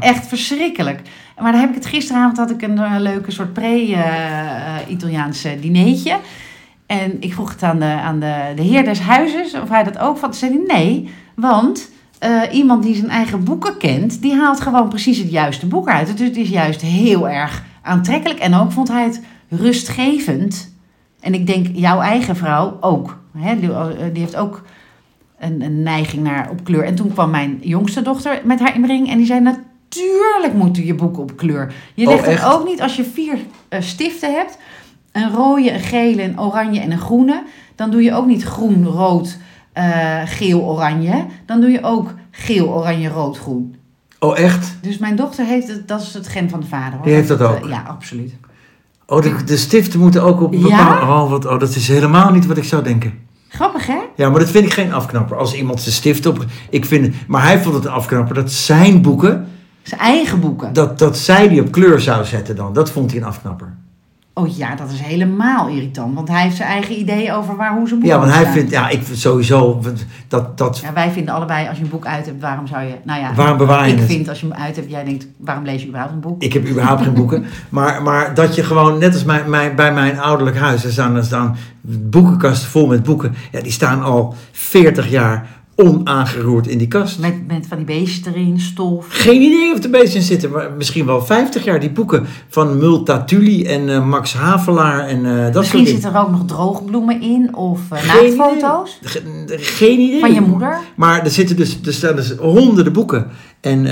echt 0.00 0.26
verschrikkelijk. 0.26 1.00
Maar 1.38 1.52
dan 1.52 1.60
heb 1.60 1.70
ik 1.70 1.74
het 1.74 1.86
gisteravond 1.86 2.36
had 2.36 2.50
ik 2.50 2.62
een, 2.62 2.78
eh, 2.78 2.94
leuke 2.98 3.30
soort 3.30 3.52
pre-Italiaanse 3.52 5.56
dineetje. 5.60 6.16
En 6.86 7.16
ik 7.20 7.32
vroeg 7.32 7.50
het 7.50 7.62
aan, 7.62 7.78
de, 7.78 7.84
aan 7.84 8.20
de, 8.20 8.52
de 8.56 8.62
heer 8.62 8.84
des 8.84 9.00
huizes 9.00 9.54
of 9.54 9.68
hij 9.68 9.84
dat 9.84 9.98
ook 9.98 10.18
vond. 10.18 10.40
Toen 10.40 10.50
zei 10.50 10.64
nee, 10.66 11.10
want 11.34 11.90
eh, 12.18 12.42
iemand 12.52 12.82
die 12.82 12.94
zijn 12.94 13.10
eigen 13.10 13.44
boeken 13.44 13.76
kent, 13.76 14.22
die 14.22 14.34
haalt 14.34 14.60
gewoon 14.60 14.88
precies 14.88 15.18
het 15.18 15.30
juiste 15.30 15.66
boek 15.66 15.88
uit. 15.88 16.16
Dus 16.16 16.28
het 16.28 16.36
is 16.36 16.48
juist 16.48 16.80
heel 16.80 17.28
erg 17.28 17.64
aantrekkelijk. 17.82 18.40
En 18.40 18.54
ook 18.54 18.72
vond 18.72 18.88
hij 18.88 19.04
het 19.04 19.22
rustgevend. 19.48 20.74
En 21.20 21.34
ik 21.34 21.46
denk 21.46 21.66
jouw 21.72 22.00
eigen 22.00 22.36
vrouw 22.36 22.76
ook. 22.80 23.18
Hè? 23.38 23.60
Die, 23.60 23.72
eh, 23.72 23.86
die 24.12 24.22
heeft 24.22 24.36
ook 24.36 24.62
een, 25.38 25.62
een 25.62 25.82
neiging 25.82 26.22
naar 26.22 26.50
op 26.50 26.64
kleur. 26.64 26.84
En 26.84 26.94
toen 26.94 27.12
kwam 27.12 27.30
mijn 27.30 27.58
jongste 27.60 28.02
dochter 28.02 28.40
met 28.44 28.60
haar 28.60 28.74
inbreng 28.74 29.10
en 29.10 29.16
die 29.16 29.26
zei: 29.26 29.40
Natuurlijk 29.96 30.54
moeten 30.54 30.84
je 30.84 30.94
boeken 30.94 31.22
op 31.22 31.36
kleur. 31.36 31.72
Je 31.94 32.06
Oh, 32.06 32.12
legt 32.12 32.26
het 32.26 32.44
ook 32.44 32.66
niet 32.66 32.82
als 32.82 32.96
je 32.96 33.04
vier 33.04 33.38
eh, 33.68 33.80
stiften 33.80 34.34
hebt: 34.34 34.58
een 35.12 35.32
rode, 35.32 35.72
een 35.72 35.80
gele, 35.80 36.22
een 36.22 36.40
oranje 36.40 36.80
en 36.80 36.90
een 36.90 36.98
groene. 36.98 37.42
Dan 37.74 37.90
doe 37.90 38.02
je 38.02 38.14
ook 38.14 38.26
niet 38.26 38.42
groen, 38.42 38.86
rood, 38.86 39.36
eh, 39.72 40.20
geel, 40.24 40.60
oranje. 40.60 41.24
Dan 41.46 41.60
doe 41.60 41.70
je 41.70 41.82
ook 41.82 42.14
geel, 42.30 42.68
oranje, 42.68 43.08
rood, 43.08 43.38
groen. 43.38 43.74
Oh, 44.18 44.38
echt? 44.38 44.76
Dus 44.80 44.98
mijn 44.98 45.16
dochter 45.16 45.44
heeft 45.44 45.68
het, 45.68 45.88
dat 45.88 46.00
is 46.00 46.14
het 46.14 46.28
gen 46.28 46.50
van 46.50 46.60
de 46.60 46.66
vader. 46.66 46.92
Hoor. 46.94 47.04
Die 47.04 47.14
heeft 47.14 47.28
dat 47.28 47.40
eh, 47.40 47.50
ook? 47.50 47.68
ja, 47.68 47.84
absoluut. 47.88 48.32
Oh, 49.06 49.22
de, 49.22 49.44
de 49.44 49.56
stiften 49.56 50.00
moeten 50.00 50.22
ook 50.22 50.40
op 50.40 50.52
een 50.52 50.66
Ja? 50.66 51.00
Oh, 51.02 51.30
wat, 51.30 51.46
oh, 51.46 51.58
dat 51.58 51.74
is 51.74 51.88
helemaal 51.88 52.30
niet 52.32 52.46
wat 52.46 52.56
ik 52.56 52.64
zou 52.64 52.82
denken. 52.82 53.18
Grappig, 53.48 53.86
hè? 53.86 53.98
Ja, 54.16 54.30
maar 54.30 54.40
dat 54.40 54.50
vind 54.50 54.64
ik 54.64 54.72
geen 54.72 54.92
afknapper. 54.92 55.36
Als 55.36 55.54
iemand 55.54 55.80
zijn 55.80 55.94
stift 55.94 56.26
op... 56.26 56.44
Ik 56.70 56.84
vind, 56.84 57.14
maar 57.28 57.42
hij 57.42 57.60
vond 57.60 57.74
het 57.74 57.84
een 57.84 57.90
afknapper 57.90 58.34
dat 58.34 58.52
zijn 58.52 59.02
boeken... 59.02 59.48
Zijn 59.82 60.00
eigen 60.00 60.40
boeken. 60.40 60.72
Dat, 60.72 60.98
dat 60.98 61.18
zij 61.18 61.48
die 61.48 61.60
op 61.60 61.70
kleur 61.72 62.00
zou 62.00 62.24
zetten 62.24 62.56
dan. 62.56 62.72
Dat 62.72 62.90
vond 62.90 63.10
hij 63.10 63.20
een 63.20 63.26
afknapper. 63.26 63.74
Oh 64.34 64.56
ja, 64.56 64.74
dat 64.74 64.90
is 64.90 65.00
helemaal 65.00 65.68
irritant. 65.68 66.14
Want 66.14 66.28
hij 66.28 66.42
heeft 66.42 66.56
zijn 66.56 66.68
eigen 66.68 66.98
idee 66.98 67.32
over 67.34 67.56
waar, 67.56 67.72
hoe 67.74 67.88
zijn 67.88 68.00
boek 68.00 68.08
Ja, 68.08 68.18
want 68.18 68.32
hij 68.32 68.46
vindt... 68.46 68.70
Ja, 68.70 68.88
ik 68.88 69.02
sowieso... 69.12 69.80
Dat, 70.28 70.58
dat, 70.58 70.78
Ja, 70.78 70.92
wij 70.92 71.10
vinden 71.10 71.34
allebei, 71.34 71.68
als 71.68 71.76
je 71.76 71.82
een 71.84 71.90
boek 71.90 72.06
uit 72.06 72.26
hebt, 72.26 72.40
waarom 72.40 72.66
zou 72.66 72.82
je... 72.82 72.94
Nou 73.04 73.20
ja, 73.20 73.34
Waarom 73.34 73.56
bewaar 73.58 73.86
je 73.86 73.92
ik 73.92 73.98
het? 73.98 74.08
vind 74.08 74.28
als 74.28 74.40
je 74.40 74.46
hem 74.46 74.56
uit 74.56 74.76
hebt, 74.76 74.90
jij 74.90 75.04
denkt, 75.04 75.26
waarom 75.36 75.64
lees 75.64 75.80
je 75.80 75.86
überhaupt 75.88 76.12
een 76.14 76.20
boek? 76.20 76.42
Ik 76.42 76.52
heb 76.52 76.68
überhaupt 76.68 77.02
geen 77.02 77.14
boeken. 77.14 77.44
Maar, 77.68 78.02
maar 78.02 78.34
dat 78.34 78.54
je 78.54 78.62
gewoon, 78.62 78.98
net 78.98 79.12
als 79.12 79.24
mijn, 79.24 79.50
mijn, 79.50 79.76
bij 79.76 79.92
mijn 79.92 80.20
ouderlijk 80.20 80.56
huis, 80.58 80.84
er 80.84 80.92
staan, 80.92 81.16
er 81.16 81.24
staan 81.24 81.56
boekenkasten 81.82 82.68
vol 82.70 82.86
met 82.86 83.02
boeken. 83.02 83.34
Ja, 83.52 83.60
die 83.60 83.72
staan 83.72 84.02
al 84.02 84.34
40 84.52 85.10
jaar 85.10 85.46
onaangeroerd 85.82 86.66
in 86.66 86.78
die 86.78 86.88
kast. 86.88 87.18
Met, 87.18 87.46
met 87.46 87.66
van 87.66 87.76
die 87.76 87.86
beestjes 87.86 88.26
erin, 88.34 88.60
stof. 88.60 89.06
Geen 89.08 89.42
idee 89.42 89.72
of 89.72 89.84
er 89.84 89.90
beestjes 89.90 90.14
in 90.14 90.22
zitten, 90.22 90.50
maar 90.50 90.70
misschien 90.76 91.06
wel 91.06 91.22
50 91.22 91.64
jaar. 91.64 91.80
Die 91.80 91.90
boeken 91.90 92.26
van 92.48 92.78
Multatuli 92.78 93.64
en 93.64 93.88
eh, 93.88 94.06
Max 94.06 94.32
Havelaar 94.34 95.06
en 95.06 95.24
eh, 95.26 95.32
dat 95.44 95.54
Misschien 95.54 95.62
soort 95.62 95.72
dingen. 95.72 95.86
zitten 95.90 96.12
er 96.14 96.20
ook 96.20 96.30
nog 96.30 96.44
droogbloemen 96.46 97.20
in 97.22 97.54
of 97.56 97.80
uh, 97.92 97.98
Geen 97.98 98.36
naaktfoto's 98.36 98.98
Geen 99.46 100.00
idee. 100.00 100.20
van 100.20 100.34
je 100.34 100.40
moeder. 100.40 100.78
Maar 100.96 101.24
er, 101.24 101.30
zitten 101.30 101.56
dus, 101.56 101.78
er 101.84 101.92
staan 101.92 102.16
dus 102.16 102.34
honderden 102.36 102.92
boeken. 102.92 103.26
En 103.60 103.82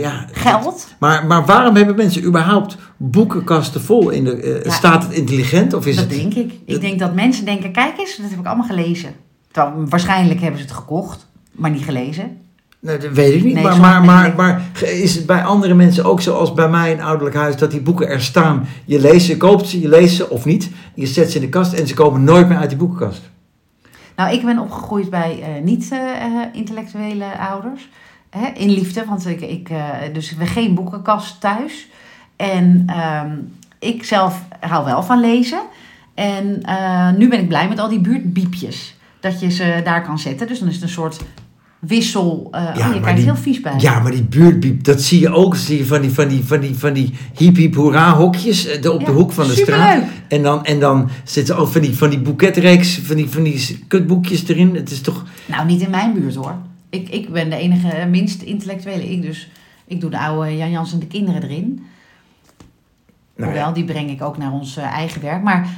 ja, 0.00 0.24
Geld. 0.32 0.88
Maar, 0.98 1.26
maar 1.26 1.44
waarom 1.46 1.76
hebben 1.76 1.96
mensen 1.96 2.24
überhaupt 2.24 2.76
boekenkasten 2.96 3.80
vol? 3.80 4.10
In 4.10 4.24
de, 4.24 4.60
Ja. 4.64 4.70
Staat 4.72 5.02
het 5.02 5.12
intelligent 5.12 5.74
of 5.74 5.86
is 5.86 5.96
dat 5.96 6.04
het... 6.04 6.14
denk 6.14 6.34
ik. 6.34 6.48
dat- 6.48 6.74
Ik 6.76 6.80
denk 6.80 6.98
dat 6.98 7.14
mensen 7.14 7.44
denken, 7.44 7.72
kijk 7.72 7.98
eens, 7.98 8.16
dat 8.16 8.30
heb 8.30 8.38
ik 8.38 8.46
allemaal 8.46 8.66
gelezen. 8.66 9.10
Terwijl, 9.50 9.74
waarschijnlijk 9.88 10.40
hebben 10.40 10.60
ze 10.60 10.66
het 10.66 10.74
gekocht, 10.74 11.26
maar 11.58 11.70
niet 11.70 11.84
gelezen. 11.84 12.36
Nee, 12.80 12.98
dat 12.98 13.12
weet 13.12 13.34
ik 13.34 13.44
niet. 13.44 13.54
Nee, 13.54 13.62
maar, 13.62 13.80
maar, 13.80 14.04
maar, 14.04 14.34
maar 14.36 14.62
is 14.80 15.14
het 15.14 15.26
bij 15.26 15.44
andere 15.44 15.74
mensen 15.74 16.04
ook 16.04 16.20
zoals 16.20 16.54
bij 16.54 16.68
mij 16.68 16.92
in 16.92 17.00
ouderlijk 17.00 17.36
huis 17.36 17.56
dat 17.56 17.70
die 17.70 17.80
boeken 17.80 18.08
er 18.08 18.22
staan? 18.22 18.66
Je 18.84 19.00
leest 19.00 19.26
ze, 19.26 19.32
je 19.32 19.38
koopt 19.38 19.68
ze, 19.68 19.80
je 19.80 19.88
leest 19.88 20.16
ze 20.16 20.30
of 20.30 20.44
niet. 20.44 20.70
Je 20.94 21.06
zet 21.06 21.30
ze 21.30 21.36
in 21.36 21.42
de 21.42 21.48
kast 21.48 21.72
en 21.72 21.86
ze 21.86 21.94
komen 21.94 22.24
nooit 22.24 22.48
meer 22.48 22.58
uit 22.58 22.68
die 22.68 22.78
boekenkast. 22.78 23.30
Nou, 24.16 24.32
ik 24.34 24.44
ben 24.44 24.58
opgegroeid 24.58 25.10
bij 25.10 25.42
eh, 25.42 25.62
niet-intellectuele 25.62 27.38
ouders. 27.50 27.88
Hè, 28.30 28.46
in 28.46 28.70
liefde, 28.70 29.04
want 29.04 29.26
ik, 29.26 29.40
ik, 29.40 29.70
eh, 29.70 29.88
dus 30.12 30.36
we 30.36 30.46
geen 30.46 30.74
boekenkast 30.74 31.40
thuis. 31.40 31.88
En 32.36 32.82
ehm, 32.86 33.30
ik 33.78 34.04
zelf 34.04 34.44
hou 34.60 34.84
wel 34.84 35.02
van 35.02 35.20
lezen. 35.20 35.60
En 36.14 36.62
eh, 36.62 37.12
nu 37.12 37.28
ben 37.28 37.40
ik 37.40 37.48
blij 37.48 37.68
met 37.68 37.78
al 37.78 37.88
die 37.88 38.00
buurtbiepjes. 38.00 38.96
Dat 39.20 39.40
je 39.40 39.50
ze 39.50 39.80
daar 39.84 40.02
kan 40.02 40.18
zetten. 40.18 40.46
Dus 40.46 40.58
dan 40.58 40.68
is 40.68 40.74
het 40.74 40.82
een 40.82 40.88
soort 40.88 41.20
wissel. 41.78 42.48
eh 42.50 42.62
Ja, 42.74 42.88
oh, 42.88 42.94
je 42.94 43.00
kijkt 43.00 43.16
die- 43.16 43.24
heel 43.26 43.36
vies 43.36 43.60
bij. 43.60 43.74
Ja, 43.78 44.00
maar 44.00 44.12
die 44.12 44.22
buurtbiep, 44.22 44.84
dat 44.84 45.00
zie 45.02 45.20
je 45.20 45.30
ook. 45.30 45.56
Zie 45.56 45.78
je 45.78 45.86
van 45.86 46.00
die, 46.00 46.10
van 46.10 46.28
die, 46.28 46.44
van 46.44 46.60
die, 46.60 46.74
van 46.78 46.92
die 46.92 47.12
hiep 47.36 47.56
hiep 47.56 47.74
hoera 47.74 48.12
hokjes 48.14 48.66
eh, 48.66 48.82
de- 48.82 48.92
op 48.92 49.00
de 49.00 49.10
Ja, 49.10 49.12
hoek 49.16 49.32
van 49.32 49.46
de 49.46 49.52
superleuk. 49.54 49.80
straat. 49.80 50.04
En 50.28 50.42
dan, 50.42 50.64
en 50.64 50.80
dan 50.80 51.08
zitten 51.24 51.56
ook 51.56 51.68
van 51.68 51.80
die, 51.80 51.96
van 51.96 52.10
die 52.10 52.18
boeketreeks, 52.20 52.98
van 52.98 53.16
die, 53.16 53.28
van 53.28 53.42
die 53.42 53.84
kutboekjes 53.88 54.48
erin. 54.48 54.74
Het 54.74 54.90
is 54.90 55.00
toch... 55.00 55.24
Nou, 55.46 55.66
niet 55.66 55.80
in 55.80 55.90
mijn 55.90 56.12
buurt 56.12 56.34
hoor. 56.34 56.54
Ik, 56.90 57.08
ik 57.08 57.32
ben 57.32 57.50
de 57.50 57.56
enige 57.56 57.88
eh, 57.88 58.06
minst 58.08 58.42
intellectuele. 58.42 59.10
Ik 59.10 59.22
dus. 59.22 59.50
Ik 59.86 60.00
doe 60.00 60.10
de 60.10 60.18
oude 60.18 60.56
Jan 60.56 60.70
Jans 60.70 60.92
en 60.92 60.98
de 60.98 61.06
kinderen 61.06 61.42
erin. 61.42 61.82
Nou, 63.36 63.50
ja. 63.50 63.56
Hoewel, 63.56 63.72
die 63.72 63.84
breng 63.84 64.10
ik 64.10 64.22
ook 64.22 64.38
naar 64.38 64.52
ons 64.52 64.76
eigen 64.76 65.20
werk. 65.22 65.42
Maar 65.42 65.68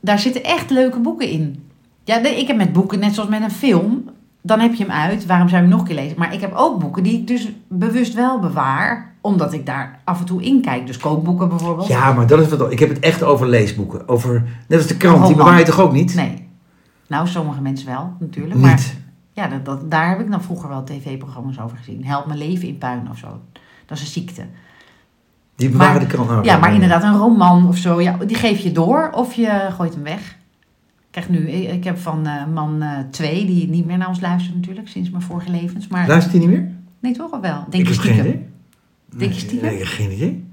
daar 0.00 0.18
zitten 0.18 0.44
echt 0.44 0.70
leuke 0.70 0.98
boeken 1.00 1.28
in. 1.30 1.62
Ja, 2.04 2.24
ik 2.24 2.46
heb 2.46 2.56
met 2.56 2.72
boeken, 2.72 2.98
net 2.98 3.14
zoals 3.14 3.28
met 3.30 3.42
een 3.42 3.50
film, 3.50 4.04
dan 4.42 4.60
heb 4.60 4.74
je 4.74 4.84
hem 4.84 4.92
uit. 4.92 5.26
Waarom 5.26 5.48
zou 5.48 5.62
je 5.62 5.68
hem 5.68 5.76
nog 5.76 5.80
een 5.88 5.94
keer 5.94 6.02
lezen? 6.04 6.18
Maar 6.18 6.34
ik 6.34 6.40
heb 6.40 6.52
ook 6.54 6.78
boeken 6.80 7.02
die 7.02 7.12
ik 7.18 7.26
dus 7.26 7.48
bewust 7.68 8.14
wel 8.14 8.38
bewaar. 8.38 9.06
Omdat 9.20 9.52
ik 9.52 9.66
daar 9.66 9.98
af 10.04 10.18
en 10.20 10.24
toe 10.26 10.42
in 10.42 10.60
kijk. 10.62 10.86
Dus 10.86 10.96
kookboeken 10.98 11.48
bijvoorbeeld. 11.48 11.88
Ja, 11.88 12.12
maar 12.12 12.26
dat 12.26 12.40
is 12.40 12.48
wat. 12.48 12.72
Ik 12.72 12.78
heb 12.78 12.88
het 12.88 12.98
echt 12.98 13.22
over 13.22 13.48
leesboeken. 13.48 14.08
Over, 14.08 14.42
net 14.68 14.78
als 14.78 14.88
de 14.88 14.96
krant, 14.96 15.26
die 15.26 15.36
bewaar 15.36 15.58
je 15.58 15.64
toch 15.64 15.80
ook 15.80 15.92
niet? 15.92 16.14
Nee. 16.14 16.48
Nou, 17.06 17.26
sommige 17.26 17.60
mensen 17.60 17.86
wel, 17.88 18.12
natuurlijk. 18.18 18.60
Maar 18.60 18.70
Niet. 18.74 18.96
ja, 19.32 19.46
dat, 19.48 19.64
dat, 19.64 19.90
daar 19.90 20.08
heb 20.08 20.20
ik 20.20 20.30
dan 20.30 20.42
vroeger 20.42 20.68
wel 20.68 20.84
tv-programma's 20.84 21.60
over 21.60 21.76
gezien. 21.76 22.04
Help 22.04 22.26
mijn 22.26 22.38
leven 22.38 22.68
in 22.68 22.78
puin 22.78 23.08
of 23.10 23.18
zo. 23.18 23.40
Dat 23.86 23.96
is 23.98 24.00
een 24.00 24.10
ziekte. 24.10 24.46
Die 25.56 25.68
bewaren 25.70 25.92
Maar- 25.94 26.00
de 26.00 26.06
krant. 26.06 26.30
Oh, 26.30 26.44
Ja, 26.44 26.56
maar 26.58 26.74
inderdaad, 26.74 27.02
een 27.02 27.16
roman 27.16 27.68
of 27.68 27.76
zo, 27.76 28.00
ja, 28.00 28.16
die 28.26 28.36
geef 28.36 28.58
je 28.58 28.72
door 28.72 29.10
of 29.14 29.34
je 29.34 29.68
gooit 29.76 29.94
hem 29.94 30.02
weg. 30.02 30.36
Krijg 31.18 31.40
nu, 31.40 31.48
ik 31.50 31.84
heb 31.84 31.98
van 31.98 32.26
eh, 32.26 32.32
man 32.54 32.82
2, 33.10 33.46
die 33.46 33.68
niet 33.68 33.86
meer 33.86 33.98
naar 33.98 34.08
ons 34.08 34.20
luistert 34.20 34.54
natuurlijk, 34.56 34.88
sinds 34.88 35.10
mijn 35.10 35.22
vorige 35.22 35.50
levens. 35.50 35.88
Maar 35.88 36.08
Luistert 36.08 36.32
hij 36.36 36.40
niet 36.46 36.50
meer? 36.58 36.68
nee, 37.00 37.12
toch 37.12 37.30
of 37.32 37.40
wel? 37.40 37.64
Denk 37.70 37.88
ik 37.88 37.94
je 37.94 38.00
geen 38.00 38.12
stiekem? 38.14 38.42
Denk 39.16 39.32
je 39.32 39.40
stiekem? 39.40 39.68
Nee, 39.68 39.84
geen 39.86 40.10
idee. 40.12 40.44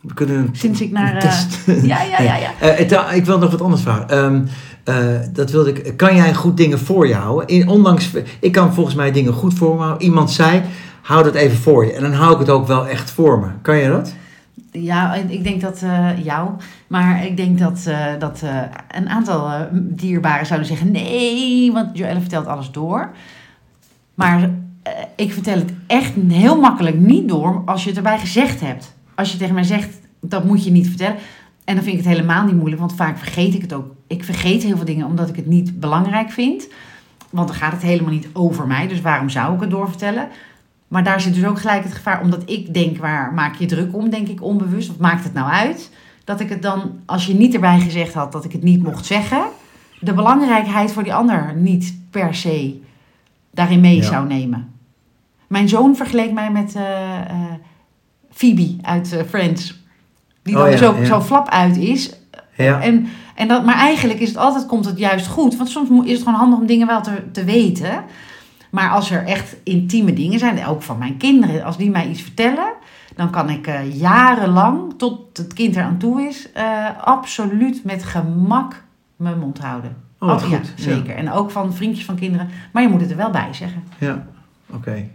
We 0.00 0.14
kunnen 0.14 0.36
een 0.36 0.48
Sinds 0.52 0.80
ik 0.80 0.90
naar... 0.90 1.14
eh, 1.14 1.20
test. 1.20 1.58
ja, 1.92 2.02
ja, 2.02 2.20
ja, 2.22 2.36
ja. 2.36 2.50
Eh, 2.60 2.76
het- 2.78 2.92
eh, 2.92 3.16
ik 3.16 3.24
wil 3.24 3.38
nog 3.38 3.50
wat 3.50 3.60
anders 3.60 3.82
vragen. 3.82 4.08
Ehm, 4.08 4.42
eh, 4.84 5.20
dat 5.32 5.50
wilde 5.50 5.72
ik. 5.72 5.96
Kan 5.96 6.16
jij 6.16 6.34
goed 6.34 6.56
dingen 6.56 6.78
voor 6.78 7.06
je 7.08 7.14
houden? 7.14 7.48
In, 7.48 7.68
ondanks, 7.68 8.10
ik 8.40 8.52
kan 8.52 8.74
volgens 8.74 8.94
mij 8.96 9.12
dingen 9.12 9.32
goed 9.32 9.54
voor 9.54 9.74
me 9.74 9.80
houden. 9.82 10.02
Iemand 10.02 10.30
zei, 10.30 10.62
hou 11.02 11.24
dat 11.24 11.34
even 11.34 11.56
voor 11.58 11.84
je. 11.86 11.92
En 11.92 12.02
dan 12.02 12.12
hou 12.12 12.32
ik 12.32 12.38
het 12.38 12.50
ook 12.50 12.66
wel 12.66 12.86
echt 12.88 13.10
voor 13.10 13.38
me. 13.40 13.46
Kan 13.62 13.76
je 13.76 13.88
dat? 13.88 14.14
Ja, 14.78 15.14
ik 15.14 15.44
denk 15.44 15.60
dat 15.60 15.82
eh, 15.82 16.24
jou, 16.24 16.50
maar 16.86 17.24
ik 17.24 17.36
denk 17.36 17.58
dat, 17.58 17.86
eh, 17.86 18.06
dat 18.18 18.42
eh, 18.42 18.60
een 18.88 19.08
aantal 19.08 19.68
dierbaren 19.72 20.46
zouden 20.46 20.68
zeggen: 20.68 20.90
nee, 20.90 21.72
want 21.72 21.98
Joelle 21.98 22.20
vertelt 22.20 22.46
alles 22.46 22.70
door. 22.70 23.10
Maar 24.14 24.50
ik 25.16 25.32
vertel 25.32 25.54
het 25.54 25.72
echt 25.86 26.12
heel 26.28 26.60
makkelijk 26.60 26.98
niet 26.98 27.28
door 27.28 27.62
als 27.64 27.82
je 27.82 27.88
het 27.88 27.96
erbij 27.96 28.18
gezegd 28.18 28.60
hebt. 28.60 28.94
Als 29.14 29.32
je 29.32 29.38
tegen 29.38 29.54
mij 29.54 29.62
zegt: 29.62 30.00
dat 30.20 30.44
moet 30.44 30.64
je 30.64 30.70
niet 30.70 30.88
vertellen. 30.88 31.16
En 31.64 31.74
dan 31.74 31.84
vind 31.84 31.98
ik 31.98 32.04
het 32.04 32.14
helemaal 32.14 32.44
niet 32.44 32.54
moeilijk, 32.54 32.80
want 32.80 32.94
vaak 32.94 33.18
vergeet 33.18 33.54
ik 33.54 33.62
het 33.62 33.72
ook. 33.72 33.94
Ik 34.06 34.24
vergeet 34.24 34.62
heel 34.62 34.76
veel 34.76 34.86
dingen 34.86 35.06
omdat 35.06 35.28
ik 35.28 35.36
het 35.36 35.46
niet 35.46 35.80
belangrijk 35.80 36.30
vind. 36.30 36.68
Want 37.30 37.48
dan 37.48 37.56
gaat 37.56 37.72
het 37.72 37.82
helemaal 37.82 38.12
niet 38.12 38.28
over 38.32 38.66
mij, 38.66 38.88
dus 38.88 39.00
waarom 39.00 39.28
zou 39.28 39.54
ik 39.54 39.60
het 39.60 39.70
doorvertellen? 39.70 40.28
Maar 40.94 41.04
daar 41.04 41.20
zit 41.20 41.34
dus 41.34 41.44
ook 41.44 41.58
gelijk 41.60 41.84
het 41.84 41.92
gevaar, 41.92 42.20
omdat 42.20 42.42
ik 42.46 42.74
denk, 42.74 42.98
waar 42.98 43.32
maak 43.32 43.54
je 43.54 43.66
druk 43.66 43.94
om, 43.94 44.10
denk 44.10 44.28
ik 44.28 44.42
onbewust, 44.42 44.90
of 44.90 44.98
maakt 44.98 45.24
het 45.24 45.32
nou 45.32 45.50
uit? 45.50 45.90
Dat 46.24 46.40
ik 46.40 46.48
het 46.48 46.62
dan, 46.62 46.92
als 47.06 47.26
je 47.26 47.34
niet 47.34 47.54
erbij 47.54 47.80
gezegd 47.80 48.14
had 48.14 48.32
dat 48.32 48.44
ik 48.44 48.52
het 48.52 48.62
niet 48.62 48.82
mocht 48.82 49.06
zeggen, 49.06 49.42
de 50.00 50.12
belangrijkheid 50.12 50.92
voor 50.92 51.02
die 51.02 51.14
ander 51.14 51.52
niet 51.56 51.98
per 52.10 52.34
se 52.34 52.80
daarin 53.50 53.80
mee 53.80 53.96
Ja. 53.96 54.02
zou 54.02 54.26
nemen. 54.26 54.72
Mijn 55.46 55.68
zoon 55.68 55.96
vergeleek 55.96 56.32
mij 56.32 56.50
met 56.50 56.74
eh, 56.74 56.82
Phoebe 58.30 58.76
uit 58.82 59.12
eh, 59.12 59.22
Friends. 59.28 59.82
Die 60.42 60.54
Oh 60.56 60.60
dan 60.62 60.70
ja, 60.70 60.76
zo, 60.76 60.96
ja. 60.98 61.04
zo 61.04 61.20
flap 61.20 61.48
uit 61.48 61.76
is. 61.76 62.12
En, 62.56 63.06
en 63.34 63.48
dat, 63.48 63.64
maar 63.64 63.76
eigenlijk 63.76 64.20
is 64.20 64.28
het 64.28 64.36
altijd, 64.36 64.66
komt 64.66 64.84
het 64.84 64.98
juist 64.98 65.26
goed. 65.26 65.56
Want 65.56 65.68
soms 65.68 66.04
is 66.04 66.12
het 66.12 66.22
gewoon 66.22 66.38
handig 66.38 66.58
om 66.58 66.66
dingen 66.66 66.86
wel 66.86 67.02
te, 67.02 67.30
te 67.32 67.44
weten. 67.44 68.04
Maar 68.74 68.90
als 68.90 69.10
er 69.10 69.24
echt 69.24 69.56
intieme 69.62 70.12
dingen 70.12 70.38
zijn, 70.38 70.66
ook 70.66 70.82
van 70.82 70.98
mijn 70.98 71.16
kinderen, 71.16 71.64
als 71.64 71.76
die 71.76 71.90
mij 71.90 72.08
iets 72.08 72.22
vertellen, 72.22 72.72
dan 73.16 73.30
kan 73.30 73.50
ik 73.50 73.66
eh, 73.66 74.00
jarenlang, 74.00 74.94
tot 74.96 75.36
het 75.36 75.52
kind 75.52 75.76
eraan 75.76 75.98
toe 75.98 76.22
is, 76.22 76.52
eh, 76.52 76.86
absoluut 77.00 77.84
met 77.84 78.04
gemak 78.04 78.82
mijn 79.16 79.38
mond 79.38 79.58
houden. 79.58 79.96
Oh, 80.18 80.28
ja, 80.28 80.56
goed. 80.56 80.72
Ja. 80.76 80.82
zeker. 80.82 81.16
En 81.16 81.32
ook 81.32 81.50
van 81.50 81.74
vriendjes 81.74 82.04
van 82.04 82.14
kinderen. 82.16 82.48
Maar 82.72 82.82
je 82.82 82.88
moet 82.88 83.00
het 83.00 83.10
er 83.10 83.16
wel 83.16 83.30
bij 83.30 83.52
zeggen. 83.52 83.84
Ja, 83.98 84.26
oké. 84.70 85.08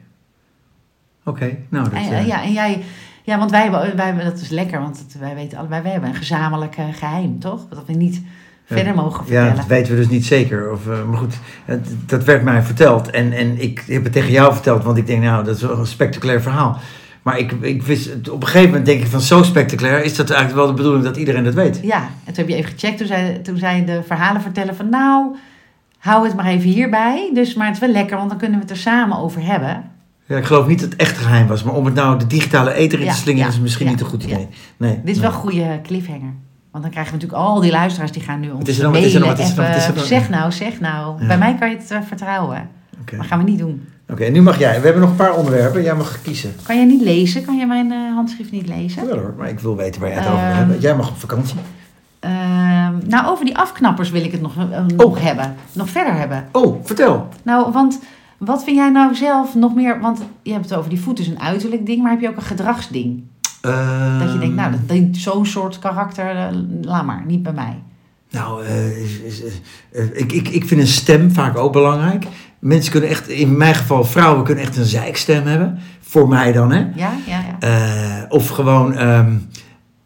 Oké, 1.23 1.57
nou 1.69 1.83
dat... 1.83 1.93
En, 1.93 2.11
eh, 2.11 2.27
ja, 2.27 2.43
en 2.43 2.51
jij, 2.53 2.83
ja, 3.23 3.37
want 3.37 3.51
wij, 3.51 3.61
hebben- 3.61 3.95
wij 3.95 4.05
hebben, 4.05 4.25
dat 4.25 4.39
is 4.39 4.49
lekker, 4.49 4.79
want 4.81 5.05
wij 5.19 5.35
weten 5.35 5.57
allebei, 5.57 5.81
wij 5.81 5.91
hebben 5.91 6.09
een 6.09 6.15
gezamenlijk 6.15 6.75
eh, 6.77 6.85
geheim, 6.93 7.39
toch? 7.39 7.67
Dat 7.69 7.85
we 7.85 7.93
niet. 7.93 8.21
Verder 8.69 8.95
mogen 8.95 9.19
Ja, 9.19 9.25
vertellen. 9.25 9.55
dat 9.55 9.65
weten 9.65 9.93
we 9.93 9.99
dus 9.99 10.09
niet 10.09 10.25
zeker. 10.25 10.71
Of, 10.71 10.87
eh, 10.87 11.03
maar 11.09 11.17
goed, 11.17 11.35
dat 12.05 12.23
werd 12.23 12.43
mij 12.43 12.61
verteld. 12.61 13.09
En, 13.09 13.31
en 13.33 13.61
ik 13.61 13.83
heb 13.87 14.03
het 14.03 14.13
tegen 14.13 14.31
jou 14.31 14.53
verteld, 14.53 14.83
want 14.83 14.97
ik 14.97 15.07
denk, 15.07 15.23
nou, 15.23 15.43
dat 15.43 15.55
is 15.55 15.61
wel 15.61 15.79
een 15.79 15.87
spectaculair 15.87 16.41
verhaal. 16.41 16.79
Maar 17.21 17.37
ik, 17.39 17.51
ik 17.51 17.83
wist, 17.83 18.29
op 18.29 18.41
een 18.41 18.47
gegeven 18.47 18.67
moment 18.67 18.85
denk 18.85 19.01
ik 19.01 19.07
van 19.07 19.21
zo 19.21 19.43
spectaculair 19.43 20.03
is 20.03 20.15
dat 20.15 20.29
eigenlijk 20.29 20.59
wel 20.59 20.67
de 20.67 20.77
bedoeling 20.77 21.03
dat 21.03 21.17
iedereen 21.17 21.43
dat 21.43 21.53
weet. 21.53 21.79
Ja, 21.81 21.97
en 21.99 22.33
toen 22.33 22.35
heb 22.35 22.47
je 22.47 22.55
even 22.55 22.71
gecheckt. 22.71 22.97
Toen 22.97 23.07
zei, 23.07 23.41
toen 23.41 23.57
zei 23.57 23.85
de 23.85 24.01
verhalen 24.05 24.41
vertellen 24.41 24.75
van 24.75 24.89
nou, 24.89 25.35
hou 25.97 26.25
het 26.27 26.35
maar 26.35 26.45
even 26.45 26.69
hierbij. 26.69 27.31
Dus, 27.33 27.53
maar 27.53 27.65
het 27.65 27.75
is 27.75 27.81
wel 27.81 27.91
lekker, 27.91 28.17
want 28.17 28.29
dan 28.29 28.37
kunnen 28.37 28.57
we 28.57 28.63
het 28.63 28.73
er 28.73 28.79
samen 28.81 29.17
over 29.17 29.45
hebben. 29.45 29.83
Ja, 30.25 30.37
ik 30.37 30.45
geloof 30.45 30.67
niet 30.67 30.79
dat 30.79 30.89
het 30.89 30.99
echt 30.99 31.17
geheim 31.17 31.47
was, 31.47 31.63
maar 31.63 31.73
om 31.73 31.85
het 31.85 31.93
nou 31.93 32.19
de 32.19 32.27
digitale 32.27 32.73
ether 32.73 32.99
in 32.99 33.05
Ja, 33.05 33.11
te 33.11 33.17
slingen 33.17 33.41
ja, 33.43 33.47
is 33.47 33.59
misschien 33.59 33.85
ja, 33.85 33.91
niet 33.91 34.01
een 34.01 34.07
goed 34.07 34.23
ja. 34.23 34.29
idee. 34.29 34.47
Nee. 34.77 34.91
Dit 34.91 34.99
is 35.03 35.13
nee. 35.13 35.21
wel 35.21 35.31
een 35.31 35.37
goede 35.37 35.79
cliffhanger. 35.83 36.33
Want 36.71 36.83
dan 36.83 36.91
krijgen 36.91 37.13
we 37.13 37.19
natuurlijk 37.19 37.49
al 37.49 37.59
die 37.59 37.71
luisteraars 37.71 38.11
die 38.11 38.21
gaan 38.21 38.39
nu 38.39 38.49
ons 38.51 38.77
mailen. 38.81 39.37
zeg 40.05 40.29
nou, 40.29 40.51
zeg 40.51 40.79
nou. 40.79 41.21
Ja. 41.21 41.27
Bij 41.27 41.37
mij 41.37 41.55
kan 41.59 41.69
je 41.69 41.77
het 41.77 41.91
eh, 41.91 41.99
vertrouwen. 42.07 42.69
Oké, 43.01 43.15
Maar 43.15 43.25
gaan 43.25 43.43
we 43.43 43.49
niet 43.49 43.59
doen. 43.59 43.87
Oké, 44.09 44.25
nu 44.25 44.41
mag 44.41 44.59
jij. 44.59 44.77
We 44.79 44.83
hebben 44.83 45.01
nog 45.01 45.09
een 45.09 45.15
paar 45.15 45.35
onderwerpen. 45.35 45.83
Jij 45.83 45.95
mag 45.95 46.21
kiezen. 46.21 46.53
Kan 46.63 46.75
jij 46.75 46.85
niet 46.85 47.01
lezen? 47.01 47.45
Kan 47.45 47.57
jij 47.57 47.67
mijn 47.67 47.91
eh, 47.91 48.13
handschrift 48.13 48.51
niet 48.51 48.67
lezen? 48.67 49.07
Ja 49.07 49.13
hoor, 49.13 49.33
maar 49.37 49.49
ik 49.49 49.59
wil 49.59 49.75
weten 49.75 50.01
waar 50.01 50.09
jij 50.09 50.19
het 50.19 50.27
over 50.27 50.39
wil 50.39 50.47
Ehm, 50.49 50.57
hebben. 50.57 50.79
Jij 50.79 50.95
mag 50.95 51.09
op 51.09 51.17
vakantie. 51.19 51.55
Ehm, 52.19 52.93
nou, 53.07 53.27
over 53.27 53.45
die 53.45 53.57
afknappers 53.57 54.09
wil 54.09 54.23
ik 54.23 54.31
het 54.31 54.41
nog, 54.41 54.55
eh, 54.57 54.85
nog 54.97 55.21
hebben. 55.21 55.55
Nog 55.73 55.89
verder 55.89 56.13
hebben. 56.13 56.47
Oh, 56.51 56.85
vertel. 56.85 57.27
Nou, 57.43 57.71
want 57.71 57.99
wat 58.37 58.63
vind 58.63 58.75
jij 58.77 58.89
nou 58.89 59.15
zelf 59.15 59.55
nog 59.55 59.75
meer? 59.75 59.99
Want 59.99 60.21
je 60.41 60.51
hebt 60.51 60.69
het 60.69 60.77
over 60.79 60.89
die 60.89 61.01
voet 61.01 61.19
is 61.19 61.27
een 61.27 61.39
uiterlijk 61.39 61.85
ding, 61.85 62.01
maar 62.01 62.11
heb 62.11 62.21
je 62.21 62.29
ook 62.29 62.35
een 62.35 62.41
gedragsding? 62.41 63.23
Dat 64.19 64.31
je 64.33 64.37
denkt, 64.39 64.55
nou, 64.55 64.71
dat, 64.71 64.87
dat- 64.87 64.97
zo'n 65.11 65.45
soort 65.45 65.79
karakter, 65.79 66.35
eh, 66.35 66.45
laat 66.81 67.05
maar, 67.05 67.23
niet 67.27 67.43
bij 67.43 67.53
mij. 67.53 67.79
Nou, 68.31 68.63
eh, 68.65 69.01
is- 69.03 69.19
is- 69.19 69.41
is- 69.41 69.61
eh, 69.91 70.03
ik, 70.13 70.31
ik, 70.31 70.47
ik 70.49 70.65
vind 70.65 70.81
een 70.81 70.87
stem 70.87 71.31
vaak 71.31 71.57
ook 71.57 71.73
belangrijk. 71.73 72.25
Mensen 72.59 72.91
kunnen 72.91 73.09
echt, 73.09 73.27
in 73.27 73.57
mijn 73.57 73.75
geval, 73.75 74.03
vrouwen 74.03 74.43
kunnen 74.43 74.63
echt 74.63 74.77
een 74.77 74.85
zeikstem 74.85 75.45
hebben. 75.45 75.79
Voor 76.01 76.27
mij 76.27 76.51
dan, 76.51 76.71
hè. 76.71 76.79
Ja, 76.95 77.11
ja, 77.27 77.43
ja. 77.59 78.25
Of 78.29 78.47
gewoon, 78.49 78.93
ehm, 78.93 79.31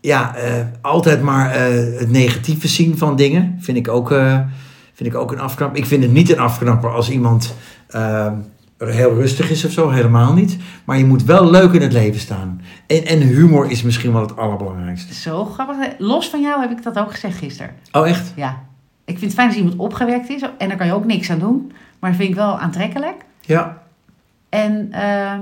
ja, 0.01 0.35
altijd 0.81 1.21
maar 1.21 1.53
het 1.99 2.11
negatieve 2.11 2.67
zien 2.67 2.97
van 2.97 3.15
dingen. 3.15 3.57
Vind 3.59 3.77
ik 3.77 3.87
ook, 3.87 4.07
vind 4.93 5.09
ik 5.09 5.15
ook 5.15 5.31
een 5.31 5.39
afknapper. 5.39 5.77
Ik 5.79 5.85
vind 5.85 6.03
het 6.03 6.11
niet 6.13 6.31
een 6.31 6.39
afknapper 6.39 6.89
als 6.89 7.09
iemand 7.09 7.55
ehm, 7.87 8.33
heel 8.77 9.13
rustig 9.13 9.49
is 9.49 9.65
of 9.65 9.71
zo. 9.71 9.89
Helemaal 9.89 10.33
niet. 10.33 10.57
Maar 10.85 10.97
je 10.97 11.05
moet 11.05 11.23
wel 11.23 11.49
leuk 11.51 11.71
in 11.73 11.81
het 11.81 11.93
leven 11.93 12.19
staan. 12.19 12.61
En, 12.87 13.05
en 13.05 13.21
humor 13.21 13.71
is 13.71 13.83
misschien 13.83 14.11
wel 14.11 14.21
het 14.21 14.37
allerbelangrijkste. 14.37 15.13
Zo 15.13 15.45
grappig. 15.45 15.75
Los 15.97 16.29
van 16.29 16.41
jou 16.41 16.61
heb 16.61 16.71
ik 16.71 16.83
dat 16.83 16.99
ook 16.99 17.11
gezegd 17.11 17.37
gisteren. 17.37 17.75
Oh, 17.91 18.07
echt? 18.07 18.33
Ja. 18.35 18.61
Ik 19.05 19.17
vind 19.19 19.31
het 19.31 19.33
fijn 19.33 19.47
als 19.47 19.57
iemand 19.57 19.75
opgewekt 19.75 20.29
is. 20.29 20.41
En 20.57 20.67
daar 20.67 20.77
kan 20.77 20.87
je 20.87 20.93
ook 20.93 21.05
niks 21.05 21.29
aan 21.29 21.39
doen. 21.39 21.71
Maar 21.99 22.09
dat 22.09 22.19
vind 22.19 22.31
ik 22.31 22.35
wel 22.35 22.59
aantrekkelijk. 22.59 23.25
Ja. 23.41 23.81
En, 24.49 24.87
ehm, 24.91 25.41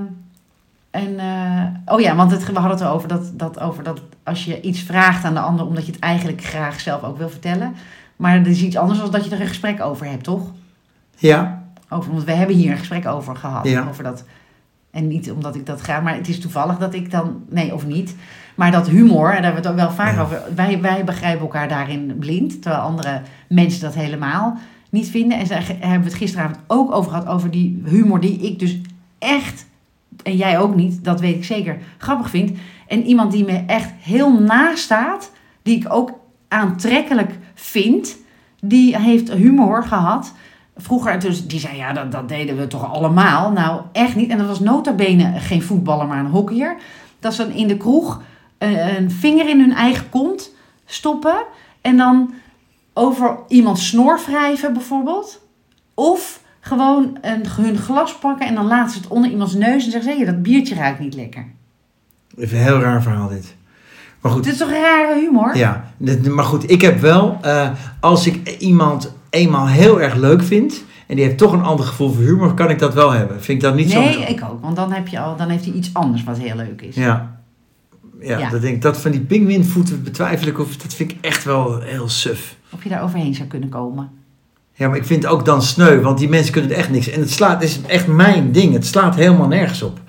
en 0.90 1.18
eh, 1.18 1.94
oh 1.94 2.00
ja, 2.00 2.16
want 2.16 2.30
het, 2.30 2.46
we 2.46 2.52
hadden 2.52 2.70
het 2.70 2.80
erover 2.80 3.08
dat, 3.08 3.38
dat, 3.38 3.60
over 3.60 3.84
dat 3.84 4.00
als 4.22 4.44
je 4.44 4.60
iets 4.60 4.80
vraagt 4.80 5.24
aan 5.24 5.34
de 5.34 5.40
ander, 5.40 5.66
omdat 5.66 5.86
je 5.86 5.92
het 5.92 6.00
eigenlijk 6.00 6.44
graag 6.44 6.80
zelf 6.80 7.02
ook 7.02 7.18
wil 7.18 7.28
vertellen. 7.28 7.74
Maar 8.16 8.38
dat 8.38 8.52
is 8.52 8.62
iets 8.62 8.76
anders 8.76 8.98
dan 8.98 9.10
dat 9.10 9.24
je 9.24 9.30
er 9.30 9.40
een 9.40 9.46
gesprek 9.46 9.80
over 9.80 10.06
hebt, 10.06 10.24
toch? 10.24 10.52
Ja. 11.16 11.62
Over, 11.88 12.12
want 12.12 12.24
we 12.24 12.32
hebben 12.32 12.56
hier 12.56 12.70
een 12.70 12.78
gesprek 12.78 13.06
over 13.06 13.36
gehad. 13.36 13.68
Ja. 13.68 13.86
Over 13.88 14.04
dat, 14.04 14.24
en 14.92 15.06
niet 15.08 15.30
omdat 15.30 15.54
ik 15.54 15.66
dat 15.66 15.82
ga, 15.82 16.00
maar 16.00 16.14
het 16.14 16.28
is 16.28 16.40
toevallig 16.40 16.78
dat 16.78 16.94
ik 16.94 17.10
dan, 17.10 17.42
nee 17.48 17.74
of 17.74 17.86
niet. 17.86 18.16
Maar 18.54 18.70
dat 18.70 18.88
humor, 18.88 19.28
en 19.28 19.42
daar 19.42 19.52
hebben 19.52 19.62
we 19.62 19.68
het 19.68 19.78
ook 19.78 19.86
wel 19.86 19.90
vaak 20.06 20.14
Ja. 20.14 20.22
over. 20.22 20.42
Wij, 20.54 20.80
wij 20.80 21.04
begrijpen 21.04 21.40
elkaar 21.40 21.68
daarin 21.68 22.16
blind, 22.18 22.62
terwijl 22.62 22.82
andere 22.82 23.20
mensen 23.48 23.80
dat 23.80 23.94
helemaal 23.94 24.56
niet 24.90 25.08
vinden. 25.08 25.38
En 25.38 25.46
daar 25.48 25.66
hebben 25.66 25.98
we 25.98 26.04
het 26.04 26.14
gisteravond 26.14 26.58
ook 26.66 26.92
over 26.92 27.10
gehad, 27.10 27.26
over 27.26 27.50
die 27.50 27.82
humor 27.84 28.20
die 28.20 28.38
ik 28.38 28.58
dus 28.58 28.78
echt, 29.18 29.66
en 30.22 30.36
jij 30.36 30.58
ook 30.58 30.74
niet, 30.74 31.04
dat 31.04 31.20
weet 31.20 31.34
ik 31.34 31.44
zeker, 31.44 31.78
grappig 31.98 32.30
vind. 32.30 32.58
En 32.88 33.04
iemand 33.04 33.32
die 33.32 33.44
me 33.44 33.62
echt 33.66 33.90
heel 34.00 34.40
naast 34.40 34.82
staat, 34.84 35.30
die 35.62 35.76
ik 35.76 35.86
ook 35.92 36.12
aantrekkelijk 36.48 37.38
vind, 37.54 38.16
die 38.60 38.98
heeft 38.98 39.32
humor 39.32 39.84
gehad. 39.84 40.32
Vroeger, 40.76 41.20
dus 41.20 41.46
die 41.46 41.60
zei, 41.60 41.76
ja, 41.76 41.92
dat, 41.92 42.12
dat 42.12 42.28
deden 42.28 42.56
we 42.56 42.66
toch 42.66 42.92
allemaal? 42.92 43.50
Nou, 43.50 43.80
echt 43.92 44.16
niet. 44.16 44.30
En 44.30 44.38
dat 44.38 44.46
was 44.46 44.60
nota 44.60 44.92
bene 44.92 45.40
geen 45.40 45.62
voetballer, 45.62 46.06
maar 46.06 46.18
een 46.18 46.30
hockeyer. 46.30 46.76
Dat 47.20 47.34
ze 47.34 47.46
dan 47.46 47.56
in 47.56 47.68
de 47.68 47.76
kroeg 47.76 48.22
een, 48.58 48.96
een 48.96 49.10
vinger 49.10 49.48
in 49.48 49.60
hun 49.60 49.72
eigen 49.74 50.08
kont 50.08 50.54
stoppen. 50.84 51.44
En 51.80 51.96
dan 51.96 52.34
over 52.92 53.38
iemand 53.48 53.78
snor 53.78 54.20
wrijven 54.26 54.72
bijvoorbeeld. 54.72 55.40
Of 55.94 56.40
gewoon 56.60 57.18
een, 57.20 57.46
hun 57.56 57.76
glas 57.76 58.14
pakken 58.18 58.46
en 58.46 58.54
dan 58.54 58.66
laten 58.66 58.92
ze 58.92 58.98
het 58.98 59.08
onder 59.08 59.30
iemands 59.30 59.54
neus. 59.54 59.84
En 59.84 59.90
zeggen 59.90 60.12
ze, 60.12 60.18
"Hé, 60.18 60.24
dat 60.24 60.42
biertje 60.42 60.74
ruikt 60.74 60.98
niet 61.00 61.14
lekker. 61.14 61.46
Even 62.36 62.58
een 62.58 62.64
heel 62.64 62.80
raar 62.80 63.02
verhaal 63.02 63.28
dit. 63.28 63.54
Maar 64.20 64.32
goed. 64.32 64.44
Dit 64.44 64.52
is 64.52 64.58
toch 64.58 64.70
rare 64.70 65.20
humor? 65.20 65.56
Ja, 65.56 65.84
maar 66.28 66.44
goed, 66.44 66.70
ik 66.70 66.80
heb 66.80 67.00
wel, 67.00 67.38
eh, 67.42 67.70
als 68.00 68.26
ik 68.26 68.56
iemand 68.58 69.12
eenmaal 69.32 69.66
heel 69.68 70.00
erg 70.00 70.14
leuk 70.14 70.42
vind 70.42 70.84
en 71.06 71.16
die 71.16 71.24
heeft 71.24 71.38
toch 71.38 71.52
een 71.52 71.62
ander 71.62 71.86
gevoel 71.86 72.12
voor 72.12 72.22
humor, 72.22 72.54
kan 72.54 72.70
ik 72.70 72.78
dat 72.78 72.94
wel 72.94 73.10
hebben. 73.10 73.42
Vind 73.42 73.58
ik 73.58 73.64
dat 73.68 73.74
niet 73.74 73.90
zo... 73.90 74.00
Nee, 74.00 74.24
ik 74.24 74.44
ook. 74.50 74.62
Want 74.62 74.76
dan, 74.76 74.92
heb 74.92 75.08
je 75.08 75.20
al, 75.20 75.36
dan 75.36 75.48
heeft 75.48 75.64
hij 75.64 75.74
iets 75.74 75.90
anders 75.92 76.24
wat 76.24 76.38
heel 76.38 76.56
leuk 76.56 76.82
is. 76.82 76.94
Ja. 76.94 77.40
Ja, 78.20 78.38
Ja. 78.38 78.50
Dat, 78.50 78.60
denk 78.60 78.74
ik, 78.74 78.82
dat 78.82 79.00
van 79.00 79.10
die 79.10 79.20
pinguïnvoeten 79.20 80.02
betwijfel 80.02 80.48
ik 80.48 80.58
of 80.58 80.76
dat 80.76 80.94
vind 80.94 81.10
ik 81.10 81.18
echt 81.20 81.44
wel 81.44 81.80
heel 81.80 82.08
suf. 82.08 82.56
Of 82.70 82.82
je 82.82 82.88
daar 82.88 83.02
overheen 83.02 83.34
zou 83.34 83.48
kunnen 83.48 83.68
komen. 83.68 84.10
Ja, 84.74 84.88
maar 84.88 84.96
ik 84.96 85.04
vind 85.06 85.22
het 85.22 85.32
ook 85.32 85.44
dan 85.44 85.62
sneu, 85.62 86.00
want 86.00 86.18
die 86.18 86.28
mensen 86.28 86.52
kunnen 86.52 86.70
er 86.70 86.76
echt 86.76 86.90
niks. 86.90 87.10
En 87.10 87.20
het 87.20 87.30
slaat, 87.30 87.62
is 87.62 87.80
echt 87.82 88.06
mijn 88.06 88.52
ding. 88.52 88.72
Het 88.72 88.86
slaat 88.86 89.14
helemaal 89.14 89.48
nergens 89.48 89.82
op. 89.82 90.00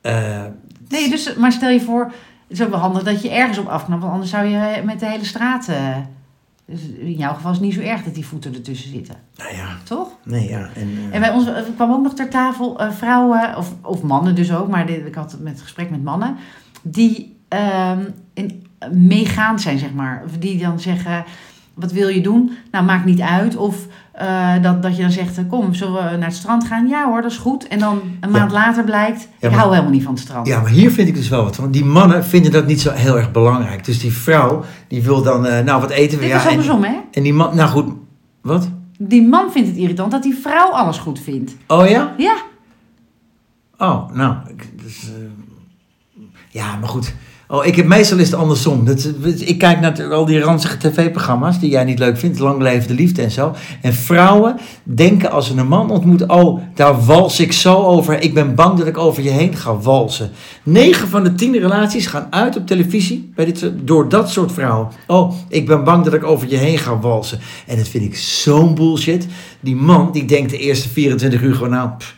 Eh, 0.00 0.44
Nee, 0.88 1.10
dus, 1.10 1.34
maar 1.34 1.52
stel 1.52 1.68
je 1.70 1.80
voor, 1.80 2.04
het 2.48 2.58
is 2.58 2.62
ook 2.62 2.70
wel 2.70 2.78
handig 2.78 3.02
dat 3.02 3.22
je 3.22 3.30
ergens 3.30 3.58
op 3.58 3.66
afknapt. 3.68 4.00
Want 4.00 4.12
anders 4.12 4.30
zou 4.30 4.46
je 4.46 4.82
met 4.84 5.00
de 5.00 5.06
hele 5.06 5.24
straat... 5.24 5.68
eh, 5.68 5.96
dus 6.72 6.82
in 6.98 7.12
jouw 7.12 7.34
geval 7.34 7.50
is 7.50 7.56
het 7.56 7.66
niet 7.66 7.74
zo 7.74 7.80
erg 7.80 8.02
dat 8.04 8.14
die 8.14 8.26
voeten 8.26 8.54
ertussen 8.54 8.90
zitten. 8.90 9.14
nou 9.36 9.54
ja, 9.54 9.76
Toch? 9.82 10.08
nee 10.24 10.48
ja. 10.48 10.68
En, 10.74 10.88
eh, 10.96 11.14
En 11.14 11.20
bij 11.20 11.30
ons 11.30 11.46
er 11.46 11.64
kwam 11.74 11.92
ook 11.92 12.02
nog 12.02 12.14
ter 12.14 12.28
tafel 12.28 12.80
eh, 12.80 12.90
vrouwen, 12.90 13.56
of, 13.56 13.74
of 13.82 14.02
mannen 14.02 14.34
dus 14.34 14.52
ook, 14.52 14.68
maar 14.68 14.86
dit, 14.86 15.06
ik 15.06 15.14
had 15.14 15.32
het 15.32 15.40
met 15.40 15.60
gesprek 15.60 15.90
met 15.90 16.02
mannen, 16.02 16.36
die 16.82 17.36
ehm, 17.48 18.04
in, 18.34 18.66
meegaand 18.90 19.60
zijn, 19.60 19.78
zeg 19.78 19.92
maar. 19.92 20.22
Of 20.24 20.38
die 20.38 20.58
dan 20.58 20.80
zeggen, 20.80 21.24
wat 21.74 21.92
wil 21.92 22.08
je 22.08 22.20
doen? 22.20 22.52
Nou, 22.70 22.84
maakt 22.84 23.04
niet 23.04 23.20
uit. 23.20 23.56
Of 23.56 23.86
eh, 24.12 24.62
dat, 24.62 24.82
dat 24.82 24.96
je 24.96 25.02
dan 25.02 25.10
zegt, 25.10 25.38
eh, 25.38 25.44
kom, 25.48 25.74
zullen 25.74 25.94
we 26.10 26.16
naar 26.16 26.28
het 26.28 26.36
strand 26.36 26.64
gaan? 26.66 26.88
Ja 26.88 27.06
hoor, 27.08 27.22
dat 27.22 27.30
is 27.30 27.36
goed. 27.36 27.68
En 27.68 27.78
dan 27.78 28.00
een 28.20 28.30
Ja. 28.32 28.38
maand 28.38 28.52
later 28.52 28.84
blijkt, 28.84 29.28
Ja, 29.38 29.48
ik 29.48 29.54
hou 29.54 29.70
helemaal 29.70 29.92
niet 29.92 30.02
van 30.02 30.12
het 30.12 30.22
strand. 30.22 30.46
ja, 30.46 30.60
maar 30.60 30.70
hier 30.70 30.90
vind 30.90 31.08
ik 31.08 31.14
dus 31.14 31.28
wel 31.28 31.44
wat 31.44 31.56
van. 31.56 31.70
Die 31.70 31.84
mannen 31.84 32.24
vinden 32.24 32.52
dat 32.52 32.66
niet 32.66 32.80
zo 32.80 32.90
heel 32.90 33.16
erg 33.16 33.30
belangrijk. 33.30 33.84
Dus 33.84 33.98
die 33.98 34.12
vrouw, 34.12 34.64
die 34.88 35.02
wil 35.02 35.22
dan, 35.22 35.46
eh, 35.46 35.64
nou 35.64 35.80
wat 35.80 35.90
eten 35.90 36.18
we? 36.18 36.24
Dit 36.24 36.32
Ja, 36.32 36.38
is 36.38 36.44
en, 36.44 36.50
andersom, 36.50 36.82
hè? 36.84 36.94
en 37.12 37.22
die 37.22 37.34
man, 37.34 37.56
nou 37.56 37.68
goed, 37.70 37.92
wat? 38.42 38.68
Die 38.98 39.28
man 39.28 39.52
vindt 39.52 39.68
het 39.68 39.76
irritant 39.76 40.10
dat 40.10 40.22
die 40.22 40.34
vrouw 40.34 40.70
alles 40.70 40.98
goed 40.98 41.20
vindt. 41.20 41.56
Oh 41.66 41.88
ja? 41.88 42.14
Ja, 42.16 42.36
Oh, 43.78 44.10
nou, 44.12 44.34
dus, 44.82 45.10
ja, 46.50 46.76
maar 46.76 46.88
goed. 46.88 47.14
Oh, 47.52 47.66
ik 47.66 47.76
heb 47.76 47.86
meestal 47.86 48.18
is 48.18 48.30
het 48.30 48.40
andersom. 48.40 48.84
Dat, 48.84 49.08
ik 49.38 49.58
kijk 49.58 49.80
naar 49.80 50.12
al 50.12 50.24
die 50.24 50.40
ranzige 50.40 50.76
tv-programma's 50.76 51.60
die 51.60 51.70
jij 51.70 51.84
niet 51.84 51.98
leuk 51.98 52.18
vindt, 52.18 52.38
Lang 52.38 52.62
Leven 52.62 52.88
de 52.88 52.94
Liefde 52.94 53.22
en 53.22 53.30
zo. 53.30 53.54
En 53.82 53.94
vrouwen 53.94 54.56
denken 54.82 55.30
als 55.30 55.46
ze 55.46 55.56
een 55.56 55.68
man 55.68 55.90
ontmoeten, 55.90 56.30
oh, 56.30 56.60
daar 56.74 57.04
wals 57.04 57.40
ik 57.40 57.52
zo 57.52 57.74
over. 57.74 58.20
Ik 58.20 58.34
ben 58.34 58.54
bang 58.54 58.78
dat 58.78 58.86
ik 58.86 58.98
over 58.98 59.22
je 59.22 59.30
heen 59.30 59.56
ga 59.56 59.76
walsen. 59.76 60.30
9 60.62 61.08
van 61.08 61.24
de 61.24 61.34
10 61.34 61.58
relaties 61.58 62.06
gaan 62.06 62.26
uit 62.30 62.56
op 62.56 62.66
televisie 62.66 63.32
bij 63.34 63.44
dit, 63.44 63.70
door 63.82 64.08
dat 64.08 64.30
soort 64.30 64.52
vrouwen. 64.52 64.88
Oh, 65.06 65.32
ik 65.48 65.66
ben 65.66 65.84
bang 65.84 66.04
dat 66.04 66.14
ik 66.14 66.24
over 66.24 66.48
je 66.48 66.56
heen 66.56 66.78
ga 66.78 66.98
walsen. 66.98 67.38
En 67.66 67.76
dat 67.76 67.88
vind 67.88 68.04
ik 68.04 68.16
zo'n 68.16 68.74
bullshit. 68.74 69.26
Die 69.60 69.76
man 69.76 70.12
die 70.12 70.24
denkt 70.24 70.50
de 70.50 70.58
eerste 70.58 70.88
24 70.88 71.42
uur 71.42 71.54
gewoon, 71.54 71.70
nou, 71.70 71.90
pff, 71.98 72.14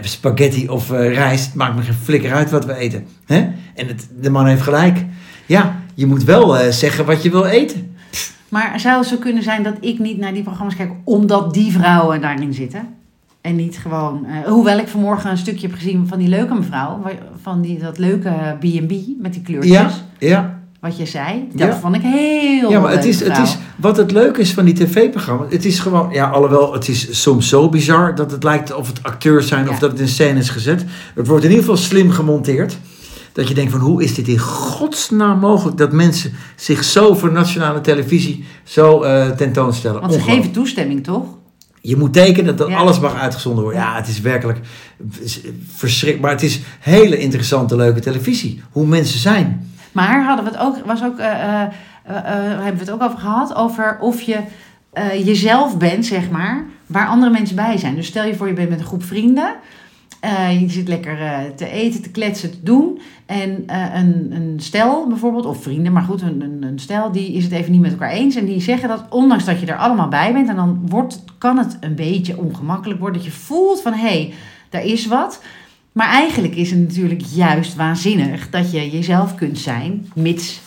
spaghetti 0.00 0.68
of 0.68 0.90
eh, 0.90 1.14
rijst. 1.14 1.46
Het 1.46 1.54
maakt 1.54 1.76
me 1.76 1.82
geen 1.82 1.94
flikker 1.94 2.32
uit 2.32 2.50
wat 2.50 2.64
we 2.64 2.74
eten. 2.74 3.06
Hè? 3.26 3.36
En 3.74 3.86
het, 3.86 4.08
de 4.20 4.30
man 4.30 4.46
heeft 4.46 4.62
gelijk. 4.62 5.04
Ja, 5.46 5.76
je 5.94 6.06
moet 6.06 6.24
wel 6.24 6.58
eh, 6.58 6.70
zeggen 6.70 7.04
wat 7.04 7.22
je 7.22 7.30
wil 7.30 7.44
eten. 7.44 7.96
maar 8.48 8.80
zou 8.80 8.98
het 8.98 9.08
zo 9.08 9.16
kunnen 9.16 9.42
zijn 9.42 9.62
dat 9.62 9.74
ik 9.80 9.98
niet 9.98 10.18
naar 10.18 10.32
die 10.32 10.42
programma's 10.42 10.76
kijk 10.76 10.92
omdat 11.04 11.54
die 11.54 11.72
vrouwen 11.72 12.20
daarin 12.20 12.54
zitten? 12.54 12.88
En 13.40 13.56
niet 13.56 13.78
gewoon, 13.78 14.26
eh, 14.26 14.50
hoewel 14.50 14.78
ik 14.78 14.88
vanmorgen 14.88 15.30
een 15.30 15.38
stukje 15.38 15.66
heb 15.66 15.76
gezien 15.76 16.08
van 16.08 16.18
die 16.18 16.28
leuke 16.28 16.54
mevrouw, 16.54 17.02
van 17.42 17.60
die, 17.60 17.78
dat 17.78 17.98
leuke 17.98 18.56
B&B 18.58 18.92
met 19.18 19.32
die 19.32 19.42
kleurtjes, 19.42 19.72
Ja, 19.72 19.90
ja. 20.18 20.61
Wat 20.82 20.96
je 20.96 21.06
zei. 21.06 21.48
Dat 21.52 21.68
Ja. 21.68 21.78
vond 21.80 21.94
ik 21.94 22.00
heel 22.02 22.70
ja 22.70 22.80
maar 22.80 22.90
het 22.90 23.04
leuk, 23.04 23.12
is, 23.12 23.20
het 23.20 23.38
is, 23.38 23.56
wat 23.76 23.96
het 23.96 24.10
leuke 24.10 24.40
is 24.40 24.52
van 24.52 24.64
die 24.64 24.74
tv-programma's, 24.74 25.46
het 25.52 25.64
is 25.64 25.78
gewoon, 25.78 26.10
ja, 26.12 26.28
alhoewel 26.30 26.72
het 26.72 26.88
is 26.88 27.20
soms 27.22 27.48
zo 27.48 27.68
bizar 27.68 28.14
dat 28.14 28.30
het 28.30 28.42
lijkt 28.42 28.74
of 28.74 28.86
het 28.86 29.02
acteurs 29.02 29.48
zijn 29.48 29.68
of 29.70 29.78
dat 29.78 29.90
het 29.90 30.00
in 30.00 30.08
scène 30.08 30.38
is 30.38 30.48
gezet. 30.50 30.84
Het 31.14 31.26
wordt 31.26 31.44
in 31.44 31.50
ieder 31.50 31.64
geval 31.64 31.80
slim 31.80 32.10
gemonteerd. 32.10 32.78
Dat 33.32 33.48
je 33.48 33.54
denkt 33.54 33.70
van 33.72 33.80
hoe 33.80 34.02
is 34.02 34.14
dit 34.14 34.28
in 34.28 34.38
godsnaam 34.38 35.38
mogelijk 35.38 35.76
dat 35.76 35.92
mensen 35.92 36.32
zich 36.56 36.84
zo 36.84 37.14
voor 37.14 37.32
nationale 37.32 37.80
televisie 37.80 38.44
zo 38.64 39.02
eh, 39.02 39.30
tentoonstellen. 39.30 40.00
Want 40.00 40.12
ze 40.12 40.20
geven 40.20 40.50
toestemming, 40.52 41.04
toch? 41.04 41.24
Je 41.80 41.96
moet 41.96 42.12
tekenen 42.12 42.56
dat 42.56 42.68
Ja. 42.68 42.76
alles 42.76 43.00
mag 43.00 43.14
uitgezonden 43.14 43.62
worden. 43.64 43.80
Ja, 43.82 43.96
het 43.96 44.08
is 44.08 44.20
werkelijk 44.20 44.58
verschrikkelijk. 45.74 46.20
Maar 46.20 46.30
het 46.30 46.42
is 46.42 46.60
hele 46.80 47.16
interessante, 47.18 47.76
leuke 47.76 48.00
televisie. 48.00 48.62
Hoe 48.70 48.86
mensen 48.86 49.18
zijn. 49.18 49.70
Maar 49.92 50.24
hadden 50.24 50.44
we 50.44 50.50
het 50.50 50.60
ook, 50.60 50.78
was 50.84 51.04
ook, 51.04 51.18
eh, 51.18 51.64
hebben 52.02 52.74
we 52.74 52.78
het 52.78 52.90
ook 52.90 53.02
over 53.02 53.18
gehad, 53.18 53.54
over 53.54 53.98
of 54.00 54.20
je 54.20 54.38
jezelf 55.24 55.78
bent, 55.78 56.06
zeg 56.06 56.30
maar, 56.30 56.64
waar 56.86 57.06
andere 57.06 57.32
mensen 57.32 57.56
bij 57.56 57.76
zijn. 57.76 57.94
Dus 57.94 58.06
stel 58.06 58.24
je 58.24 58.34
voor, 58.34 58.48
je 58.48 58.52
bent 58.52 58.68
met 58.68 58.78
een 58.78 58.86
groep 58.86 59.04
vrienden. 59.04 59.54
je 60.60 60.64
zit 60.68 60.88
lekker 60.88 61.16
te 61.56 61.70
eten, 61.70 62.02
te 62.02 62.10
kletsen, 62.10 62.50
te 62.50 62.62
doen. 62.62 63.00
En 63.26 63.64
een, 63.94 64.32
een 64.32 64.60
stel 64.60 65.06
bijvoorbeeld, 65.06 65.46
of 65.46 65.62
vrienden, 65.62 65.92
maar 65.92 66.02
goed, 66.02 66.22
een, 66.22 66.40
een, 66.40 66.62
een 66.62 66.78
stel, 66.78 67.12
die 67.12 67.32
is 67.32 67.44
het 67.44 67.52
even 67.52 67.72
niet 67.72 67.80
met 67.80 67.92
elkaar 67.92 68.10
eens. 68.10 68.34
En 68.34 68.44
die 68.44 68.60
zeggen 68.60 68.88
dat, 68.88 69.04
ondanks 69.10 69.44
dat 69.44 69.60
je 69.60 69.66
er 69.66 69.76
allemaal 69.76 70.08
bij 70.08 70.32
bent, 70.32 70.48
en 70.48 70.56
dan 70.56 70.82
wordt, 70.88 71.24
kan 71.38 71.58
het 71.58 71.76
een 71.80 71.94
beetje 71.94 72.38
ongemakkelijk 72.38 73.00
worden. 73.00 73.22
Dat 73.22 73.32
je 73.32 73.38
voelt 73.38 73.82
van, 73.82 73.92
hé, 73.92 73.98
hey, 73.98 74.34
daar 74.70 74.84
is 74.84 75.06
wat. 75.06 75.40
Maar 75.92 76.08
eigenlijk 76.08 76.54
is 76.54 76.70
het 76.70 76.78
natuurlijk 76.78 77.20
juist 77.34 77.74
waanzinnig 77.74 78.50
dat 78.50 78.72
je 78.72 78.90
jezelf 78.90 79.34
kunt 79.34 79.58
zijn, 79.58 80.10
mits 80.14 80.60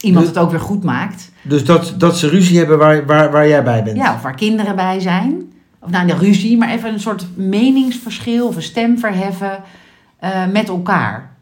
iemand 0.00 0.26
Dus- 0.26 0.34
het 0.34 0.44
ook 0.44 0.50
weer 0.50 0.60
goed 0.60 0.84
maakt. 0.84 1.30
Dus 1.42 1.64
dat, 1.64 1.94
dat 1.98 2.18
ze 2.18 2.28
ruzie 2.28 2.58
hebben 2.58 2.78
waar, 2.78 3.06
waar, 3.06 3.30
waar 3.30 3.48
jij 3.48 3.62
bij 3.62 3.82
bent. 3.82 3.96
Ja, 3.96 4.14
of 4.14 4.22
waar 4.22 4.34
kinderen 4.34 4.76
bij 4.76 5.00
zijn. 5.00 5.52
Of 5.78 5.90
nou, 5.90 6.06
de 6.06 6.14
ruzie, 6.14 6.56
maar 6.58 6.70
even 6.70 6.92
een 6.92 7.00
soort 7.00 7.26
meningsverschil 7.34 8.46
of 8.46 8.56
een 8.56 8.62
stem 8.62 8.98
verheffen 8.98 9.62
eh, 10.18 10.46
met 10.46 10.68
elkaar. 10.68 11.36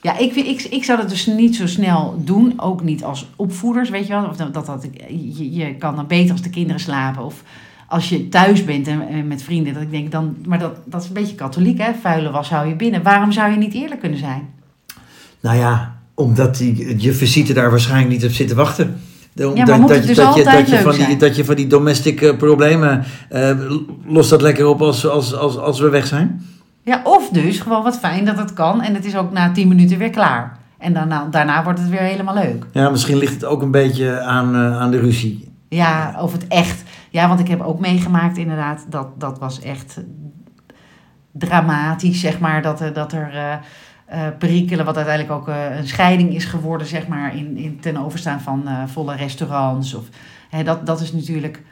Ja, 0.00 0.18
ik, 0.18 0.34
ik, 0.34 0.62
ik 0.62 0.84
zou 0.84 0.98
dat 0.98 1.08
dus 1.08 1.26
niet 1.26 1.56
zo 1.56 1.66
snel 1.66 2.22
doen. 2.24 2.52
Ook 2.56 2.82
niet 2.82 3.04
als 3.04 3.30
opvoeders, 3.36 3.90
weet 3.90 4.06
je 4.06 4.12
wel. 4.12 4.28
Of 4.28 4.36
dat, 4.36 4.54
dat, 4.54 4.66
dat, 4.66 4.86
je, 5.08 5.52
je 5.54 5.74
kan 5.74 5.96
dan 5.96 6.06
beter 6.06 6.32
als 6.32 6.42
de 6.42 6.50
kinderen 6.50 6.80
slapen. 6.80 7.24
Of 7.24 7.42
als 7.88 8.08
je 8.08 8.28
thuis 8.28 8.64
bent 8.64 8.86
en, 8.88 9.08
en 9.08 9.26
met 9.26 9.42
vrienden. 9.42 9.72
Dat 9.74 9.82
ik 9.82 9.90
denk 9.90 10.10
dan, 10.12 10.36
maar 10.46 10.58
dat, 10.58 10.76
dat 10.84 11.02
is 11.02 11.08
een 11.08 11.14
beetje 11.14 11.34
katholiek, 11.34 11.78
hè? 11.78 11.90
Vuile 12.02 12.30
was 12.30 12.50
hou 12.50 12.68
je 12.68 12.74
binnen. 12.76 13.02
Waarom 13.02 13.32
zou 13.32 13.50
je 13.50 13.56
niet 13.56 13.74
eerlijk 13.74 14.00
kunnen 14.00 14.18
zijn? 14.18 14.48
Nou 15.40 15.56
ja, 15.58 15.94
omdat 16.14 16.56
die, 16.56 16.94
je 17.02 17.12
visite 17.12 17.52
daar 17.52 17.70
waarschijnlijk 17.70 18.10
niet 18.10 18.24
op 18.24 18.30
zit 18.30 18.48
te 18.48 18.54
wachten. 18.54 18.96
Ja, 19.32 19.44
moet 19.76 19.94
je- 19.94 20.00
dus 20.00 20.16
je, 20.16 20.24
altijd 20.24 20.44
dat 20.44 20.68
je 20.68 20.78
van 20.80 20.94
die? 20.94 21.16
Dat 21.16 21.36
je 21.36 21.44
van 21.44 21.54
die 21.54 21.66
domestic 21.66 22.22
eh, 22.22 22.36
problemen, 22.36 23.04
eh, 23.28 23.50
los 24.06 24.28
dat 24.28 24.42
lekker 24.42 24.66
op 24.66 24.82
als, 24.82 25.06
als, 25.06 25.34
als, 25.34 25.56
als 25.58 25.80
we 25.80 25.88
weg 25.88 26.06
zijn. 26.06 26.42
Ja, 26.82 27.00
of 27.04 27.28
dus 27.28 27.58
gewoon 27.58 27.82
wat 27.82 27.98
fijn 27.98 28.24
dat 28.24 28.38
het 28.38 28.52
kan. 28.52 28.82
En 28.82 28.94
het 28.94 29.04
is 29.04 29.16
ook 29.16 29.32
na 29.32 29.52
tien 29.52 29.68
minuten 29.68 29.98
weer 29.98 30.10
klaar. 30.10 30.58
En 30.78 30.92
daarna, 30.92 31.28
daarna 31.30 31.64
wordt 31.64 31.78
het 31.78 31.88
weer 31.88 32.00
helemaal 32.00 32.34
leuk. 32.34 32.64
Ja, 32.72 32.90
misschien 32.90 33.16
ligt 33.16 33.34
het 33.34 33.44
ook 33.44 33.62
een 33.62 33.70
beetje 33.70 34.20
aan, 34.20 34.54
eh, 34.54 34.80
aan 34.80 34.90
de 34.90 34.98
ruzie. 35.00 35.48
Ja, 35.68 36.16
of 36.20 36.32
het 36.32 36.46
echt. 36.48 36.82
Ja, 37.16 37.28
want 37.28 37.40
ik 37.40 37.48
heb 37.48 37.60
ook 37.60 37.80
meegemaakt 37.80 38.36
inderdaad. 38.36 38.86
Dat, 38.88 39.20
dat 39.20 39.38
was 39.38 39.60
echt 39.60 40.00
dramatisch, 41.32 42.20
zeg 42.20 42.38
maar. 42.38 42.62
Dat, 42.62 42.80
er- 42.80 42.92
dat 42.92 43.12
er 43.12 43.34
eh, 44.06 44.26
perikelen, 44.38 44.84
wat 44.84 44.96
uiteindelijk 44.96 45.34
ook 45.34 45.48
eh, 45.48 45.76
een 45.76 45.88
scheiding 45.88 46.34
is 46.34 46.44
geworden, 46.44 46.86
zeg 46.86 47.08
maar. 47.08 47.36
In, 47.36 47.56
in, 47.56 47.80
ten 47.80 47.96
overstaan 47.96 48.40
van 48.40 48.68
volle 48.86 49.14
restaurants. 49.16 49.94
Of, 49.94 50.04
hè, 50.50 50.62
dat, 50.64 50.86
dat 50.86 51.00
is 51.00 51.12
natuurlijk... 51.12 51.62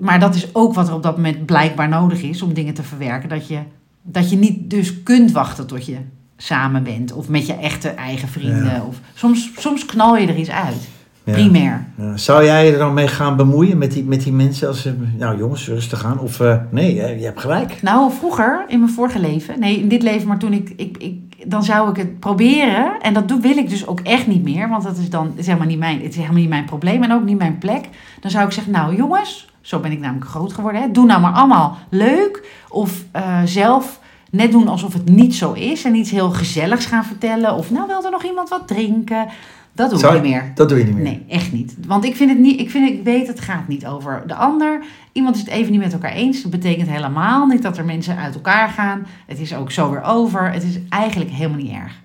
Maar 0.00 0.20
dat 0.20 0.34
is 0.34 0.54
ook 0.54 0.74
wat 0.74 0.88
er 0.88 0.94
op 0.94 1.02
dat 1.02 1.16
moment 1.16 1.46
blijkbaar 1.46 1.88
nodig 1.88 2.22
is 2.22 2.42
om 2.42 2.54
dingen 2.54 2.74
te 2.74 2.82
verwerken. 2.82 3.28
Dat 3.28 3.48
je, 3.48 3.58
dat 4.02 4.30
je 4.30 4.36
niet 4.36 4.70
dus 4.70 5.02
kunt 5.02 5.32
wachten 5.32 5.66
tot 5.66 5.86
je 5.86 5.98
samen 6.36 6.82
bent. 6.82 7.12
Of 7.12 7.28
met 7.28 7.46
je 7.46 7.54
echte 7.54 7.88
eigen 7.88 8.28
vrienden. 8.28 8.64
Ja. 8.74 8.82
Of, 8.84 9.00
soms, 9.14 9.50
soms 9.56 9.84
knal 9.84 10.16
je 10.16 10.26
er 10.26 10.36
iets 10.36 10.50
uit. 10.50 10.88
Ja. 11.24 11.32
Primair. 11.32 11.86
Ja, 11.96 12.16
Zou 12.16 12.44
jij 12.44 12.72
er 12.72 12.78
dan 12.78 12.94
mee 12.94 13.08
gaan 13.08 13.36
bemoeien 13.36 13.78
met 13.78 13.92
die, 13.92 14.04
met 14.04 14.22
die 14.22 14.32
mensen 14.32 14.68
als 14.68 14.82
ze, 14.82 14.94
nou 15.16 15.38
jongens, 15.38 15.68
rustig 15.68 16.04
aan? 16.04 16.18
Of 16.18 16.40
eh, 16.40 16.56
nee, 16.70 16.94
je 16.94 17.24
hebt 17.24 17.40
gelijk. 17.40 17.82
Nou, 17.82 18.12
vroeger, 18.12 18.64
in 18.68 18.78
mijn 18.78 18.92
vorige 18.92 19.18
leven, 19.18 19.60
nee, 19.60 19.78
in 19.78 19.88
dit 19.88 20.02
leven, 20.02 20.28
maar 20.28 20.38
toen 20.38 20.52
ik, 20.52 20.72
ik, 20.76 20.96
ik 20.98 21.24
dan 21.46 21.64
zou 21.64 21.90
ik 21.90 21.96
het 21.96 22.20
proberen. 22.20 23.00
En 23.00 23.14
dat 23.14 23.28
doe, 23.28 23.40
wil 23.40 23.56
ik 23.56 23.68
dus 23.68 23.86
ook 23.86 24.00
echt 24.00 24.26
niet 24.26 24.42
meer, 24.42 24.68
want 24.68 24.82
dat 24.82 24.96
is 24.96 25.10
dan 25.10 25.32
is 25.34 25.46
helemaal 25.46 25.66
niet 25.66 25.78
mijn, 25.78 26.02
het 26.02 26.10
is 26.10 26.16
helemaal 26.16 26.38
niet 26.38 26.48
mijn 26.48 26.64
probleem 26.64 27.02
en 27.02 27.12
ook 27.12 27.24
niet 27.24 27.38
mijn 27.38 27.58
plek. 27.58 27.88
Dan 28.20 28.30
zou 28.30 28.46
ik 28.46 28.52
zeggen, 28.52 28.72
nou 28.72 28.96
jongens, 28.96 29.48
zo 29.60 29.78
ben 29.78 29.92
ik 29.92 30.00
namelijk 30.00 30.30
groot 30.30 30.52
geworden. 30.52 30.80
Hè, 30.80 30.90
doe 30.90 31.06
nou 31.06 31.20
maar 31.20 31.32
allemaal 31.32 31.78
leuk 31.88 32.48
of 32.68 33.04
eh, 33.12 33.40
zelf 33.44 34.00
net 34.30 34.52
doen 34.52 34.68
alsof 34.68 34.92
het 34.92 35.08
niet 35.08 35.34
zo 35.34 35.52
is 35.52 35.84
en 35.84 35.94
iets 35.94 36.10
heel 36.10 36.30
gezelligs 36.30 36.86
gaan 36.86 37.04
vertellen. 37.04 37.54
Of 37.54 37.70
nou 37.70 37.86
wil 37.86 38.04
er 38.04 38.10
nog 38.10 38.24
iemand 38.24 38.48
wat 38.48 38.68
drinken. 38.68 39.28
Dat 39.74 39.90
doe 39.90 39.98
ik 39.98 40.12
niet 40.12 40.22
meer. 40.22 40.52
Dat 40.54 40.68
doe 40.68 40.78
je 40.78 40.84
niet 40.84 40.94
meer. 40.94 41.02
Nee, 41.02 41.24
echt 41.28 41.52
niet. 41.52 41.76
Want 41.86 42.04
ik 42.04 42.16
vind 42.16 42.30
het 42.30 42.38
niet, 42.38 42.60
ik, 42.60 42.70
vind, 42.70 42.90
ik 42.90 43.04
weet 43.04 43.26
het 43.26 43.40
gaat 43.40 43.68
niet 43.68 43.86
over 43.86 44.22
de 44.26 44.34
ander. 44.34 44.84
Iemand 45.12 45.34
is 45.34 45.40
het 45.40 45.50
even 45.50 45.72
niet 45.72 45.80
met 45.80 45.92
elkaar 45.92 46.12
eens. 46.12 46.42
Dat 46.42 46.50
betekent 46.50 46.88
helemaal 46.88 47.46
niet 47.46 47.62
dat 47.62 47.78
er 47.78 47.84
mensen 47.84 48.16
uit 48.16 48.34
elkaar 48.34 48.68
gaan. 48.68 49.06
Het 49.26 49.40
is 49.40 49.54
ook 49.54 49.70
zo 49.70 49.90
weer 49.90 50.02
over. 50.02 50.52
Het 50.52 50.62
is 50.62 50.78
eigenlijk 50.88 51.30
helemaal 51.30 51.58
niet 51.58 51.72
erg. 51.72 52.02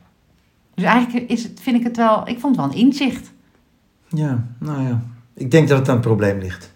Dus 0.74 0.84
eigenlijk 0.84 1.30
is 1.30 1.44
het, 1.44 1.60
vind 1.62 1.78
ik 1.78 1.84
het 1.84 1.98
wel, 1.98 2.28
ik 2.28 2.40
vond 2.40 2.56
het 2.56 2.66
wel 2.66 2.74
een 2.74 2.86
inzicht. 2.86 3.32
Ja, 4.08 4.44
nou 4.60 4.82
ja. 4.82 5.02
Ik 5.34 5.52
denk 5.52 5.68
dat 5.68 5.78
het 5.78 5.88
aan 5.88 5.96
het 5.96 6.06
probleem 6.06 6.40
ligt. 6.40 6.74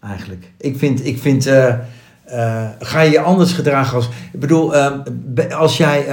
eigenlijk. 0.00 0.52
Ik 0.58 0.78
vind, 0.78 1.06
ik 1.06 1.18
vind 1.18 1.46
eh, 1.46 1.68
eh, 2.24 2.68
ga 2.78 3.00
je 3.00 3.10
je 3.10 3.20
anders 3.20 3.52
gedragen 3.52 3.96
als... 3.96 4.08
Ik 4.32 4.40
bedoel, 4.40 4.76
eh, 4.76 5.58
als 5.58 5.76
jij 5.76 6.06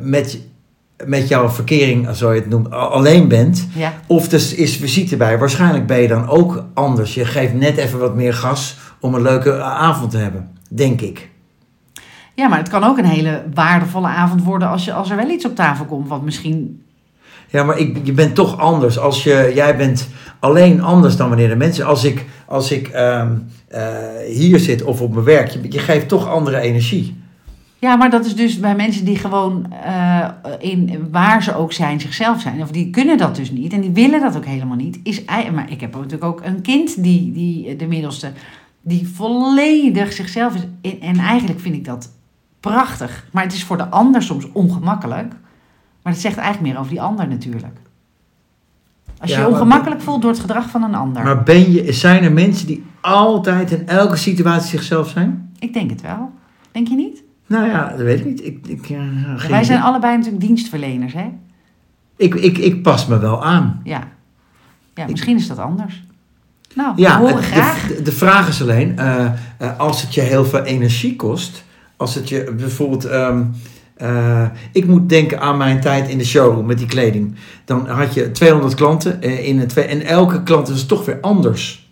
met, 0.00 0.38
met 1.06 1.28
jouw 1.28 1.48
verkering, 1.48 2.08
zo 2.16 2.32
je 2.32 2.40
het 2.40 2.48
noemt, 2.48 2.70
alleen 2.70 3.28
bent... 3.28 3.68
Ja. 3.74 3.92
Of 4.06 4.32
er 4.32 4.58
is 4.58 4.76
visite 4.76 5.16
bij, 5.16 5.38
waarschijnlijk 5.38 5.86
ben 5.86 6.00
je 6.00 6.08
dan 6.08 6.28
ook 6.28 6.64
anders. 6.74 7.14
Je 7.14 7.24
geeft 7.24 7.54
net 7.54 7.76
even 7.76 7.98
wat 7.98 8.14
meer 8.14 8.34
gas 8.34 8.76
om 9.00 9.14
een 9.14 9.22
leuke 9.22 9.62
avond 9.62 10.10
te 10.10 10.18
hebben, 10.18 10.50
denk 10.68 11.00
ik. 11.00 11.30
ja, 12.34 12.48
maar 12.48 12.58
het 12.58 12.68
kan 12.68 12.84
ook 12.84 12.98
een 12.98 13.04
hele 13.04 13.42
waardevolle 13.54 14.06
avond 14.06 14.42
worden 14.42 14.68
als, 14.68 14.84
je, 14.84 14.92
als 14.92 15.10
er 15.10 15.16
wel 15.16 15.30
iets 15.30 15.46
op 15.46 15.54
tafel 15.54 15.84
komt. 15.84 16.08
Wat 16.08 16.22
misschien. 16.22 16.82
Ja, 17.48 17.62
maar 17.64 17.78
ik, 17.78 17.98
je 18.02 18.12
bent 18.12 18.34
toch 18.34 18.58
anders. 18.58 18.98
Als 18.98 19.24
je, 19.24 19.52
jij 19.54 19.76
bent 19.76 20.08
alleen 20.40 20.82
anders 20.82 21.16
dan 21.16 21.28
wanneer 21.28 21.48
de 21.48 21.56
mensen... 21.56 21.86
Als 21.86 22.04
ik, 22.04 22.24
als 22.46 22.70
ik 22.70 22.88
ehm, 22.88 23.32
eh, 23.68 23.86
hier 24.26 24.58
zit 24.58 24.82
of 24.82 25.00
op 25.00 25.12
mijn 25.12 25.24
werk, 25.24 25.48
je, 25.48 25.60
je 25.68 25.78
geeft 25.78 26.08
toch 26.08 26.28
andere 26.28 26.60
energie. 26.60 27.22
Ja, 27.84 27.96
maar 27.96 28.10
dat 28.10 28.24
is 28.24 28.36
dus 28.36 28.60
bij 28.60 28.74
mensen 28.74 29.04
die 29.04 29.16
gewoon 29.16 29.72
eh, 29.72 30.28
in 30.58 31.08
waar 31.10 31.42
ze 31.42 31.54
ook 31.54 31.72
zijn, 31.72 32.00
zichzelf 32.00 32.40
zijn. 32.40 32.62
Of 32.62 32.70
die 32.70 32.90
kunnen 32.90 33.18
dat 33.18 33.36
dus 33.36 33.50
niet 33.50 33.72
en 33.72 33.80
die 33.80 33.90
willen 33.90 34.20
dat 34.20 34.36
ook 34.36 34.44
helemaal 34.44 34.76
niet. 34.76 35.00
Is, 35.02 35.24
maar 35.24 35.70
ik 35.70 35.80
heb 35.80 35.94
natuurlijk 35.94 36.24
ook 36.24 36.40
een 36.44 36.60
kind, 36.60 37.02
die, 37.02 37.32
die, 37.32 37.76
de 37.76 37.86
middelste, 37.86 38.32
die 38.80 39.08
volledig 39.08 40.12
zichzelf 40.12 40.54
is. 40.54 40.60
En, 40.80 41.00
en 41.00 41.18
eigenlijk 41.18 41.60
vind 41.60 41.74
ik 41.74 41.84
dat 41.84 42.12
prachtig. 42.60 43.26
Maar 43.32 43.42
het 43.42 43.52
is 43.52 43.64
voor 43.64 43.76
de 43.76 43.88
ander 43.88 44.22
soms 44.22 44.52
ongemakkelijk. 44.52 45.32
Maar 46.02 46.12
dat 46.12 46.22
zegt 46.22 46.36
eigenlijk 46.36 46.72
meer 46.72 46.80
over 46.80 46.92
die 46.92 47.02
ander 47.02 47.28
natuurlijk. 47.28 47.76
Als 49.20 49.30
je 49.30 49.36
Ja, 49.36 49.42
je 49.42 49.48
ongemakkelijk 49.48 50.00
voelt 50.00 50.22
door 50.22 50.30
het 50.30 50.40
gedrag 50.40 50.70
van 50.70 50.82
een 50.82 50.94
ander. 50.94 51.24
Maar 51.24 51.42
ben 51.42 51.72
je, 51.72 51.92
zijn 51.92 52.24
er 52.24 52.32
mensen 52.32 52.66
die 52.66 52.84
altijd 53.00 53.70
in 53.70 53.88
elke 53.88 54.16
situatie 54.16 54.68
zichzelf 54.68 55.08
zijn? 55.08 55.52
Ik 55.58 55.72
denk 55.72 55.90
het 55.90 56.00
wel. 56.00 56.30
Denk 56.72 56.88
je 56.88 56.94
niet? 56.94 57.23
Nou 57.46 57.66
ja, 57.68 57.88
dat 57.88 57.98
weet 57.98 58.18
ik 58.20 58.24
niet. 58.24 58.44
Ik, 58.44 58.66
ik, 58.66 58.90
eh, 58.90 58.98
geen 59.36 59.50
Wij 59.50 59.64
zijn 59.64 59.80
allebei 59.82 60.16
natuurlijk 60.16 60.44
dienstverleners, 60.44 61.12
hè? 61.12 61.24
ik, 62.16 62.34
ik, 62.34 62.58
ik 62.58 62.82
pas 62.82 63.06
me 63.06 63.18
wel 63.18 63.44
aan. 63.44 63.80
Ja. 63.84 64.08
Ja, 64.94 65.06
misschien 65.10 65.36
is 65.36 65.46
dat 65.48 65.58
anders. 65.58 66.04
Nou, 66.74 66.92
Ja, 66.96 67.12
we 67.16 67.18
horen 67.22 67.36
het- 67.36 67.44
graag. 67.44 67.86
De, 67.86 68.02
de 68.02 68.12
vraag 68.12 68.48
is 68.48 68.62
alleen, 68.62 68.98
eh, 68.98 69.24
eh, 69.58 69.78
als 69.78 70.02
het 70.02 70.14
je 70.14 70.20
heel 70.20 70.44
veel 70.44 70.62
energie 70.62 71.16
kost, 71.16 71.64
als 71.96 72.14
het 72.14 72.28
je 72.28 72.52
bijvoorbeeld, 72.56 73.04
ehm, 73.04 73.42
eh, 73.96 74.46
ik 74.72 74.86
moet 74.86 75.08
denken 75.08 75.40
aan 75.40 75.56
mijn 75.56 75.80
tijd 75.80 76.08
in 76.08 76.18
de 76.18 76.24
showroom 76.24 76.66
met 76.66 76.78
die 76.78 76.86
kleding. 76.86 77.34
Dan 77.64 77.88
had 77.88 78.14
je 78.14 78.30
200 78.30 78.74
klanten 78.74 79.22
in 79.22 79.60
een 79.60 79.66
twee, 79.68 79.84
en 79.84 80.02
elke 80.06 80.42
klant 80.42 80.68
is 80.68 80.86
toch 80.86 81.04
weer 81.04 81.18
anders. 81.20 81.88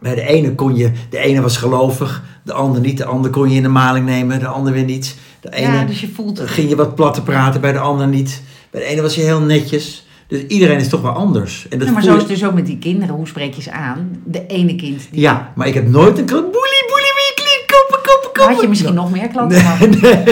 Bij 0.00 0.14
de 0.14 0.22
ene 0.22 0.54
kon 0.54 0.76
je, 0.76 0.92
de 1.10 1.18
ene 1.18 1.40
was 1.40 1.56
gelovig, 1.56 2.22
de 2.48 2.54
ander 2.54 2.80
niet, 2.80 2.96
de 2.96 3.04
ander 3.04 3.30
kon 3.30 3.50
je 3.50 3.56
in 3.56 3.62
de 3.62 3.68
maling 3.68 4.06
nemen, 4.06 4.40
de 4.40 4.46
ander 4.46 4.72
weer 4.72 4.84
niet. 4.84 5.16
De 5.40 5.50
ene 5.50 5.72
Ja, 5.72 5.84
dus 5.84 6.00
je 6.00 6.08
voelt 6.08 6.40
ging 6.40 6.68
je 6.68 6.76
wat 6.76 6.94
platte 6.94 7.22
praten, 7.22 7.60
bij 7.60 7.72
de 7.72 7.78
ander 7.78 8.06
niet. 8.06 8.42
Bij 8.70 8.80
de 8.80 8.86
ene 8.86 9.02
was 9.02 9.14
je 9.14 9.20
heel 9.20 9.40
netjes. 9.40 10.06
Dus 10.26 10.46
iedereen 10.46 10.78
is 10.78 10.88
toch 10.88 11.02
wel 11.02 11.12
anders. 11.12 11.66
En 11.68 11.78
dat 11.78 11.88
Ja, 11.88 11.94
maar 11.94 12.02
voel 12.02 12.10
zo 12.10 12.16
is 12.16 12.22
het 12.22 12.32
dus 12.32 12.44
ook 12.44 12.54
met 12.54 12.66
die 12.66 12.78
kinderen. 12.78 13.14
Hoe 13.14 13.26
spreek 13.26 13.54
je 13.54 13.62
ze 13.62 13.72
aan? 13.72 14.22
De 14.24 14.46
ene 14.46 14.74
kind. 14.76 15.08
Die... 15.10 15.20
Ja, 15.20 15.52
maar 15.54 15.66
ik 15.66 15.74
heb 15.74 15.88
nooit 15.88 16.18
een 16.18 16.24
klant. 16.24 16.52
Boelie, 16.52 16.84
boelie, 16.88 17.12
wie 17.14 17.34
klinkt, 17.34 17.64
kopen, 17.66 18.02
kopen, 18.02 18.32
kopen. 18.32 18.52
Had 18.52 18.62
je 18.62 18.68
misschien 18.68 18.94
nog 18.94 19.10
meer 19.10 19.28
klanten 19.28 19.60
gehad? 19.60 19.88
Nee, 19.88 20.00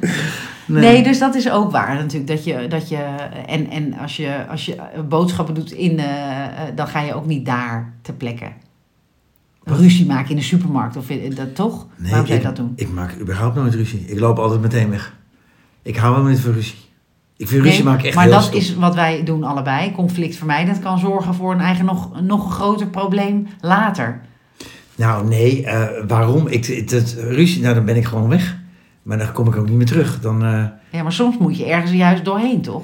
nee. 0.66 0.82
Nee. 0.82 1.02
dus 1.02 1.18
dat 1.18 1.34
is 1.34 1.50
ook 1.50 1.70
waar 1.70 1.94
natuurlijk. 1.94 2.30
Dat 2.30 2.44
je, 2.44 2.66
dat 2.68 2.88
je, 2.88 3.04
en 3.46 3.70
en 3.70 3.98
als, 3.98 4.16
je, 4.16 4.46
als 4.50 4.66
je 4.66 4.76
boodschappen 5.08 5.54
doet 5.54 5.72
in, 5.72 5.98
eh, 5.98 6.44
eh, 6.44 6.50
dan 6.74 6.88
ga 6.88 7.00
je 7.00 7.14
ook 7.14 7.26
niet 7.26 7.46
daar 7.46 7.92
ter 8.02 8.14
plekke. 8.14 8.46
Ruzie 9.70 10.06
maken 10.06 10.30
in 10.30 10.36
de 10.36 10.42
supermarkt 10.42 10.96
of 10.96 11.10
in- 11.10 11.34
dat 11.34 11.54
toch? 11.54 11.86
Nee, 11.96 12.10
Waarom 12.10 12.26
zou 12.26 12.38
je 12.38 12.44
ik, 12.48 12.48
dat 12.48 12.56
doen? 12.56 12.72
Ik 12.76 12.90
maak 12.92 13.16
überhaupt 13.20 13.54
nooit 13.56 13.74
ruzie. 13.74 14.00
Ik 14.06 14.20
loop 14.20 14.38
altijd 14.38 14.60
meteen 14.60 14.90
weg. 14.90 15.16
Ik 15.82 15.96
hou 15.96 16.14
wel 16.14 16.24
niet 16.24 16.40
van 16.40 16.52
ruzie. 16.52 16.78
Ik 17.36 17.48
vind 17.48 17.62
ruzie 17.64 17.82
Nee, 17.84 17.92
maken 17.92 18.06
echt 18.06 18.14
maar 18.14 18.24
heel 18.24 18.32
dat 18.32 18.42
stom. 18.42 18.58
is 18.58 18.74
wat 18.74 18.94
wij 18.94 19.22
doen 19.24 19.44
allebei. 19.44 19.92
Conflict 19.92 20.36
vermijdend 20.36 20.78
kan 20.78 20.98
zorgen 20.98 21.34
voor 21.34 21.52
een 21.52 21.60
eigen 21.60 21.84
nog, 21.84 22.20
nog 22.22 22.54
groter 22.54 22.86
probleem 22.86 23.46
later. 23.60 24.20
Nou, 24.96 25.28
nee, 25.28 25.64
eh, 25.66 26.04
waarom? 26.08 26.46
Ik, 26.46 26.66
het- 26.66 27.16
ruzie, 27.18 27.62
nou 27.62 27.74
dan 27.74 27.84
ben 27.84 27.96
ik 27.96 28.04
gewoon 28.04 28.28
weg. 28.28 28.56
Maar 29.02 29.18
dan 29.18 29.32
kom 29.32 29.46
ik 29.48 29.56
ook 29.56 29.68
niet 29.68 29.76
meer 29.76 29.86
terug. 29.86 30.20
Dan, 30.20 30.44
eh, 30.44 30.64
Ja, 30.90 31.02
maar 31.02 31.12
soms 31.12 31.38
moet 31.38 31.56
je 31.58 31.64
ergens 31.66 31.92
juist 31.92 32.24
doorheen, 32.24 32.60
toch? 32.60 32.82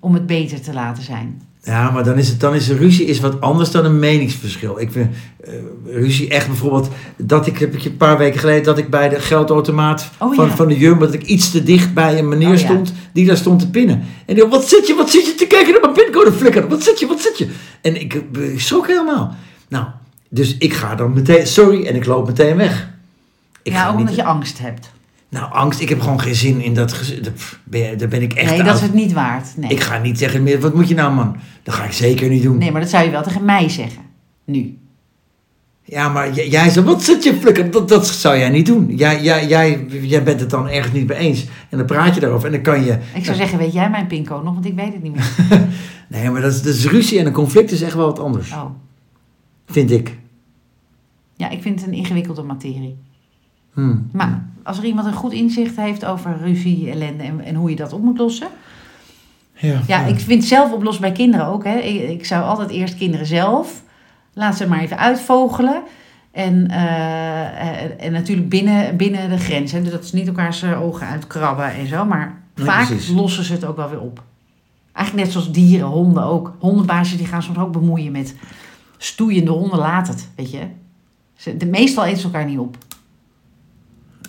Om 0.00 0.14
het 0.14 0.26
beter 0.26 0.60
te 0.60 0.72
laten 0.72 1.02
zijn. 1.02 1.42
Ja, 1.64 1.90
maar 1.90 2.04
dan 2.04 2.18
is, 2.18 2.28
het, 2.28 2.40
dan 2.40 2.54
is 2.54 2.68
ruzie 2.70 3.06
is 3.06 3.20
wat 3.20 3.40
anders 3.40 3.70
dan 3.70 3.84
een 3.84 3.98
meningsverschil. 3.98 4.80
Ik 4.80 4.92
vind 4.92 5.10
eh, 5.44 5.52
ruzie 5.86 6.28
echt 6.28 6.46
bijvoorbeeld... 6.46 6.88
Dat 7.16 7.46
ik, 7.46 7.58
heb 7.58 7.74
ik 7.74 7.80
je 7.80 7.88
een 7.90 7.96
paar 7.96 8.18
weken 8.18 8.40
geleden... 8.40 8.62
dat 8.64 8.78
ik 8.78 8.90
bij 8.90 9.08
de 9.08 9.20
geldautomaat 9.20 10.10
Oh, 10.18 10.34
van, 10.34 10.46
ja. 10.46 10.56
van 10.56 10.68
de 10.68 10.78
Jumbo... 10.78 11.04
dat 11.04 11.14
ik 11.14 11.22
iets 11.22 11.50
te 11.50 11.62
dicht 11.62 11.94
bij 11.94 12.18
een 12.18 12.28
meneer 12.28 12.48
Oh, 12.48 12.54
ja. 12.58 12.64
stond... 12.64 12.92
die 13.12 13.26
daar 13.26 13.36
stond 13.36 13.60
te 13.60 13.70
pinnen. 13.70 13.96
En 13.96 14.34
die 14.34 14.36
zei, 14.36 14.48
wat 14.48 14.68
zit 14.68 14.86
je, 14.86 14.94
wat 14.94 15.10
zit 15.10 15.26
je 15.26 15.34
te 15.34 15.46
kijken 15.46 15.72
naar 15.72 15.80
mijn 15.80 15.92
pincode 15.92 16.32
flikker? 16.32 16.68
Wat 16.68 16.82
zit 16.82 16.98
je, 17.00 17.06
wat 17.06 17.20
zit 17.20 17.38
je? 17.38 17.48
En 17.80 18.00
ik, 18.00 18.14
eh, 18.34 18.52
ik 18.52 18.60
schrok 18.60 18.86
helemaal. 18.86 19.34
Nou, 19.68 19.86
dus 20.28 20.56
ik 20.58 20.72
ga 20.74 20.94
dan 20.94 21.12
meteen... 21.12 21.46
Sorry, 21.46 21.86
en 21.86 21.94
ik 21.96 22.06
loop 22.06 22.26
meteen 22.26 22.56
weg. 22.56 22.88
Ik 23.62 23.72
ja, 23.72 23.90
niet- 23.90 23.98
omdat 24.00 24.14
je 24.14 24.24
angst 24.24 24.58
hebt. 24.58 24.92
Nou, 25.34 25.52
angst, 25.52 25.80
ik 25.80 25.88
heb 25.88 26.00
gewoon 26.00 26.20
geen 26.20 26.34
zin 26.34 26.60
in 26.60 26.74
dat... 26.74 27.12
Daar 27.98 28.08
ben 28.08 28.22
ik 28.22 28.32
echt 28.32 28.50
nee, 28.50 28.62
dat 28.62 28.74
is 28.74 28.80
het 28.80 28.94
niet 28.94 29.12
waard. 29.12 29.56
Nee. 29.56 29.70
Ik 29.70 29.80
ga 29.80 29.98
niet 29.98 30.18
zeggen, 30.18 30.42
meer, 30.42 30.60
wat 30.60 30.74
moet 30.74 30.88
je 30.88 30.94
nou 30.94 31.14
man? 31.14 31.36
Dat 31.62 31.74
ga 31.74 31.84
ik 31.84 31.92
zeker 31.92 32.28
niet 32.28 32.42
doen. 32.42 32.58
nee, 32.58 32.72
maar 32.72 32.80
dat 32.80 32.90
zou 32.90 33.04
je 33.04 33.10
wel 33.10 33.22
tegen 33.22 33.44
mij 33.44 33.68
zeggen. 33.68 34.02
Nu. 34.44 34.78
Ja, 35.84 36.08
maar 36.08 36.32
jij 36.32 36.70
zegt, 36.70 36.86
wat 36.86 37.02
zit 37.02 37.24
je 37.24 37.34
flikker? 37.34 37.70
Dat, 37.70 37.88
dat 37.88 38.06
zou 38.06 38.38
jij 38.38 38.48
niet 38.48 38.66
doen. 38.66 38.96
Jij, 38.96 39.22
jij, 39.22 39.46
jij, 39.46 39.86
jij 39.88 40.22
bent 40.22 40.40
het 40.40 40.50
dan 40.50 40.68
ergens 40.68 40.92
niet 40.92 41.06
mee 41.06 41.18
eens. 41.18 41.46
En 41.68 41.78
dan 41.78 41.86
praat 41.86 42.14
je 42.14 42.20
daarover 42.20 42.46
en 42.46 42.52
dan 42.52 42.62
kan 42.62 42.84
je... 42.84 42.98
Ik 43.14 43.24
zou 43.24 43.36
zeggen, 43.36 43.58
weet 43.58 43.72
jij 43.72 43.90
mijn 43.90 44.06
pincode 44.06 44.44
nog? 44.44 44.54
Want 44.54 44.66
ik 44.66 44.74
weet 44.74 44.92
het 44.92 45.02
niet 45.02 45.14
meer. 45.14 45.30
Nee, 46.08 46.30
maar 46.30 46.40
dat 46.40 46.52
is, 46.52 46.62
dat 46.62 46.74
is 46.74 46.86
ruzie 46.86 47.18
en 47.18 47.26
een 47.26 47.32
conflict 47.32 47.70
is 47.70 47.82
echt 47.82 47.94
wel 47.94 48.06
wat 48.06 48.18
anders. 48.18 48.52
Oh. 48.52 48.64
Vind 49.66 49.90
ik. 49.90 50.18
Ja, 51.36 51.50
ik 51.50 51.62
vind 51.62 51.80
het 51.80 51.88
een 51.88 51.94
ingewikkelde 51.94 52.42
materie. 52.42 52.96
Hmm. 53.74 54.08
Maar 54.12 54.44
als 54.62 54.78
er 54.78 54.84
iemand 54.84 55.06
een 55.06 55.12
goed 55.12 55.32
inzicht 55.32 55.76
heeft 55.76 56.04
over 56.04 56.36
ruzie, 56.42 56.90
ellende 56.90 57.22
en, 57.22 57.40
en 57.40 57.54
hoe 57.54 57.70
je 57.70 57.76
dat 57.76 57.92
op 57.92 58.02
moet 58.02 58.18
lossen. 58.18 58.48
Ja, 59.52 59.80
Ja, 59.86 60.04
ik 60.04 60.18
vind 60.20 60.44
zelf 60.44 60.72
oplossen 60.72 61.02
bij 61.02 61.12
kinderen 61.12 61.46
ook. 61.46 61.64
Hè. 61.64 61.76
Ik, 61.78 62.08
ik 62.10 62.26
zou 62.26 62.44
altijd 62.44 62.70
eerst 62.70 62.96
kinderen 62.96 63.26
zelf. 63.26 63.82
Laat 64.32 64.56
ze 64.56 64.68
maar 64.68 64.80
even 64.80 64.98
uitvogelen. 64.98 65.82
En, 66.30 66.68
eh, 66.70 68.04
en, 68.04 68.12
natuurlijk 68.12 68.48
binnen, 68.48 68.96
binnen 68.96 69.30
de 69.30 69.38
grens. 69.38 69.72
Hè. 69.72 69.82
Dus 69.82 69.90
dat 69.90 70.06
ze 70.06 70.16
niet 70.16 70.26
elkaars 70.26 70.62
eh, 70.62 70.82
ogen 70.82 71.06
uitkrabben 71.06 71.74
en 71.74 71.86
zo. 71.86 72.04
Maar 72.04 72.42
Nee, 72.54 72.66
vaak 72.66 72.86
precies. 72.86 73.08
lossen 73.08 73.44
ze 73.44 73.52
het 73.52 73.64
ook 73.64 73.76
wel 73.76 73.90
weer 73.90 74.00
op. 74.00 74.22
Eigenlijk 74.92 75.26
net 75.26 75.34
zoals 75.36 75.52
dieren, 75.52 75.86
honden 75.86 76.24
ook. 76.24 76.52
Hondenbaasjes 76.58 77.18
die 77.18 77.26
gaan 77.26 77.42
soms 77.42 77.58
ook 77.58 77.72
bemoeien 77.72 78.12
met 78.12 78.34
stoeiende 78.98 79.50
honden. 79.50 79.78
Laat 79.78 80.08
het, 80.08 80.28
weet 80.36 80.50
je. 80.50 80.66
Ze, 81.34 81.56
de, 81.56 81.66
meestal 81.66 82.04
eten 82.04 82.18
ze 82.18 82.24
elkaar 82.24 82.44
niet 82.44 82.58
op. 82.58 82.76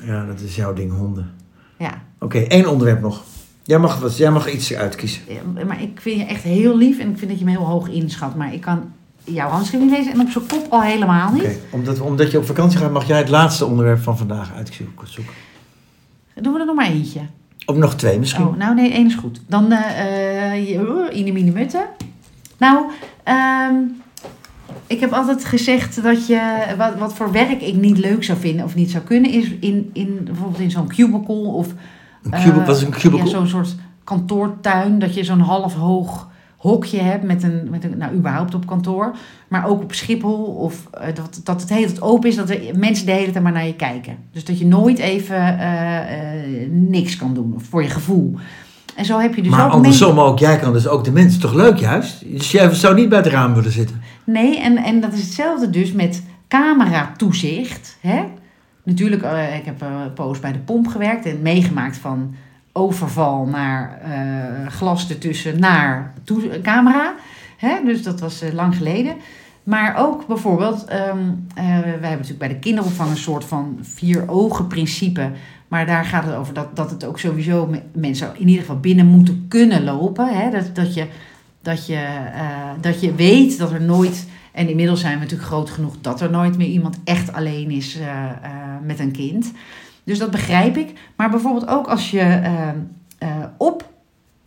Ja, 0.04 0.26
dat 0.26 0.40
is 0.40 0.56
jouw 0.56 0.74
ding, 0.74 0.98
honden. 0.98 1.32
Ja. 1.78 2.02
Oké, 2.20 2.38
één 2.40 2.68
onderwerp 2.68 3.02
nog. 3.02 3.24
Jij 3.64 3.80
mag, 3.80 4.00
wat, 4.00 4.18
jij 4.18 4.32
mag 4.32 4.52
iets 4.54 4.74
uitkiezen. 4.74 5.22
Ja, 5.28 5.64
Maar 5.66 5.82
ik 5.82 6.02
vind 6.02 6.20
je 6.20 6.26
echt 6.26 6.44
heel 6.44 6.78
lief 6.78 7.00
en 7.00 7.10
ik 7.10 7.18
vind 7.18 7.30
dat 7.32 7.40
je 7.40 7.46
me 7.46 7.52
heel 7.52 7.66
hoog 7.66 7.90
inschat. 7.90 8.36
Maar 8.36 8.54
ik 8.54 8.62
kan 8.62 8.92
jouw 9.24 9.50
handschrift 9.50 9.84
niet 9.84 9.94
lezen 9.94 10.12
en 10.14 10.20
op 10.22 10.30
zijn 10.30 10.46
kop 10.48 10.66
al 10.70 10.82
helemaal 10.82 11.32
niet. 11.32 11.44
Oké, 11.44 11.56
omdat, 11.70 12.00
omdat 12.00 12.32
je 12.32 12.38
op 12.38 12.46
vakantie 12.46 12.80
gaat, 12.80 12.92
mag 12.92 13.08
jij 13.08 13.18
het 13.18 13.30
laatste 13.30 13.66
onderwerp 13.66 14.04
van 14.04 14.18
vandaag 14.18 14.54
uitzoeken. 14.54 15.08
zoeken. 15.08 15.34
Doen 16.42 16.54
we 16.54 16.60
er 16.60 16.66
nog 16.66 16.76
maar 16.76 16.86
eentje. 16.90 17.20
Of 17.66 17.76
nog 17.76 17.96
twee 17.96 18.20
misschien. 18.20 18.48
Oh, 18.48 18.56
nou 18.58 18.76
nee, 18.76 18.92
één 18.92 19.06
is 19.08 19.16
goed. 19.16 19.42
Dan 19.48 19.72
eh 19.72 20.52
eh 20.54 20.70
je- 20.70 21.08
uh, 21.12 21.18
Ine 21.18 21.32
Mine 21.32 21.52
Mutte. 21.52 21.88
Nou, 22.58 22.86
ehm, 23.24 23.74
ik 24.88 25.00
heb 25.00 25.12
altijd 25.12 25.46
gezegd 25.46 26.04
dat 26.04 26.28
je, 26.28 26.74
wat, 26.78 26.96
wat 26.98 27.14
voor 27.14 27.32
werk 27.32 27.62
ik 27.62 27.76
niet 27.76 27.98
leuk 27.98 28.24
zou 28.24 28.40
vinden 28.40 28.66
of 28.66 28.76
niet 28.76 28.92
zou 28.92 29.04
kunnen, 29.04 29.32
is 29.32 29.52
in, 29.60 29.90
in 29.94 30.20
bijvoorbeeld 30.24 30.60
in 30.60 30.72
zo'n 30.72 30.88
cubicle 30.88 31.36
of 31.36 31.68
Een 32.24 32.32
cubicle, 32.32 32.62
eh, 32.62 32.68
wat 32.68 32.78
is 32.78 32.84
een 32.84 32.92
cubicle? 32.92 33.26
Ja, 33.26 33.32
zo'n 33.32 33.48
soort 33.48 33.76
kantoortuin, 34.04 35.00
dat 35.00 35.14
je 35.14 35.24
zo'n 35.24 35.40
half 35.40 35.74
hoog 35.74 36.28
hokje 36.58 37.02
hebt 37.02 37.24
met 37.24 37.44
een, 37.44 37.68
met 37.70 37.84
een, 37.84 37.98
nou 37.98 38.16
überhaupt 38.16 38.56
op 38.56 38.68
kantoor, 38.68 39.16
maar 39.48 39.68
ook 39.68 39.82
op 39.82 39.94
Schiphol 39.94 40.44
of 40.44 40.88
eh, 40.92 41.16
dat, 41.16 41.42
dat 41.44 41.60
het 41.60 41.68
tijd 41.68 42.02
open 42.02 42.30
is, 42.30 42.36
dat 42.36 42.50
er 42.50 42.60
mensen 42.78 43.06
de 43.06 43.12
hele 43.12 43.32
tijd 43.32 43.44
maar 43.44 43.54
naar 43.54 43.66
je 43.66 43.76
kijken. 43.76 44.18
Dus 44.32 44.46
dat 44.46 44.60
je 44.60 44.66
nooit 44.66 45.00
even 45.00 45.60
eh, 45.60 46.70
niks 46.70 47.16
kan 47.16 47.34
doen, 47.34 47.54
of 47.56 47.64
voor 47.64 47.84
je 47.84 47.90
gevoel. 47.90 48.36
En 48.96 49.06
zo 49.06 49.20
heb 49.20 49.36
je 49.36 49.42
dus 49.42 49.52
maar 49.52 49.66
ook 49.66 49.72
andersom 49.72 50.20
ook, 50.20 50.40
jij 50.40 50.58
kan 50.58 50.74
dus 50.74 50.88
ook 50.88 51.04
de 51.04 51.12
mensen 51.12 51.42
toch 51.42 51.54
leuk 51.54 51.78
juist? 51.78 52.24
Dus 52.32 52.52
jij 52.52 52.74
zou 52.74 52.96
niet 52.96 53.10
bij 53.10 53.18
het 53.18 53.28
raam 53.28 53.54
willen 53.54 53.72
zitten. 53.72 54.02
Nee, 54.24 54.60
en, 54.60 54.78
en 54.78 55.02
dat 55.02 55.14
is 55.14 55.22
hetzelfde 55.22 55.70
dus 55.70 55.92
met 55.92 56.24
cameratoezicht. 56.48 57.98
Hè? 58.02 58.24
Natuurlijk, 58.84 59.22
eh, 59.22 59.56
ik 59.56 59.66
heb 59.66 59.82
eh, 59.82 59.88
een 60.04 60.14
poos 60.14 60.40
bij 60.40 60.52
de 60.52 60.60
pomp 60.60 60.88
gewerkt 60.88 61.26
en 61.26 61.42
meegemaakt 61.42 61.98
van 61.98 62.36
overval 62.78 63.46
naar 63.46 64.00
eh, 64.02 64.72
glas 64.72 65.10
ertussen 65.10 65.60
naar 65.60 66.14
camera. 66.62 67.14
Hè? 67.58 67.84
Dus 67.86 68.04
dat 68.04 68.20
was 68.20 68.42
eh, 68.42 68.54
lang 68.54 68.76
geleden. 68.76 69.16
Maar 69.64 69.96
ook 69.98 70.28
bijvoorbeeld, 70.28 70.86
eh, 70.86 70.98
wij 71.56 71.64
hebben 71.84 72.02
natuurlijk 72.02 72.38
bij 72.38 72.48
de 72.48 72.60
kinderopvang 72.60 73.10
een 73.10 73.18
soort 73.18 73.46
van 73.46 73.78
vier 73.82 74.30
ogen 74.30 74.68
principe. 74.68 75.32
Maar 75.68 75.86
daar 75.86 76.06
gaat 76.06 76.26
het 76.26 76.36
over 76.36 76.54
dat, 76.54 76.76
dat 76.76 76.90
het 76.90 77.06
ook 77.06 77.20
sowieso 77.20 77.68
me- 77.68 77.82
mensen 77.94 78.32
in 78.38 78.48
ieder 78.48 78.62
geval 78.62 78.80
binnen 78.80 79.06
moeten 79.06 79.46
kunnen 79.48 79.84
lopen. 79.84 80.28
Hè? 80.38 80.50
Dat, 80.50 80.76
dat, 80.76 80.94
je, 80.94 81.08
dat, 81.62 81.86
je, 81.86 81.96
eh, 82.34 82.70
dat 82.82 83.02
je 83.02 83.16
weet 83.16 83.58
dat 83.58 83.72
er 83.72 83.82
nooit, 83.82 84.28
en 84.52 84.70
inmiddels 84.70 85.00
zijn 85.00 85.14
we 85.14 85.20
natuurlijk 85.20 85.50
groot 85.50 85.70
genoeg 85.70 85.96
dat 86.02 86.22
er 86.22 86.30
nooit 86.30 86.58
meer 86.58 86.68
iemand 86.68 87.00
echt 87.04 87.34
alleen 87.34 87.72
is 87.72 87.98
eh, 88.00 88.30
eh, 88.30 88.32
met 88.84 89.00
een 89.00 89.12
kind. 89.12 89.52
Dus 90.04 90.20
dat 90.20 90.32
begrijp 90.32 90.78
ik. 90.78 90.94
Maar 91.16 91.30
bijvoorbeeld 91.30 91.68
ook 91.68 91.88
als 91.88 92.12
je 92.12 92.20
eh, 92.20 92.70
eh, 93.18 93.30
op 93.58 93.94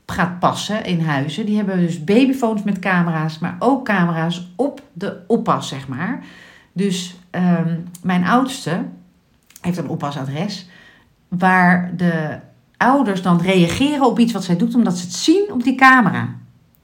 gaat 0.07 0.39
passen 0.39 0.85
in 0.85 1.01
huizen. 1.01 1.47
Die 1.47 1.57
hebben 1.57 1.79
dus 1.79 2.05
babyfoons 2.05 2.63
met 2.63 2.79
camera's, 2.79 3.39
maar 3.39 3.57
ook 3.59 3.85
camera's 3.85 4.49
op 4.57 4.83
de 4.93 5.17
oppas, 5.27 5.69
zeg 5.69 5.89
maar. 5.89 6.25
Dus 6.73 7.17
ehm, 7.31 7.77
mijn 8.03 8.25
oudste 8.25 8.83
heeft 9.61 9.79
een 9.79 9.89
oppasadres 9.89 10.69
waar 11.29 11.93
de 11.97 12.39
ouders 12.77 13.23
dan 13.23 13.41
reageren 13.41 14.07
op 14.07 14.19
iets 14.19 14.33
wat 14.33 14.45
zij 14.45 14.57
doet, 14.57 14.75
omdat 14.75 14.99
ze 14.99 15.05
het 15.05 15.15
zien 15.15 15.49
op 15.53 15.63
die 15.65 15.75
camera. 15.75 16.29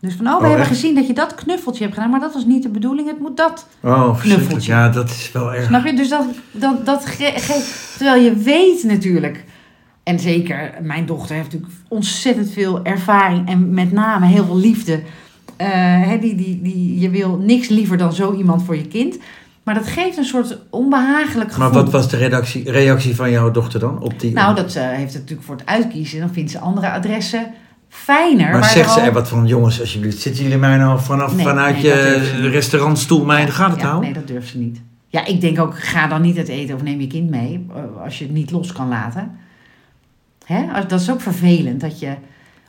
Dus 0.01 0.15
van, 0.15 0.27
oh, 0.27 0.33
we 0.33 0.37
Oh, 0.39 0.43
hebben 0.43 0.61
echt? 0.61 0.69
gezien 0.69 0.95
dat 0.95 1.07
je 1.07 1.13
dat 1.13 1.35
knuffeltje 1.35 1.83
hebt 1.83 1.95
gedaan, 1.95 2.11
maar 2.11 2.21
dat 2.21 2.35
was 2.35 2.45
niet 2.45 2.63
de 2.63 2.69
bedoeling, 2.69 3.09
het 3.09 3.21
moet 3.21 3.37
dat. 3.37 3.67
Oh. 3.81 4.21
Knuffeltje. 4.21 4.73
Ja, 4.73 4.89
dat 4.89 5.11
is 5.11 5.31
wel 5.33 5.55
erg. 5.55 5.65
Snap 5.67 5.85
je? 5.85 5.95
Dus 5.95 6.09
dat, 6.09 6.25
dat, 6.53 6.87
dat 6.87 7.07
ge- 7.07 7.33
geeft. 7.37 7.95
Terwijl 7.97 8.23
je 8.23 8.35
weet 8.35 8.83
natuurlijk. 8.85 9.45
En 10.03 10.19
zeker, 10.19 10.75
mijn 10.83 11.07
dochter 11.07 11.35
heeft 11.35 11.53
natuurlijk 11.53 11.73
ontzettend 11.89 12.51
veel 12.51 12.85
ervaring 12.85 13.49
en 13.49 13.75
met 13.75 13.93
name 13.93 14.27
heel 14.27 14.45
veel 14.45 14.57
liefde. 14.57 15.03
Die, 16.21 16.35
die, 16.35 16.63
die, 16.63 16.99
je 16.99 17.11
wil 17.11 17.37
niks 17.37 17.69
liever 17.69 17.97
dan 17.97 18.13
zo 18.13 18.35
iemand 18.35 18.63
voor 18.63 18.77
je 18.77 18.89
kind. 18.89 19.19
Maar 19.65 19.75
dat 19.75 19.87
geeft 19.87 20.17
een 20.17 20.25
soort 20.25 20.59
onbehagelijk 20.71 21.53
gevoel. 21.53 21.65
Maar 21.71 21.83
wat 21.83 21.93
was 21.93 22.09
de 22.09 22.17
redactie, 22.17 22.71
reactie 22.71 23.15
van 23.17 23.31
jouw 23.31 23.51
dochter 23.51 23.81
dan 23.81 24.01
op 24.03 24.21
die... 24.21 24.33
Nou, 24.33 24.55
dat 24.55 24.75
eh, 24.75 24.83
heeft 24.89 25.13
het 25.13 25.21
natuurlijk 25.23 25.47
voor 25.47 25.57
het 25.57 25.67
uitkiezen. 25.67 26.21
Dan 26.21 26.33
vindt 26.33 26.51
ze 26.51 26.59
andere 26.59 26.91
adressen 26.91 27.47
fijner. 27.89 28.51
maar 28.51 28.61
waar 28.61 28.69
zegt 28.69 28.93
ze 28.93 29.01
er 29.01 29.13
wat 29.13 29.29
van, 29.29 29.47
jongens, 29.47 29.81
alsjeblieft, 29.81 30.21
zitten 30.21 30.43
jullie 30.43 30.59
mij 30.59 30.77
nou 30.77 31.01
vanaf, 31.01 31.35
Nee, 31.37 31.47
vanuit 31.47 31.75
nee, 31.75 31.83
je 31.85 32.49
restaurantstoel 32.51 33.25
mij 33.25 33.41
in 33.41 33.47
de 33.47 33.53
gaten 33.53 33.75
te 33.75 33.81
Ja, 33.81 33.87
houden? 33.89 34.11
Nee, 34.11 34.19
dat 34.21 34.29
durft 34.29 34.49
ze 34.49 34.59
niet. 34.59 34.81
Ja, 35.09 35.25
ik 35.27 35.41
denk 35.41 35.61
ook, 35.61 35.79
ga 35.79 36.07
dan 36.07 36.23
niet 36.23 36.37
het 36.37 36.49
eten 36.49 36.75
of 36.75 36.83
neem 36.83 37.01
je 37.01 37.07
kind 37.07 37.31
mee. 37.31 37.67
eh, 37.75 38.03
Als 38.05 38.19
je 38.19 38.25
het 38.25 38.33
niet 38.35 38.51
los 38.51 38.73
kan 38.73 38.89
laten. 38.89 39.31
Hè? 40.45 40.87
Dat 40.87 41.01
is 41.01 41.11
ook 41.11 41.21
vervelend. 41.21 41.81
Dat 41.81 41.99
je... 42.01 42.15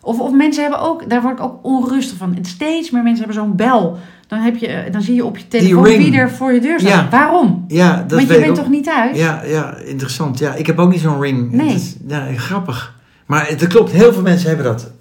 of, 0.01 0.19
of 0.19 0.31
mensen 0.31 0.61
hebben 0.61 0.81
ook, 0.81 1.09
daar 1.09 1.21
word 1.21 1.37
ik 1.39 1.43
ook 1.45 1.59
onrustig 1.61 2.17
van. 2.17 2.35
En 2.35 2.45
steeds 2.45 2.89
meer 2.91 3.03
mensen 3.03 3.25
hebben 3.25 3.43
zo'n 3.43 3.55
bel. 3.55 3.97
Dan, 4.27 4.39
heb 4.39 4.55
je, 4.57 4.67
eh, 4.67 4.91
dan 4.91 5.01
zie 5.01 5.15
je 5.15 5.25
op 5.25 5.37
je 5.37 5.47
telefoon 5.47 5.83
wie 5.83 6.15
er 6.17 6.31
voor 6.31 6.53
je 6.53 6.59
deur 6.61 6.79
staat. 6.79 6.91
Ja. 6.91 7.07
Waarom? 7.11 7.65
Ja, 7.67 8.05
dat 8.07 8.17
Want 8.19 8.31
je 8.31 8.39
bent 8.39 8.49
ook. 8.49 8.55
toch 8.55 8.69
niet 8.69 8.83
thuis? 8.83 9.17
Ja, 9.17 9.41
ja, 9.45 9.75
interessant. 9.75 10.39
Ja, 10.39 10.53
ik 10.53 10.65
heb 10.67 10.79
ook 10.79 10.91
niet 10.91 10.99
zo'n 11.01 11.21
ring. 11.21 11.51
Nee. 11.51 11.67
Het 11.67 11.75
is, 11.81 11.95
ja, 12.07 12.27
grappig. 12.35 12.93
Maar 13.25 13.47
het 13.47 13.67
klopt, 13.67 13.91
heel 13.91 14.13
veel 14.13 14.21
mensen 14.21 14.47
hebben 14.47 14.65
dat. 14.65 14.91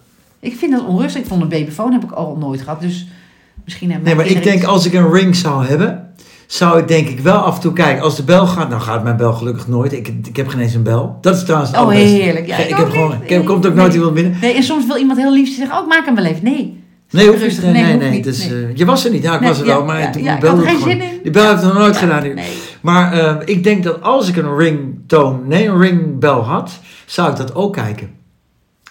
Ik 0.41 0.57
vind 0.57 0.73
dat 0.73 0.85
onrustig. 0.87 1.21
Ik 1.23 1.29
vond 1.29 1.43
een 1.43 1.49
babyfoon 1.49 1.93
heb 1.93 2.05
ik 2.05 2.11
al 2.11 2.37
nooit 2.41 2.63
gehad. 2.63 2.81
Dus 2.81 3.07
misschien 3.65 3.89
hebben 3.91 4.07
Nee, 4.09 4.17
maar 4.17 4.27
ik 4.27 4.43
denk 4.43 4.65
als 4.65 4.87
ik 4.87 4.93
een 4.93 5.13
ring 5.13 5.37
zou 5.37 5.65
hebben, 5.67 6.13
zou 6.47 6.79
ik 6.79 6.89
denk 6.89 7.09
ik 7.09 7.21
wel 7.21 7.37
af 7.37 7.55
en 7.55 7.61
toe 7.61 7.73
kijken. 7.73 8.03
Als 8.03 8.17
de 8.17 8.23
bel 8.23 8.47
gaat, 8.47 8.69
nou 8.69 8.81
gaat 8.81 9.03
mijn 9.03 9.17
bel 9.17 9.33
gelukkig 9.33 9.69
nooit. 9.69 9.93
Ik, 9.93 10.09
ik 10.25 10.37
heb 10.37 10.49
geen 10.49 10.61
eens 10.61 10.75
een 10.75 10.83
bel. 10.83 11.19
Dat 11.21 11.37
is 11.37 11.45
trouwens 11.45 11.71
het 11.71 11.81
Oh, 11.81 11.89
heerlijk. 11.89 12.47
Ja, 12.47 12.57
ik, 12.57 12.69
ik 12.69 12.77
heb 12.77 12.91
gewoon, 12.91 13.15
ik 13.27 13.45
komt 13.45 13.67
ook 13.67 13.75
nooit 13.75 13.89
Nee. 13.89 13.97
iemand 13.97 14.15
binnen. 14.15 14.37
Nee, 14.41 14.55
en 14.55 14.63
soms 14.63 14.87
wil 14.87 14.97
iemand 14.97 15.19
heel 15.19 15.33
lief 15.33 15.57
zeggen, 15.57 15.79
oh, 15.79 15.89
maak 15.89 16.05
hem 16.05 16.15
wel 16.15 16.25
even. 16.25 16.45
Nee. 16.45 16.83
Nee, 17.11 17.31
Rustig. 17.31 17.65
niet. 17.65 17.73
Nee, 17.73 17.97
nee, 17.97 18.11
nee. 18.11 18.23
Dus, 18.23 18.49
je 18.75 18.85
was 18.85 19.05
er 19.05 19.11
niet. 19.11 19.23
Ja, 19.23 19.35
ik 19.35 19.41
Nee, 19.41 19.49
was 19.49 19.61
er 19.61 19.67
ja, 19.67 19.77
wel, 19.77 19.85
maar 19.85 20.01
ja, 20.01 20.15
ik 20.15 20.41
belde 20.41 20.63
had 20.63 20.67
geen 20.67 20.81
zin 20.81 21.01
in. 21.01 21.21
Die 21.23 21.33
bel 21.33 21.49
heeft 21.49 21.63
het 21.63 21.73
nog 21.73 21.83
nooit 21.83 21.97
gedaan. 21.97 22.23
Nee. 22.23 22.59
Maar 22.81 23.13
eh, 23.13 23.37
ik 23.45 23.65
denk 23.65 23.85
dat 23.85 24.03
als 24.03 24.29
ik 24.29 24.37
een 24.37 24.57
ringtoon, 24.57 25.43
nee, 25.47 25.67
een 25.67 25.79
ringbel 25.79 26.43
had, 26.43 26.81
zou 27.07 27.31
ik 27.31 27.37
dat 27.37 27.55
ook 27.55 27.73
kijken. 27.73 28.11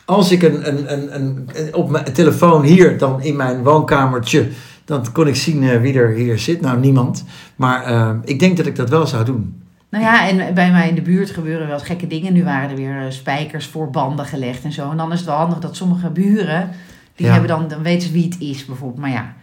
Als 0.05 0.31
ik 0.31 0.43
een, 0.43 0.67
een, 0.67 0.93
een, 0.93 1.15
een, 1.15 1.75
op 1.75 1.89
mijn 1.89 2.13
telefoon 2.13 2.63
hier, 2.63 2.97
dan 2.97 3.21
in 3.21 3.35
mijn 3.35 3.63
woonkamertje, 3.63 4.47
dan 4.85 5.11
kon 5.11 5.27
ik 5.27 5.35
zien 5.35 5.63
eh, 5.63 5.81
wie 5.81 5.93
er 5.93 6.09
hier 6.09 6.39
zit. 6.39 6.61
Nou, 6.61 6.79
niemand. 6.79 7.23
Maar 7.55 8.15
ik 8.25 8.39
denk 8.39 8.57
dat 8.57 8.65
ik 8.65 8.75
dat 8.75 8.89
wel 8.89 9.07
zou 9.07 9.25
doen. 9.25 9.61
Nou 9.93 10.05
ja, 10.05 10.27
en 10.27 10.53
bij 10.53 10.71
mij 10.71 10.89
in 10.89 10.95
de 10.95 11.01
buurt 11.01 11.29
gebeuren 11.29 11.67
wel 11.67 11.75
eens 11.75 11.85
gekke 11.85 12.07
dingen. 12.07 12.33
Nu 12.33 12.43
waren 12.43 12.69
er 12.69 12.75
weer 12.75 13.05
spijkers 13.09 13.65
voor 13.65 13.89
banden 13.89 14.25
gelegd 14.25 14.63
en 14.63 14.71
zo. 14.71 14.91
En 14.91 14.97
dan 14.97 15.11
is 15.11 15.17
het 15.17 15.27
wel 15.27 15.37
handig 15.37 15.59
dat 15.59 15.75
sommige 15.75 16.09
buren, 16.09 16.69
die 17.15 17.25
Ja. 17.25 17.31
hebben 17.31 17.49
dan, 17.49 17.67
dan 17.67 17.81
weten 17.83 18.07
ze 18.07 18.13
wie 18.13 18.23
het 18.23 18.35
is 18.39 18.65
bijvoorbeeld. 18.65 18.99
Maar 19.01 19.09
ja, 19.11 19.33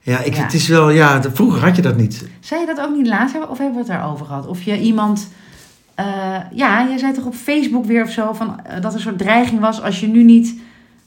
Ja, 0.00 0.18
ik, 0.22 0.34
Ja. 0.34 0.42
het 0.42 0.54
is 0.54 0.68
wel, 0.68 0.90
ja, 0.90 1.18
de- 1.18 1.30
vroeger 1.32 1.64
had 1.64 1.76
je 1.76 1.82
dat 1.82 1.96
niet. 1.96 2.28
zei 2.40 2.60
je 2.60 2.66
dat 2.66 2.80
ook 2.80 2.96
niet 2.96 3.06
laatst 3.06 3.32
hebben? 3.32 3.50
Of 3.50 3.58
hebben 3.58 3.74
we 3.76 3.82
het 3.82 3.92
daarover 3.98 4.26
gehad? 4.26 4.46
Of 4.46 4.62
je 4.62 4.80
iemand, 4.80 5.28
eh, 5.94 6.06
ja, 6.52 6.86
jij 6.88 6.98
zei 6.98 7.12
toch 7.12 7.24
op 7.24 7.34
Facebook 7.34 7.84
weer 7.84 8.02
of 8.02 8.10
zo, 8.10 8.32
van, 8.32 8.60
eh, 8.64 8.72
dat 8.80 8.90
er 8.90 8.96
een 8.96 9.00
soort 9.04 9.18
dreiging 9.18 9.60
was. 9.60 9.82
Als 9.82 10.00
je 10.00 10.06
nu 10.06 10.22
niet 10.24 10.54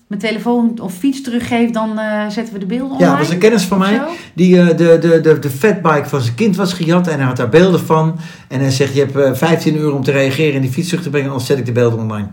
mijn 0.08 0.22
telefoon 0.22 0.80
of 0.82 0.94
fiets 0.94 1.22
teruggeeft, 1.22 1.74
dan 1.74 2.00
eh, 2.00 2.28
zetten 2.30 2.54
we 2.54 2.60
de 2.60 2.66
beelden 2.66 2.88
online. 2.92 3.06
Ja, 3.06 3.10
dat 3.18 3.20
was 3.26 3.30
een 3.34 3.40
kennis 3.40 3.64
van 3.64 3.78
mij. 3.78 3.96
zo? 3.96 4.04
Die 4.34 4.56
de, 4.56 4.76
de, 5.02 5.20
de, 5.22 5.40
de 5.40 5.50
fatbike 5.50 6.10
van 6.10 6.22
zijn 6.22 6.36
kind 6.36 6.56
was 6.56 6.74
gejat 6.74 7.08
en 7.08 7.18
hij 7.18 7.26
had 7.26 7.38
daar 7.38 7.50
beelden 7.50 7.80
van. 7.80 8.20
En 8.48 8.60
hij 8.60 8.72
zegt, 8.72 8.94
je 8.94 9.00
hebt 9.00 9.16
eh, 9.16 9.34
15 9.34 9.76
uur 9.78 9.94
om 9.94 10.04
te 10.04 10.12
reageren 10.12 10.56
en 10.56 10.62
die 10.62 10.72
fiets 10.72 10.88
terug 10.88 11.04
te 11.04 11.10
brengen, 11.10 11.30
anders 11.30 11.48
zet 11.48 11.58
ik 11.58 11.66
de 11.66 11.72
beelden 11.72 12.00
online. 12.00 12.28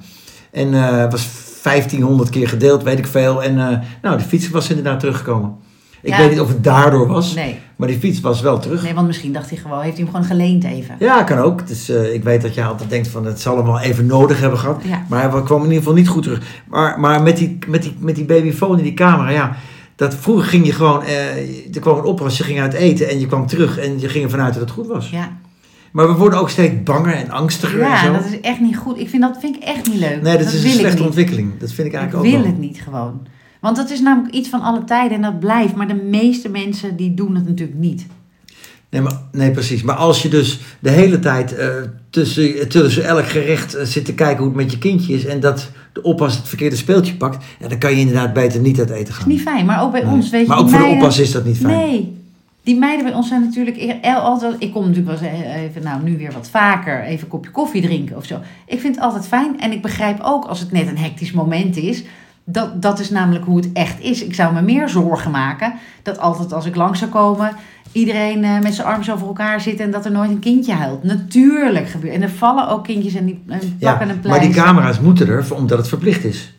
En 0.51 0.73
het 0.73 1.13
was 1.13 1.29
1500 1.63 2.31
keer 2.31 2.49
gedeeld, 2.49 2.83
weet 2.83 2.99
ik 2.99 3.07
veel. 3.07 3.43
En 3.43 3.59
eh, 3.71 3.79
nou, 4.03 4.17
die 4.17 4.27
fiets 4.27 4.51
was 4.51 4.69
inderdaad 4.69 5.01
teruggekomen. 5.01 5.57
Ik 6.03 6.11
Ja. 6.11 6.19
weet 6.19 6.31
niet 6.31 6.41
of 6.41 6.49
het 6.49 6.65
daardoor 6.65 7.07
was, 7.07 7.35
Nee, 7.35 7.59
maar 7.77 7.89
die 7.89 7.99
fiets 7.99 8.21
was 8.21 8.41
wel 8.41 8.59
terug. 8.59 8.83
nee, 8.83 8.95
want 8.95 9.07
misschien 9.07 9.33
dacht 9.33 9.51
hij 9.51 9.59
gewoon, 9.59 9.81
heeft 9.81 9.97
hij 9.97 10.03
hem 10.05 10.13
gewoon 10.15 10.27
geleend 10.29 10.65
even. 10.65 10.97
Ja, 10.99 11.23
kan 11.23 11.39
ook. 11.39 11.67
Dus 11.69 11.91
ik 11.91 12.23
weet 12.25 12.43
dat 12.43 12.55
jij 12.55 12.65
altijd 12.65 12.91
denkt 12.91 13.09
van, 13.09 13.25
het 13.25 13.41
zal 13.41 13.57
hem 13.57 13.67
wel 13.67 13.81
even 13.81 14.07
nodig 14.07 14.41
hebben 14.41 14.59
gehad. 14.59 14.83
Ja. 14.85 15.03
Maar 15.09 15.31
hij 15.33 15.43
kwam 15.43 15.59
in 15.59 15.65
ieder 15.65 15.79
geval 15.79 15.95
niet 15.95 16.09
goed 16.09 16.23
terug. 16.23 16.41
Maar, 16.69 17.01
maar 17.01 17.23
met, 17.23 17.37
die, 17.37 17.59
met, 17.67 17.83
die, 17.83 17.97
met 17.99 18.15
die 18.15 18.25
babyfoon 18.25 18.77
en 18.77 18.83
die 18.83 18.95
camera, 18.95 19.31
ja. 19.31 19.57
Dat, 19.97 20.15
vroeger 20.15 20.45
ging 20.49 20.67
je 20.67 20.73
gewoon, 20.73 21.03
eh, 21.03 21.75
er 21.75 21.81
kwam 21.81 21.99
een 21.99 22.05
oppas, 22.05 22.37
je 22.39 22.45
ging 22.45 22.61
uit 22.61 22.73
eten 22.75 23.09
en 23.09 23.21
je 23.21 23.27
kwam 23.27 23.47
terug 23.47 23.79
en 23.79 24.01
je 24.01 24.09
ging 24.09 24.25
ervan 24.25 24.41
uit 24.41 24.53
dat 24.53 24.63
het 24.63 24.71
goed 24.71 24.87
was. 24.87 25.11
Ja, 25.11 25.29
Maar 25.93 26.07
we 26.07 26.13
worden 26.15 26.39
ook 26.39 26.51
steeds 26.51 26.83
banger 26.85 27.15
en 27.15 27.31
angstiger 27.31 27.81
en 27.81 27.89
ja 27.89 28.05
zo. 28.05 28.13
dat 28.13 28.25
is 28.25 28.41
echt 28.41 28.61
niet 28.61 28.77
goed. 28.77 28.99
Ik 28.99 29.09
vind 29.09 29.23
dat 29.23 29.37
vind 29.41 29.57
ik 29.57 29.63
echt 29.63 29.87
niet 29.87 29.99
leuk. 30.01 30.23
nee, 30.23 30.39
dat, 30.39 30.47
is 30.47 30.55
een 30.55 30.61
wil 30.63 30.71
ik 30.73 30.79
slechte 30.79 31.03
ontwikkeling. 31.03 31.51
Dat 31.59 31.73
vind 31.73 31.87
ik 31.89 31.93
Ik 31.93 31.99
eigenlijk 31.99 32.27
ook 32.27 32.33
wil 32.33 32.43
wel. 32.43 32.51
het 32.53 32.61
niet 32.61 32.81
gewoon. 32.85 33.21
Want 33.61 33.77
dat 33.77 33.91
is 33.91 34.01
namelijk 34.01 34.35
iets 34.35 34.49
van 34.49 34.61
alle 34.61 34.85
tijden 34.85 35.17
en 35.17 35.23
dat 35.23 35.41
blijft. 35.41 35.75
Maar 35.75 35.89
de 35.89 35.95
meeste 36.11 36.49
mensen 36.49 36.97
die 36.97 37.15
doen 37.15 37.35
het 37.35 37.47
natuurlijk 37.47 37.79
niet. 37.79 38.07
Nee, 38.91 39.01
maar, 39.01 39.21
nee, 39.33 39.51
precies. 39.51 39.83
Maar 39.83 39.95
als 39.97 40.23
je 40.23 40.29
dus 40.29 40.61
de 40.79 40.91
hele 40.91 41.19
tijd 41.19 41.55
eh, 41.57 41.69
tussen, 42.11 42.69
tussen 42.69 43.05
elk 43.05 43.27
gerecht 43.29 43.75
eh, 43.75 43.85
zit 43.85 44.05
te 44.05 44.15
kijken 44.15 44.39
hoe 44.39 44.47
het 44.47 44.57
met 44.57 44.73
je 44.73 44.79
kindje 44.79 45.15
is 45.15 45.25
en 45.27 45.41
dat 45.41 45.71
de 45.93 46.03
oppas 46.03 46.37
het 46.37 46.49
verkeerde 46.49 46.77
speeltje 46.77 47.15
pakt, 47.17 47.45
ja, 47.61 47.69
dan 47.69 47.79
kan 47.79 47.91
je 47.91 47.97
inderdaad 48.01 48.33
beter 48.33 48.61
niet 48.61 48.79
uit 48.79 48.91
eten 48.91 49.05
Dat 49.05 49.09
is 49.13 49.19
gaan. 49.19 49.29
niet 49.29 49.41
fijn. 49.43 49.67
Maar 49.67 49.83
ook 49.83 49.93
bij 49.93 50.03
Nee. 50.03 50.13
ons, 50.13 50.31
weet 50.31 50.41
je, 50.43 50.49
maar 50.49 50.59
ook 50.59 50.71
voor 50.71 50.79
de 50.79 50.85
oppas 50.87 51.19
is 51.19 51.33
dat 51.33 51.45
niet 51.45 51.57
fijn. 51.59 51.77
Nee. 51.79 52.17
Die 52.69 52.79
meiden 52.79 53.05
bij 53.05 53.15
ons 53.15 53.29
zijn 53.29 53.41
natuurlijk 53.41 54.05
altijd... 54.15 54.55
Ik 54.59 54.73
kom 54.73 54.87
natuurlijk 54.87 55.21
wel 55.21 55.31
eens 55.31 55.41
e- 55.43 55.65
even, 55.65 55.83
nou 55.83 56.03
nu 56.03 56.17
weer 56.17 56.33
wat 56.33 56.49
vaker, 56.51 57.03
even 57.03 57.23
een 57.23 57.29
kopje 57.29 57.51
koffie 57.51 57.83
drinken 57.83 58.17
of 58.17 58.25
zo. 58.25 58.39
Ik 58.67 58.81
vind 58.81 58.95
het 58.95 59.05
altijd 59.05 59.27
fijn. 59.27 59.61
En 59.61 59.73
ik 59.73 59.83
begrijp 59.83 60.19
ook 60.23 60.45
als 60.45 60.61
het 60.61 60.73
net 60.73 60.89
een 60.89 60.99
hectisch 60.99 61.33
moment 61.33 61.77
is... 61.77 62.03
Dat, 62.45 62.83
dat 62.83 62.99
is 62.99 63.11
namelijk 63.11 63.45
hoe 63.45 63.57
het 63.57 63.73
echt 63.73 64.01
is. 64.01 64.25
Ik 64.25 64.35
zou 64.35 64.55
me 64.55 64.63
meer 64.63 64.89
zorgen 64.89 65.31
maken 65.31 65.73
dat 66.03 66.19
altijd 66.19 66.53
als 66.53 66.67
ik 66.67 66.77
langs 66.77 66.99
zou 66.99 67.11
komen... 67.11 67.53
iedereen 67.93 68.45
eh, 68.45 68.61
met 68.61 68.75
zijn 68.75 68.87
armen 68.87 69.13
over 69.13 69.27
elkaar 69.27 69.61
zit 69.61 69.81
en 69.81 69.91
dat 69.91 70.05
er 70.05 70.13
nooit 70.13 70.31
een 70.31 70.39
kindje 70.39 70.73
huilt. 70.73 71.03
Natuurlijk 71.03 71.89
gebeurt. 71.89 72.15
En 72.15 72.23
er 72.23 72.31
vallen 72.31 72.69
ook 72.69 72.85
kindjes 72.85 73.15
en 73.15 73.25
die 73.25 73.43
en 73.49 73.77
Ja, 73.79 73.91
pakken 73.91 74.09
een 74.09 74.15
maar 74.15 74.23
pleister. 74.23 74.53
die 74.53 74.63
camera's 74.63 75.01
moeten 75.01 75.29
er 75.29 75.55
omdat 75.55 75.79
het 75.79 75.89
verplicht 75.89 76.25
is. 76.25 76.58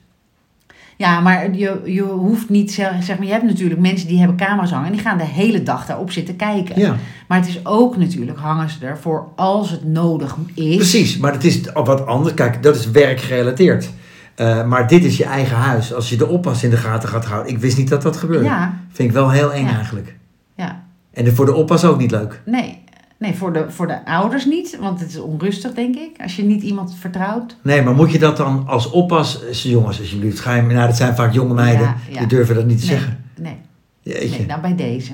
Ja, 0.99 1.19
maar 1.19 1.55
je, 1.55 1.81
je 1.85 2.01
hoeft 2.01 2.49
niet, 2.49 2.71
zeg 2.71 3.03
zeg 3.03 3.17
maar, 3.17 3.25
je 3.27 3.31
hebt 3.31 3.43
natuurlijk 3.45 3.79
mensen 3.79 4.07
die 4.07 4.17
hebben 4.19 4.37
camera's 4.37 4.71
hangen 4.71 4.85
en 4.87 4.91
die 4.91 5.01
gaan 5.01 5.17
de 5.17 5.23
hele 5.25 5.63
dag 5.63 5.85
daarop 5.85 6.11
zitten 6.11 6.35
kijken. 6.35 6.79
Ja, 6.79 6.95
Maar 7.27 7.37
het 7.39 7.47
is 7.47 7.65
ook 7.65 7.97
natuurlijk, 7.97 8.37
hangen 8.39 8.69
ze 8.69 8.85
er 8.85 8.97
voor 8.97 9.27
als 9.35 9.69
het 9.71 9.85
nodig 9.85 10.35
is. 10.53 10.75
precies. 10.75 11.17
Maar 11.17 11.31
het 11.33 11.43
is 11.43 11.61
wat 11.73 12.05
anders. 12.05 12.33
Kijk, 12.33 12.63
dat 12.63 12.75
is 12.75 12.91
werkgerelateerd. 12.91 13.89
Eh, 14.35 14.65
maar 14.65 14.87
dit 14.87 15.03
is 15.03 15.17
je 15.17 15.25
eigen 15.25 15.57
huis. 15.57 15.93
Als 15.93 16.09
je 16.09 16.15
de 16.17 16.27
oppas 16.27 16.63
in 16.63 16.69
de 16.69 16.77
gaten 16.77 17.09
gaat 17.09 17.25
houden. 17.25 17.51
Ik 17.53 17.59
wist 17.59 17.77
niet 17.77 17.89
dat 17.89 18.01
dat 18.01 18.17
gebeurde. 18.17 18.45
Ja, 18.45 18.73
Vind 18.91 19.09
ik 19.09 19.15
wel 19.15 19.29
heel 19.31 19.53
eng 19.53 19.65
Ja. 19.65 19.75
eigenlijk. 19.75 20.15
ja. 20.55 20.83
En 21.13 21.35
voor 21.35 21.45
de 21.45 21.53
oppas 21.53 21.85
ook 21.85 21.97
niet 21.99 22.11
leuk. 22.11 22.41
Nee, 22.45 22.83
nee 23.19 23.35
voor, 23.35 23.53
de, 23.53 23.65
voor 23.71 23.87
de 23.87 24.05
ouders 24.05 24.45
niet, 24.45 24.77
want 24.79 24.99
het 24.99 25.09
is 25.09 25.19
onrustig, 25.19 25.73
denk 25.73 25.95
ik. 25.95 26.21
Als 26.21 26.35
je 26.35 26.43
niet 26.43 26.61
iemand 26.63 26.95
vertrouwt. 26.99 27.55
Nee, 27.61 27.81
maar 27.81 27.93
moet 27.95 28.11
je 28.11 28.19
dat 28.19 28.37
dan 28.37 28.63
als 28.67 28.89
oppas... 28.89 29.43
eh, 29.45 29.53
Jongens, 29.53 29.99
alsjeblieft, 29.99 30.39
ga 30.39 30.53
je... 30.53 30.61
Nou, 30.61 30.87
dat 30.87 30.97
zijn 30.97 31.15
vaak 31.15 31.33
jonge 31.33 31.53
meiden. 31.53 31.85
Ja, 31.85 31.95
ja. 32.09 32.17
Die 32.19 32.27
durven 32.27 32.55
dat 32.55 32.65
niet 32.65 32.79
te 32.79 32.85
Nee, 32.85 32.95
zeggen. 32.97 33.23
nee, 33.39 33.57
Jeetje. 34.01 34.37
nee, 34.37 34.45
nou 34.47 34.61
bij 34.61 34.75
deze. 34.75 35.11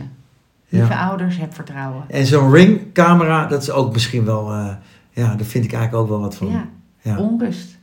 Lieve 0.69 0.93
Ja. 0.93 1.07
ouders, 1.07 1.37
heb 1.37 1.53
vertrouwen. 1.55 2.03
En 2.07 2.25
zo'n 2.25 2.51
ringcamera, 2.51 3.45
dat 3.45 3.61
is 3.61 3.71
ook 3.71 3.93
misschien 3.93 4.25
wel... 4.25 4.51
eh, 4.51 4.67
ja, 5.11 5.35
daar 5.35 5.45
vind 5.45 5.65
ik 5.65 5.73
eigenlijk 5.73 6.03
ook 6.03 6.09
wel 6.09 6.19
wat 6.19 6.35
van. 6.35 6.47
Ja, 6.47 6.67
Ja. 7.01 7.17
onrust. 7.17 7.77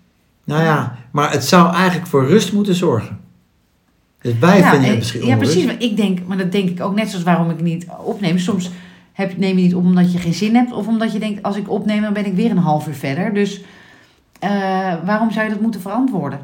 Nou 0.45 0.63
ja, 0.63 0.97
maar 1.11 1.33
het 1.33 1.45
zou 1.45 1.75
eigenlijk 1.75 2.07
voor 2.07 2.27
rust 2.27 2.53
moeten 2.53 2.75
zorgen. 2.75 3.19
Dus 4.21 4.39
wij 4.39 4.59
ja, 4.59 4.63
vinden 4.71 4.85
en- 4.85 4.89
het 4.91 4.99
misschien 4.99 5.27
ja, 5.27 5.35
onrust. 5.35 5.53
precies. 5.53 5.67
Maar 5.71 5.83
ik 5.83 5.97
denk, 5.97 6.19
maar 6.27 6.37
dat 6.37 6.53
denk 6.53 6.69
ik 6.69 6.81
ook 6.81 6.95
net 6.95 7.09
zoals 7.09 7.25
waarom 7.25 7.51
ik 7.51 7.61
niet 7.61 7.87
opneem. 8.05 8.39
Soms 8.39 8.71
heb, 9.13 9.37
neem 9.37 9.57
je 9.57 9.63
niet 9.63 9.75
op 9.75 9.85
omdat 9.85 10.13
je 10.13 10.19
geen 10.19 10.35
zin 10.35 10.55
hebt. 10.55 10.73
Of 10.73 10.87
omdat 10.87 11.13
je 11.13 11.19
denkt, 11.19 11.43
als 11.43 11.57
ik 11.57 11.71
opneem, 11.71 12.03
dan 12.03 12.13
ben 12.13 12.27
ik 12.27 12.35
weer 12.35 12.51
een 12.51 12.57
half 12.59 12.87
uur 12.87 12.95
verder. 12.95 13.35
Dus 13.35 13.61
eh, 14.39 14.51
waarom 15.05 15.31
zou 15.31 15.45
je 15.45 15.51
dat 15.53 15.61
moeten 15.61 15.81
verantwoorden? 15.81 16.39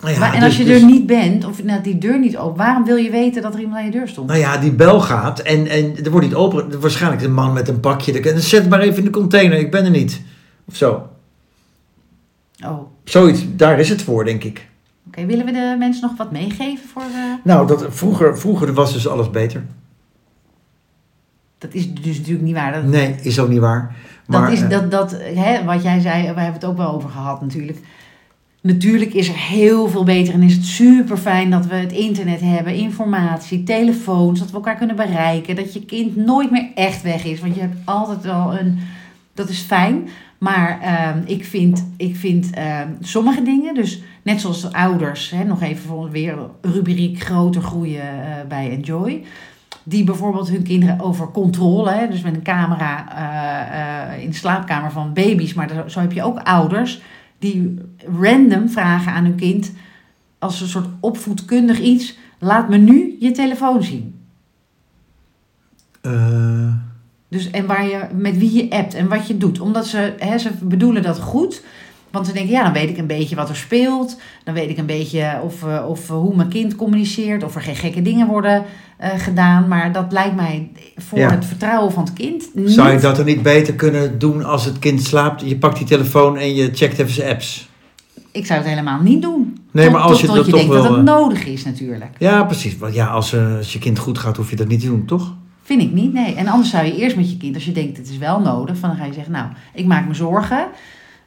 Nou 0.00 0.14
ja, 0.14 0.20
Maar- 0.20 0.28
en 0.34 0.38
dus- 0.40 0.44
als 0.48 0.56
je 0.56 0.64
dus- 0.64 0.80
er 0.80 0.86
niet 0.86 1.06
bent, 1.06 1.44
of 1.44 1.62
nou, 1.64 1.82
die 1.82 1.98
deur 1.98 2.18
niet 2.18 2.36
open, 2.36 2.56
waarom 2.56 2.84
wil 2.84 2.96
je 2.96 3.10
weten 3.10 3.42
dat 3.42 3.54
er 3.54 3.60
iemand 3.60 3.78
aan 3.78 3.84
je 3.84 3.90
deur 3.90 4.08
stond? 4.08 4.28
Nou 4.28 4.40
ja, 4.40 4.56
die 4.56 4.72
bel 4.72 5.00
gaat 5.00 5.38
en, 5.38 5.66
en 5.66 6.04
er 6.04 6.10
wordt 6.10 6.26
niet 6.26 6.34
open. 6.34 6.80
Waarschijnlijk 6.80 7.22
een 7.22 7.34
man 7.34 7.52
met 7.52 7.68
een 7.68 7.80
pakje. 7.80 8.20
Dan 8.20 8.38
zet 8.40 8.60
het 8.60 8.70
maar 8.70 8.80
even 8.80 8.98
in 8.98 9.04
de 9.04 9.10
container, 9.10 9.58
ik 9.58 9.70
ben 9.70 9.84
er 9.84 9.90
niet. 9.90 10.22
Of 10.68 10.76
zo. 10.76 11.08
Oh, 12.64 12.70
oké. 12.72 12.86
Zoiets, 13.04 13.44
daar 13.56 13.78
is 13.80 13.88
het 13.88 14.02
voor, 14.02 14.24
denk 14.24 14.44
ik. 14.44 14.68
Willen 15.26 15.44
we 15.46 15.52
de 15.52 15.76
mensen 15.78 16.02
nog 16.08 16.16
wat 16.16 16.32
meegeven 16.32 16.88
voor... 16.92 17.02
eh, 17.02 17.18
Nou, 17.44 17.66
dat, 17.66 17.86
vroeger, 17.88 18.38
vroeger 18.38 18.72
was 18.74 18.92
dus 18.92 19.08
alles 19.08 19.30
beter. 19.30 19.64
Dat 21.62 21.74
is 21.74 21.94
dus 21.94 22.16
natuurlijk 22.16 22.44
niet 22.44 22.54
waar. 22.54 22.72
Dat, 22.72 22.84
Nee, 22.84 23.14
is 23.22 23.38
ook 23.38 23.48
niet 23.48 23.58
waar. 23.58 23.94
Maar, 24.26 24.40
dat 24.40 24.52
is 24.52 24.62
eh, 24.62 24.68
dat, 24.68 24.90
dat 24.90 25.16
hè, 25.34 25.64
wat 25.64 25.82
jij 25.82 26.00
zei, 26.00 26.20
we 26.20 26.26
hebben 26.26 26.52
het 26.52 26.64
ook 26.64 26.76
wel 26.76 26.92
over 26.92 27.10
gehad 27.10 27.40
natuurlijk. 27.40 27.78
Natuurlijk 28.60 29.14
is 29.14 29.28
er 29.28 29.36
heel 29.38 29.88
veel 29.88 30.04
beter 30.04 30.34
en 30.34 30.42
is 30.42 30.54
het 30.54 30.64
super 30.64 31.16
fijn 31.16 31.50
dat 31.50 31.66
we 31.66 31.74
het 31.74 31.92
internet 31.92 32.40
hebben, 32.40 32.74
informatie, 32.74 33.62
telefoons, 33.62 34.38
dat 34.38 34.50
we 34.50 34.54
elkaar 34.54 34.76
kunnen 34.76 34.96
bereiken, 34.96 35.56
dat 35.56 35.72
je 35.72 35.84
kind 35.84 36.16
nooit 36.16 36.50
meer 36.50 36.68
echt 36.74 37.02
weg 37.02 37.24
is, 37.24 37.40
want 37.40 37.54
je 37.54 37.60
hebt 37.60 37.76
altijd 37.84 38.22
wel 38.22 38.58
een, 38.58 38.78
dat 39.34 39.48
is 39.48 39.60
fijn. 39.60 40.08
Maar 40.38 40.80
ehm, 40.80 41.22
ik 41.24 41.44
vind, 41.44 41.86
ik 41.96 42.16
vind 42.16 42.50
ehm, 42.50 42.88
sommige 43.00 43.42
dingen, 43.42 43.74
dus 43.74 44.02
net 44.22 44.40
zoals 44.40 44.72
ouders, 44.72 45.30
hè, 45.30 45.44
nog 45.44 45.62
even 45.62 45.82
voor 45.88 46.10
weer 46.10 46.36
rubriek 46.60 47.20
groter 47.20 47.62
groeien 47.62 48.02
eh, 48.02 48.46
bij 48.48 48.70
Enjoy. 48.70 49.22
Die 49.84 50.04
bijvoorbeeld 50.04 50.48
hun 50.48 50.62
kinderen 50.62 51.00
over 51.00 51.30
controle, 51.30 51.90
hè, 51.90 52.08
dus 52.08 52.22
met 52.22 52.34
een 52.34 52.42
camera 52.42 53.06
eh, 53.16 54.12
eh, 54.14 54.22
in 54.22 54.30
de 54.30 54.36
slaapkamer 54.36 54.90
van 54.90 55.12
baby's. 55.12 55.54
Maar 55.54 55.70
zo- 55.86 56.00
heb 56.00 56.12
je 56.12 56.22
ook 56.22 56.38
ouders 56.38 57.00
die 57.38 57.78
random 58.20 58.68
vragen 58.68 59.12
aan 59.12 59.24
hun 59.24 59.34
kind 59.34 59.72
als 60.38 60.60
een 60.60 60.66
soort 60.68 60.88
opvoedkundig 61.00 61.80
iets. 61.80 62.18
Laat 62.38 62.68
me 62.68 62.76
nu 62.76 63.16
je 63.20 63.30
telefoon 63.30 63.82
zien. 63.82 64.14
eh, 66.00 66.72
Dus, 67.28 67.50
en 67.50 67.66
waar 67.66 67.84
je, 67.86 68.06
met 68.14 68.38
wie 68.38 68.52
je 68.52 68.70
appt 68.76 68.94
en 68.94 69.08
wat 69.08 69.26
je 69.26 69.36
doet. 69.36 69.60
Omdat 69.60 69.86
ze, 69.86 70.14
hè, 70.18 70.38
ze 70.38 70.50
bedoelen 70.62 71.02
dat 71.02 71.18
goed. 71.20 71.64
Want 72.12 72.26
ze 72.26 72.32
denken, 72.32 72.52
ja, 72.52 72.62
dan 72.62 72.72
weet 72.72 72.88
ik 72.88 72.98
een 72.98 73.06
beetje 73.06 73.36
wat 73.36 73.48
er 73.48 73.56
speelt. 73.56 74.16
Dan 74.44 74.54
weet 74.54 74.70
ik 74.70 74.78
een 74.78 74.86
beetje 74.86 75.40
of, 75.44 75.62
eh, 75.64 75.84
of 75.88 76.10
eh, 76.10 76.16
hoe 76.16 76.36
mijn 76.36 76.48
kind 76.48 76.76
communiceert. 76.76 77.44
Of 77.44 77.54
er 77.54 77.60
geen 77.62 77.76
gekke 77.76 78.02
dingen 78.02 78.26
worden 78.26 78.64
eh, 78.96 79.10
gedaan. 79.18 79.68
Maar 79.68 79.92
dat 79.92 80.12
lijkt 80.12 80.34
mij 80.36 80.70
voor 80.96 81.18
Ja. 81.18 81.30
het 81.30 81.44
vertrouwen 81.44 81.92
van 81.92 82.04
het 82.04 82.12
kind 82.12 82.48
niet... 82.54 82.70
zou 82.70 82.92
je 82.92 82.98
dat 83.00 83.18
er 83.18 83.24
niet 83.24 83.42
beter 83.42 83.74
kunnen 83.74 84.18
doen 84.18 84.44
als 84.44 84.64
het 84.64 84.78
kind 84.78 85.02
slaapt? 85.02 85.42
Je 85.44 85.56
pakt 85.56 85.76
die 85.78 85.86
telefoon 85.86 86.36
en 86.36 86.54
je 86.54 86.70
checkt 86.74 86.98
even 86.98 87.12
zijn 87.12 87.30
apps. 87.30 87.70
Ik 88.32 88.46
zou 88.46 88.58
het 88.60 88.68
helemaal 88.68 89.00
niet 89.02 89.22
doen. 89.22 89.58
Nee, 89.70 89.84
Tot- 89.84 89.92
maar 89.94 90.02
als 90.02 90.10
tot- 90.12 90.20
je 90.20 90.26
tot 90.26 90.36
dat 90.36 90.46
je 90.46 90.52
denkt 90.52 90.68
wel... 90.68 90.82
dat 90.82 90.96
het 90.96 91.04
nodig 91.04 91.46
is 91.46 91.64
natuurlijk. 91.64 92.10
Ja, 92.18 92.44
precies. 92.44 92.78
Want 92.78 92.94
ja, 92.94 93.06
als, 93.06 93.36
als 93.56 93.72
je 93.72 93.78
kind 93.78 93.98
goed 93.98 94.18
gaat, 94.18 94.36
hoef 94.36 94.50
je 94.50 94.56
dat 94.56 94.68
niet 94.68 94.80
te 94.80 94.86
doen, 94.86 95.04
toch? 95.04 95.34
Vind 95.62 95.82
ik 95.82 95.92
niet, 95.92 96.12
nee. 96.12 96.34
En 96.34 96.46
anders 96.46 96.70
zou 96.70 96.84
je 96.86 96.96
eerst 96.96 97.16
met 97.16 97.30
je 97.30 97.36
kind, 97.36 97.54
als 97.54 97.64
je 97.64 97.72
denkt 97.72 97.96
het 97.96 98.08
is 98.08 98.18
wel 98.18 98.40
nodig, 98.40 98.76
van 98.76 98.88
dan 98.88 98.98
ga 98.98 99.04
je 99.04 99.12
zeggen, 99.12 99.32
nou, 99.32 99.46
ik 99.74 99.86
maak 99.86 100.06
me 100.08 100.14
zorgen. 100.14 100.66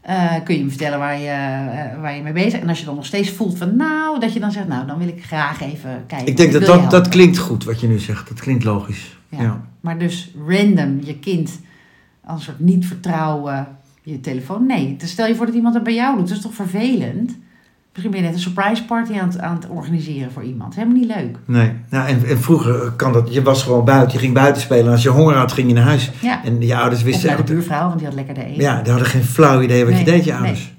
Eh, 0.06 0.34
kun 0.44 0.58
je 0.58 0.64
me 0.64 0.70
vertellen 0.70 1.00
waar 1.00 1.20
je, 1.20 1.30
eh, 1.30 2.02
waar 2.02 2.16
je 2.16 2.22
mee 2.22 2.34
bezig 2.34 2.52
bent? 2.52 2.64
En 2.64 2.70
als 2.70 2.80
je 2.80 2.86
dan 2.86 2.96
nog 2.96 3.06
steeds 3.06 3.32
voelt 3.32 3.58
van, 3.58 3.76
nou, 3.76 4.20
dat 4.20 4.34
je 4.34 4.40
dan 4.40 4.52
zegt, 4.52 4.68
nou, 4.68 4.88
dan 4.88 4.98
wil 4.98 5.08
ik 5.08 5.24
graag 5.24 5.62
even 5.62 6.04
kijken. 6.08 6.28
Ik 6.28 6.38
denk 6.38 6.54
dat 6.54 6.66
dat, 6.66 6.92
dat 6.92 7.08
klinkt 7.08 7.38
goed, 7.38 7.64
wat 7.64 7.80
je 7.80 7.88
nu 7.88 8.00
zegt. 8.00 8.28
Dat 8.28 8.40
klinkt 8.40 8.64
logisch. 8.64 9.18
Ja. 9.30 9.42
Ja. 9.42 9.62
Maar 9.80 9.98
dus 9.98 10.32
random 10.48 11.00
je 11.04 11.20
kind 11.20 11.60
als 12.24 12.40
een 12.40 12.46
soort 12.46 12.60
niet 12.60 12.86
vertrouwen 12.86 13.68
je 14.02 14.20
telefoon. 14.20 14.66
Nee, 14.66 14.96
dus 14.98 15.12
stel 15.12 15.28
je 15.28 15.36
voor 15.36 15.46
dat 15.46 15.56
iemand 15.56 15.74
dat 15.74 15.84
bij 15.84 15.94
jou 15.94 16.18
doet. 16.18 16.28
Dat 16.28 16.38
is 16.38 16.44
toch 16.44 16.54
vervelend? 16.54 17.38
Misschien 17.96 18.12
ben 18.16 18.24
je 18.24 18.26
net 18.26 18.36
een 18.46 18.52
surprise 18.54 18.86
party 18.86 19.20
aan 19.20 19.28
het, 19.28 19.40
aan 19.40 19.56
het 19.56 19.68
organiseren 19.70 20.32
voor 20.32 20.44
iemand. 20.44 20.76
Helemaal 20.76 20.98
niet 20.98 21.16
leuk. 21.16 21.38
Nee. 21.46 21.72
Nou, 21.90 22.08
en, 22.08 22.26
en 22.26 22.40
vroeger 22.42 22.92
kan 22.92 23.14
dat... 23.14 23.34
Je 23.34 23.42
was 23.42 23.64
gewoon 23.64 23.86
buiten. 23.86 24.12
Je 24.14 24.20
ging 24.20 24.34
buiten 24.34 24.62
spelen. 24.62 24.86
En 24.86 24.92
als 24.92 25.04
je 25.04 25.10
honger 25.10 25.36
had, 25.36 25.52
ging 25.52 25.68
je 25.68 25.74
naar 25.74 25.84
huis. 25.84 26.12
Ja. 26.22 26.44
En 26.44 26.62
je 26.62 26.76
ouders 26.76 27.00
Of 27.02 27.06
wisten... 27.08 27.28
naar 27.28 27.38
de 27.38 27.44
buurvrouw, 27.54 27.88
want 27.88 27.98
die 27.98 28.08
had 28.08 28.16
lekker 28.16 28.34
de 28.34 28.44
eten. 28.46 28.62
ja, 28.62 28.82
die 28.82 28.92
hadden 28.92 29.10
geen 29.10 29.24
flauw 29.24 29.62
idee 29.62 29.84
wat 29.86 29.98
je 29.98 30.04
Nee, 30.04 30.14
deed, 30.14 30.24
je 30.24 30.32
nee. 30.32 30.40
ouders. 30.40 30.74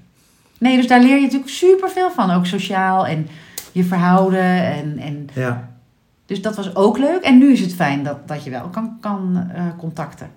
Nee, 0.59 0.77
dus 0.77 0.87
daar 0.87 1.01
leer 1.01 1.17
je 1.17 1.23
natuurlijk 1.23 1.51
superveel 1.51 2.11
van. 2.11 2.31
Ook 2.31 2.47
sociaal 2.47 3.07
en 3.07 3.29
je 3.73 3.85
verhouden. 3.85 4.65
En, 4.75 4.99
en, 4.99 5.29
Ja. 5.33 5.69
dus 6.27 6.43
dat 6.43 6.57
was 6.57 6.75
ook 6.75 6.99
leuk. 6.99 7.23
En 7.23 7.39
nu 7.39 7.53
is 7.53 7.61
het 7.61 7.75
fijn 7.75 8.03
dat, 8.03 8.29
dat 8.29 8.45
je 8.45 8.51
wel 8.51 8.69
kan, 8.69 8.97
kan 9.01 9.47
eh, 9.55 9.63
contacten. 9.79 10.31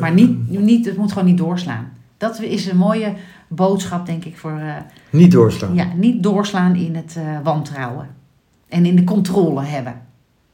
Maar 0.00 0.12
niet, 0.12 0.48
niet, 0.48 0.86
het 0.86 0.96
moet 0.96 1.12
gewoon 1.12 1.28
niet 1.28 1.38
doorslaan. 1.38 1.88
Dat 2.16 2.40
is 2.40 2.66
een 2.66 2.76
mooie 2.76 3.12
boodschap, 3.56 4.06
denk 4.06 4.24
ik, 4.24 4.36
voor... 4.38 4.58
eh, 4.58 4.74
Niet 5.10 5.32
doorslaan. 5.32 5.74
ja, 5.74 5.86
niet 5.96 6.22
doorslaan 6.22 6.74
in 6.76 6.94
het 6.94 7.16
eh, 7.18 7.24
wantrouwen. 7.42 8.08
En 8.68 8.86
in 8.86 8.96
de 8.96 9.04
controle 9.04 9.62
hebben. 9.62 9.94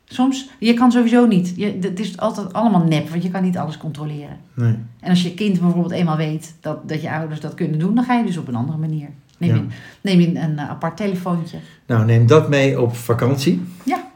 Soms, 0.04 0.50
je 0.58 0.74
kan 0.74 0.92
sowieso 0.92 1.26
niet. 1.26 1.52
Je, 1.56 1.78
het 1.80 2.00
is 2.00 2.18
altijd 2.18 2.52
allemaal 2.52 2.84
nep, 2.84 3.08
want 3.08 3.22
je 3.22 3.30
kan 3.30 3.42
niet 3.42 3.58
alles 3.58 3.76
controleren. 3.76 4.36
Nee. 4.54 4.74
En 5.00 5.10
als 5.10 5.22
je 5.22 5.34
kind 5.34 5.60
bijvoorbeeld 5.60 5.92
eenmaal 5.92 6.16
weet 6.16 6.54
dat, 6.60 6.88
dat 6.88 7.02
je 7.02 7.12
ouders 7.12 7.40
dat 7.40 7.54
kunnen 7.54 7.78
doen, 7.78 7.94
dan 7.94 8.04
ga 8.04 8.14
je 8.14 8.24
dus 8.24 8.36
op 8.36 8.48
een 8.48 8.54
andere 8.54 8.78
manier. 8.78 9.08
Neem, 9.38 9.50
Ja. 9.50 9.56
je, 9.56 10.16
neem 10.16 10.36
een 10.36 10.58
eh, 10.58 10.68
apart 10.68 10.96
telefoontje. 10.96 11.58
Nou, 11.86 12.04
neem 12.04 12.26
dat 12.26 12.48
mee 12.48 12.80
op 12.80 12.96
vakantie. 12.96 13.62
Ja. 13.84 14.10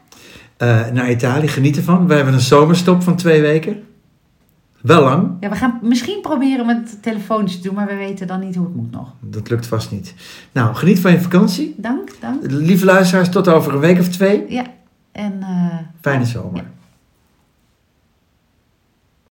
Eh, 0.57 0.87
naar 0.89 1.11
Italië, 1.11 1.47
geniet 1.47 1.77
ervan. 1.77 2.07
We 2.07 2.13
hebben 2.13 2.33
een 2.33 2.39
zomerstop 2.39 3.03
van 3.03 3.15
twee 3.15 3.41
weken. 3.41 3.83
Wel 4.81 5.03
lang. 5.03 5.31
Ja, 5.39 5.49
we 5.49 5.55
gaan 5.55 5.79
misschien 5.81 6.21
proberen 6.21 6.65
met 6.65 6.97
telefoontjes 7.03 7.61
te 7.61 7.67
doen, 7.67 7.75
maar 7.75 7.87
we 7.87 7.95
weten 7.95 8.27
dan 8.27 8.39
niet 8.39 8.55
hoe 8.55 8.65
het 8.65 8.75
moet 8.75 8.91
nog. 8.91 9.13
Dat 9.19 9.49
lukt 9.49 9.67
vast 9.67 9.91
niet. 9.91 10.13
Nou, 10.51 10.75
geniet 10.75 10.99
van 10.99 11.11
je 11.11 11.21
vakantie. 11.21 11.73
Dank, 11.77 12.09
dank. 12.19 12.41
Lieve 12.51 12.85
luisteraars, 12.85 13.29
tot 13.29 13.47
over 13.47 13.73
een 13.73 13.79
week 13.79 13.99
of 13.99 14.07
twee. 14.09 14.45
Ja, 14.49 14.63
en... 15.11 15.33
eh, 15.41 15.75
Fijne 16.01 16.25
zomer. 16.25 16.55
Ja. 16.61 16.65